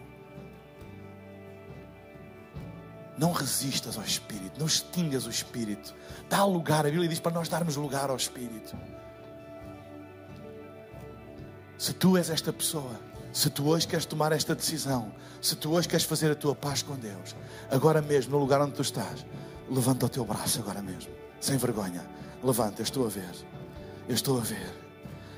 Não 3.19 3.33
resistas 3.33 3.97
ao 3.97 4.03
Espírito, 4.03 4.57
não 4.57 4.65
extingas 4.65 5.25
o 5.25 5.29
Espírito. 5.29 5.93
Dá 6.29 6.45
lugar, 6.45 6.85
a 6.85 6.89
Bíblia 6.89 7.09
diz 7.09 7.19
para 7.19 7.33
nós 7.33 7.49
darmos 7.49 7.75
lugar 7.75 8.09
ao 8.09 8.15
Espírito. 8.15 8.77
Se 11.77 11.91
tu 11.91 12.15
és 12.15 12.29
esta 12.29 12.53
pessoa, 12.53 12.97
se 13.33 13.49
tu 13.49 13.67
hoje 13.67 13.85
queres 13.85 14.05
tomar 14.05 14.31
esta 14.31 14.55
decisão, 14.55 15.11
se 15.41 15.53
tu 15.57 15.73
hoje 15.73 15.89
queres 15.89 16.05
fazer 16.05 16.31
a 16.31 16.35
tua 16.35 16.55
paz 16.55 16.81
com 16.81 16.95
Deus, 16.95 17.35
agora 17.69 18.01
mesmo, 18.01 18.31
no 18.31 18.37
lugar 18.37 18.61
onde 18.61 18.71
tu 18.71 18.81
estás, 18.81 19.25
levanta 19.69 20.05
o 20.05 20.09
teu 20.09 20.23
braço 20.23 20.59
agora 20.59 20.81
mesmo, 20.81 21.11
sem 21.41 21.57
vergonha. 21.57 22.09
Levanta, 22.41 22.79
eu 22.79 22.85
estou 22.85 23.05
a 23.05 23.09
ver. 23.09 23.35
Eu 24.07 24.15
estou 24.15 24.37
a 24.37 24.41
ver. 24.41 24.88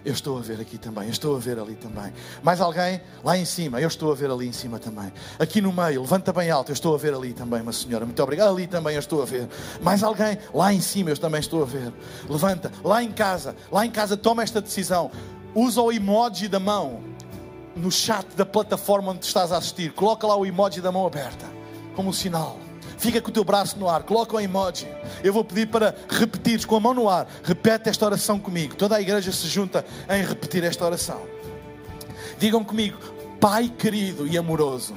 Eu 0.03 0.13
estou 0.13 0.37
a 0.37 0.41
ver 0.41 0.59
aqui 0.59 0.79
também, 0.79 1.05
eu 1.05 1.11
estou 1.11 1.35
a 1.35 1.39
ver 1.39 1.59
ali 1.59 1.75
também. 1.75 2.11
Mais 2.41 2.59
alguém? 2.59 2.99
Lá 3.23 3.37
em 3.37 3.45
cima, 3.45 3.79
eu 3.79 3.87
estou 3.87 4.11
a 4.11 4.15
ver 4.15 4.31
ali 4.31 4.47
em 4.47 4.51
cima 4.51 4.79
também. 4.79 5.13
Aqui 5.37 5.61
no 5.61 5.71
meio, 5.71 6.01
levanta 6.01 6.33
bem 6.33 6.49
alto, 6.49 6.71
eu 6.71 6.73
estou 6.73 6.95
a 6.95 6.97
ver 6.97 7.13
ali 7.13 7.33
também, 7.33 7.61
uma 7.61 7.71
senhora. 7.71 8.03
Muito 8.03 8.21
obrigado. 8.21 8.49
Ali 8.49 8.65
também 8.65 8.95
eu 8.95 8.99
estou 8.99 9.21
a 9.21 9.25
ver. 9.25 9.47
Mais 9.81 10.01
alguém? 10.01 10.39
Lá 10.53 10.73
em 10.73 10.81
cima 10.81 11.11
eu 11.11 11.17
também 11.17 11.39
estou 11.39 11.61
a 11.61 11.65
ver. 11.65 11.93
Levanta. 12.27 12.71
Lá 12.83 13.03
em 13.03 13.11
casa, 13.11 13.55
lá 13.71 13.85
em 13.85 13.91
casa, 13.91 14.17
toma 14.17 14.41
esta 14.41 14.59
decisão. 14.59 15.11
Usa 15.53 15.81
o 15.81 15.91
emoji 15.91 16.47
da 16.47 16.59
mão 16.59 17.03
no 17.75 17.91
chat 17.91 18.25
da 18.35 18.45
plataforma 18.45 19.11
onde 19.11 19.25
estás 19.25 19.51
a 19.51 19.57
assistir. 19.57 19.93
Coloca 19.93 20.25
lá 20.25 20.35
o 20.35 20.45
emoji 20.45 20.81
da 20.81 20.91
mão 20.91 21.05
aberta, 21.05 21.45
como 21.95 22.09
um 22.09 22.13
sinal. 22.13 22.57
Fica 23.01 23.19
com 23.19 23.29
o 23.29 23.33
teu 23.33 23.43
braço 23.43 23.79
no 23.79 23.89
ar, 23.89 24.03
coloca 24.03 24.35
o 24.35 24.39
emoji. 24.39 24.87
Eu 25.23 25.33
vou 25.33 25.43
pedir 25.43 25.67
para 25.67 25.95
repetires 26.07 26.65
com 26.65 26.75
a 26.75 26.79
mão 26.79 26.93
no 26.93 27.09
ar. 27.09 27.27
Repete 27.43 27.89
esta 27.89 28.05
oração 28.05 28.37
comigo. 28.37 28.75
Toda 28.75 28.95
a 28.95 29.01
igreja 29.01 29.31
se 29.31 29.47
junta 29.47 29.83
em 30.07 30.23
repetir 30.23 30.63
esta 30.63 30.85
oração. 30.85 31.19
Digam 32.37 32.63
comigo, 32.63 32.97
Pai 33.39 33.71
querido 33.75 34.27
e 34.27 34.37
amoroso, 34.37 34.93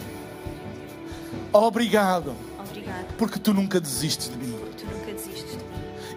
obrigado, 1.51 2.35
Obrigado 2.59 3.07
porque 3.17 3.39
tu 3.39 3.55
nunca 3.55 3.81
desistes 3.81 4.29
de 4.29 4.37
mim. 4.37 4.55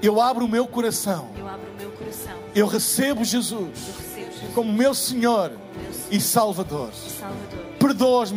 Eu 0.01 0.21
abro 0.21 0.45
o 0.45 0.47
meu 0.49 0.67
coração, 0.67 1.29
Eu 1.38 1.47
meu 1.79 1.89
coração. 1.91 2.33
eu 2.53 2.67
recebo 2.67 3.23
Jesus 3.23 3.73
Eu 3.88 3.93
recebo 3.93 4.31
Jesus 4.31 4.53
como 4.53 4.71
meu 4.73 4.93
Senhor 4.93 5.49
como 5.51 5.81
meu 5.83 5.93
Senhor 5.93 6.07
e 6.11 6.19
Salvador. 6.19 6.89
e 6.93 7.09
Salvador. 7.09 7.65
Perdoa 7.79 8.23
os 8.23 8.31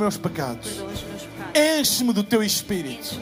Perdoa 0.69 0.87
os 0.93 1.03
meus 1.03 1.23
pecados. 1.23 1.81
enche-me 1.81 2.13
do 2.13 2.23
teu 2.25 2.43
Espírito, 2.43 3.21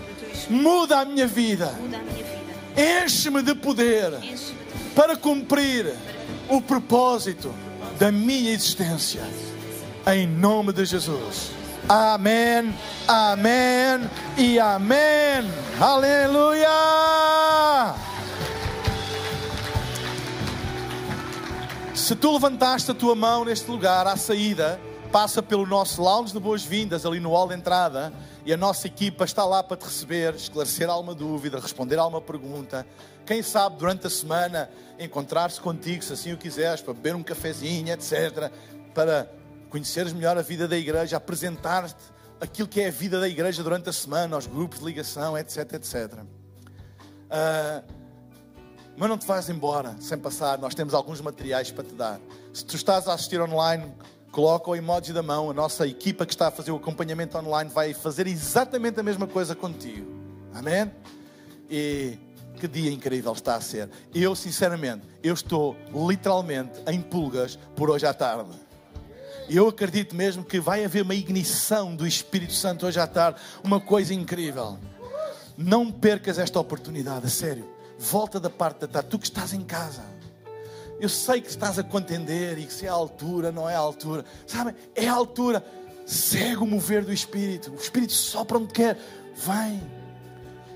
Muda 0.48 1.00
a 1.00 1.04
minha 1.04 1.26
vida, 1.26 1.66
vida. 1.66 3.04
enche-me 3.04 3.42
de 3.42 3.54
poder. 3.54 4.12
Enche-me 4.22 4.58
de 4.64 4.94
para 4.94 5.16
cumprir 5.16 5.94
o 6.48 6.60
propósito 6.60 7.54
da 7.98 8.10
minha 8.10 8.52
existência. 8.52 9.22
Em 10.06 10.26
nome 10.26 10.72
de 10.72 10.84
Jesus. 10.84 11.52
Amém, 11.88 12.74
amém 13.06 14.10
e 14.36 14.58
amém. 14.58 15.48
Aleluia! 15.80 16.68
Se 21.94 22.16
tu 22.16 22.32
levantaste 22.32 22.90
a 22.90 22.94
tua 22.94 23.14
mão 23.14 23.44
neste 23.44 23.70
lugar, 23.70 24.06
à 24.06 24.16
saída, 24.16 24.80
passa 25.12 25.42
pelo 25.42 25.66
nosso 25.66 26.02
lounge 26.02 26.32
de 26.32 26.38
boas-vindas, 26.38 27.06
ali 27.06 27.18
no 27.18 27.30
hall 27.30 27.48
de 27.48 27.54
entrada, 27.54 28.12
e 28.44 28.52
a 28.52 28.56
nossa 28.56 28.86
equipa 28.86 29.24
está 29.24 29.44
lá 29.44 29.62
para 29.62 29.76
te 29.76 29.84
receber, 29.84 30.34
esclarecer 30.34 30.88
alguma 30.88 31.14
dúvida, 31.14 31.58
responder 31.58 31.98
alguma 31.98 32.20
pergunta. 32.20 32.86
Quem 33.24 33.42
sabe 33.42 33.76
durante 33.76 34.06
a 34.06 34.10
semana 34.10 34.70
encontrar-se 34.98 35.60
contigo, 35.60 36.02
se 36.02 36.12
assim 36.12 36.32
o 36.32 36.36
quiseres, 36.36 36.82
para 36.82 36.92
beber 36.92 37.14
um 37.14 37.22
cafezinho, 37.22 37.92
etc. 37.92 38.50
Para 38.94 39.30
conheceres 39.70 40.12
melhor 40.12 40.36
a 40.36 40.42
vida 40.42 40.68
da 40.68 40.76
igreja, 40.76 41.16
apresentar-te 41.16 41.96
aquilo 42.40 42.68
que 42.68 42.80
é 42.80 42.88
a 42.88 42.90
vida 42.90 43.18
da 43.18 43.28
igreja 43.28 43.62
durante 43.62 43.88
a 43.88 43.92
semana, 43.92 44.36
aos 44.36 44.46
grupos 44.46 44.78
de 44.78 44.84
ligação, 44.84 45.36
etc, 45.36 45.72
etc. 45.74 46.18
Ah, 47.30 47.82
mas 48.96 49.08
não 49.08 49.16
te 49.16 49.26
vais 49.26 49.48
embora 49.48 49.94
sem 50.00 50.18
passar. 50.18 50.58
Nós 50.58 50.74
temos 50.74 50.92
alguns 50.92 51.20
materiais 51.20 51.70
para 51.70 51.84
te 51.84 51.94
dar. 51.94 52.20
Se 52.52 52.64
tu 52.64 52.76
estás 52.76 53.06
a 53.06 53.14
assistir 53.14 53.40
online, 53.40 53.94
coloca 54.30 54.70
o 54.70 54.76
emoji 54.76 55.12
da 55.12 55.22
mão. 55.22 55.50
A 55.50 55.54
nossa 55.54 55.86
equipa 55.86 56.26
que 56.26 56.32
está 56.32 56.48
a 56.48 56.50
fazer 56.50 56.70
o 56.70 56.76
acompanhamento 56.76 57.36
online 57.38 57.70
vai 57.70 57.94
fazer 57.94 58.26
exatamente 58.26 59.00
a 59.00 59.02
mesma 59.02 59.26
coisa 59.26 59.54
contigo. 59.54 60.12
Amém? 60.54 60.90
E 61.70 62.18
que 62.58 62.66
dia 62.66 62.90
incrível 62.90 63.32
está 63.32 63.54
a 63.54 63.60
ser. 63.60 63.88
Eu, 64.14 64.34
sinceramente, 64.34 65.06
eu 65.22 65.32
estou 65.32 65.76
literalmente 66.08 66.80
em 66.86 67.00
pulgas 67.00 67.56
por 67.76 67.88
hoje 67.88 68.06
à 68.06 68.12
tarde. 68.12 68.50
Eu 69.48 69.68
acredito 69.68 70.14
mesmo 70.14 70.44
que 70.44 70.60
vai 70.60 70.84
haver 70.84 71.02
uma 71.02 71.14
ignição 71.14 71.94
do 71.94 72.06
Espírito 72.06 72.52
Santo 72.52 72.86
hoje 72.86 73.00
à 73.00 73.06
tarde, 73.06 73.40
uma 73.64 73.80
coisa 73.80 74.12
incrível. 74.12 74.78
Não 75.56 75.90
percas 75.90 76.38
esta 76.38 76.60
oportunidade, 76.60 77.26
a 77.26 77.30
sério. 77.30 77.66
Volta 77.98 78.38
da 78.38 78.50
parte 78.50 78.80
da 78.80 78.88
tarde, 78.88 79.08
tu 79.08 79.18
que 79.18 79.26
estás 79.26 79.52
em 79.52 79.62
casa. 79.62 80.02
Eu 81.00 81.08
sei 81.08 81.40
que 81.40 81.48
estás 81.48 81.78
a 81.78 81.82
contender 81.82 82.58
e 82.58 82.66
que 82.66 82.72
se 82.72 82.86
é 82.86 82.88
a 82.88 82.92
altura, 82.92 83.52
não 83.52 83.68
é 83.68 83.74
a 83.74 83.78
altura. 83.78 84.24
Sabe, 84.46 84.74
é 84.94 85.06
a 85.06 85.12
altura. 85.12 85.64
Segue 86.04 86.56
o 86.56 86.66
mover 86.66 87.04
do 87.04 87.12
Espírito. 87.12 87.70
O 87.70 87.76
Espírito 87.76 88.12
sopra 88.12 88.58
onde 88.58 88.72
quer. 88.72 88.98
Vem. 89.34 89.80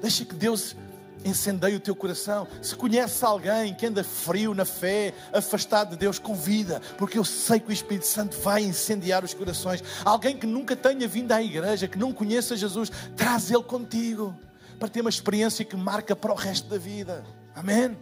Deixa 0.00 0.24
que 0.24 0.34
Deus 0.34 0.76
incendeie 1.24 1.76
o 1.76 1.80
teu 1.80 1.94
coração. 1.94 2.46
Se 2.60 2.74
conheces 2.74 3.22
alguém 3.22 3.74
que 3.74 3.86
anda 3.86 4.04
frio 4.04 4.54
na 4.54 4.64
fé, 4.64 5.14
afastado 5.32 5.90
de 5.90 5.96
Deus, 5.96 6.18
convida, 6.18 6.80
porque 6.98 7.18
eu 7.18 7.24
sei 7.24 7.60
que 7.60 7.68
o 7.68 7.72
Espírito 7.72 8.06
Santo 8.06 8.36
vai 8.38 8.62
incendiar 8.62 9.24
os 9.24 9.34
corações. 9.34 9.82
Alguém 10.04 10.36
que 10.36 10.46
nunca 10.46 10.76
tenha 10.76 11.06
vindo 11.08 11.32
à 11.32 11.42
igreja, 11.42 11.88
que 11.88 11.98
não 11.98 12.12
conheça 12.12 12.56
Jesus, 12.56 12.90
traz 13.16 13.50
ele 13.50 13.62
contigo 13.62 14.34
para 14.78 14.88
ter 14.88 15.00
uma 15.00 15.10
experiência 15.10 15.64
que 15.64 15.76
marca 15.76 16.14
para 16.14 16.32
o 16.32 16.36
resto 16.36 16.68
da 16.68 16.78
vida. 16.78 17.24
Amém? 17.54 17.96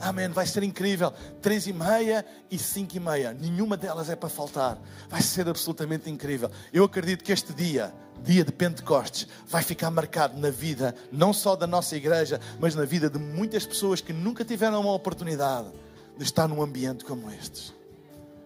Amém. 0.00 0.28
Vai 0.28 0.46
ser 0.46 0.62
incrível. 0.62 1.12
Três 1.40 1.66
e 1.66 1.72
meia 1.72 2.24
e 2.50 2.58
cinco 2.58 2.96
e 2.96 3.00
meia. 3.00 3.32
Nenhuma 3.32 3.76
delas 3.76 4.10
é 4.10 4.16
para 4.16 4.28
faltar. 4.28 4.78
Vai 5.08 5.22
ser 5.22 5.48
absolutamente 5.48 6.10
incrível. 6.10 6.50
Eu 6.72 6.84
acredito 6.84 7.24
que 7.24 7.32
este 7.32 7.52
dia, 7.52 7.94
dia 8.22 8.44
de 8.44 8.52
Pentecostes, 8.52 9.28
vai 9.46 9.62
ficar 9.62 9.90
marcado 9.90 10.38
na 10.38 10.50
vida, 10.50 10.94
não 11.12 11.32
só 11.32 11.56
da 11.56 11.66
nossa 11.66 11.96
igreja, 11.96 12.40
mas 12.58 12.74
na 12.74 12.84
vida 12.84 13.08
de 13.08 13.18
muitas 13.18 13.64
pessoas 13.64 14.00
que 14.00 14.12
nunca 14.12 14.44
tiveram 14.44 14.80
uma 14.80 14.92
oportunidade 14.92 15.68
de 16.16 16.24
estar 16.24 16.48
num 16.48 16.62
ambiente 16.62 17.04
como 17.04 17.30
este. 17.30 17.74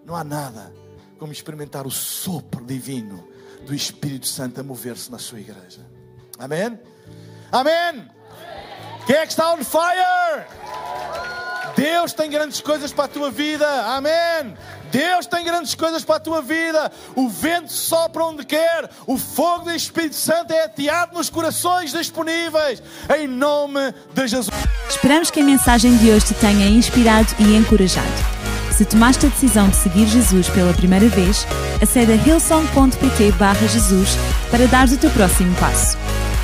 Não 0.04 0.14
há 0.14 0.24
nada 0.24 0.72
como 1.18 1.32
experimentar 1.32 1.86
o 1.86 1.90
sopro 1.90 2.64
divino 2.64 3.28
do 3.66 3.74
Espírito 3.74 4.26
Santo 4.26 4.60
a 4.60 4.62
mover-se 4.62 5.10
na 5.10 5.18
sua 5.18 5.40
igreja. 5.40 5.84
Amém? 6.38 6.78
Amém? 7.50 8.08
Quem 9.06 9.16
é 9.16 9.26
que 9.26 9.32
está 9.32 9.52
on 9.52 9.64
fire? 9.64 11.37
Deus 11.78 12.12
tem 12.12 12.28
grandes 12.28 12.60
coisas 12.60 12.92
para 12.92 13.04
a 13.04 13.08
tua 13.08 13.30
vida. 13.30 13.64
Amém. 13.86 14.52
Deus 14.90 15.26
tem 15.26 15.44
grandes 15.44 15.76
coisas 15.76 16.04
para 16.04 16.16
a 16.16 16.20
tua 16.20 16.42
vida. 16.42 16.90
O 17.14 17.28
vento 17.28 17.72
sopra 17.72 18.24
onde 18.24 18.44
quer. 18.44 18.90
O 19.06 19.16
fogo 19.16 19.66
do 19.66 19.70
Espírito 19.70 20.16
Santo 20.16 20.52
é 20.52 20.64
ateado 20.64 21.14
nos 21.14 21.30
corações 21.30 21.92
disponíveis. 21.92 22.82
Em 23.16 23.28
nome 23.28 23.94
de 24.12 24.26
Jesus. 24.26 24.50
Esperamos 24.90 25.30
que 25.30 25.38
a 25.38 25.44
mensagem 25.44 25.96
de 25.98 26.10
hoje 26.10 26.26
te 26.26 26.34
tenha 26.34 26.66
inspirado 26.66 27.28
e 27.38 27.54
encorajado. 27.54 28.08
Se 28.76 28.84
tomaste 28.84 29.26
a 29.26 29.28
decisão 29.28 29.68
de 29.68 29.76
seguir 29.76 30.06
Jesus 30.08 30.48
pela 30.48 30.74
primeira 30.74 31.08
vez, 31.08 31.46
acede 31.80 32.10
a 32.10 32.16
hillsong.pt 32.16 33.68
Jesus 33.68 34.18
para 34.50 34.66
dar 34.66 34.88
o 34.88 34.96
teu 34.96 35.10
próximo 35.10 35.54
passo. 35.60 35.96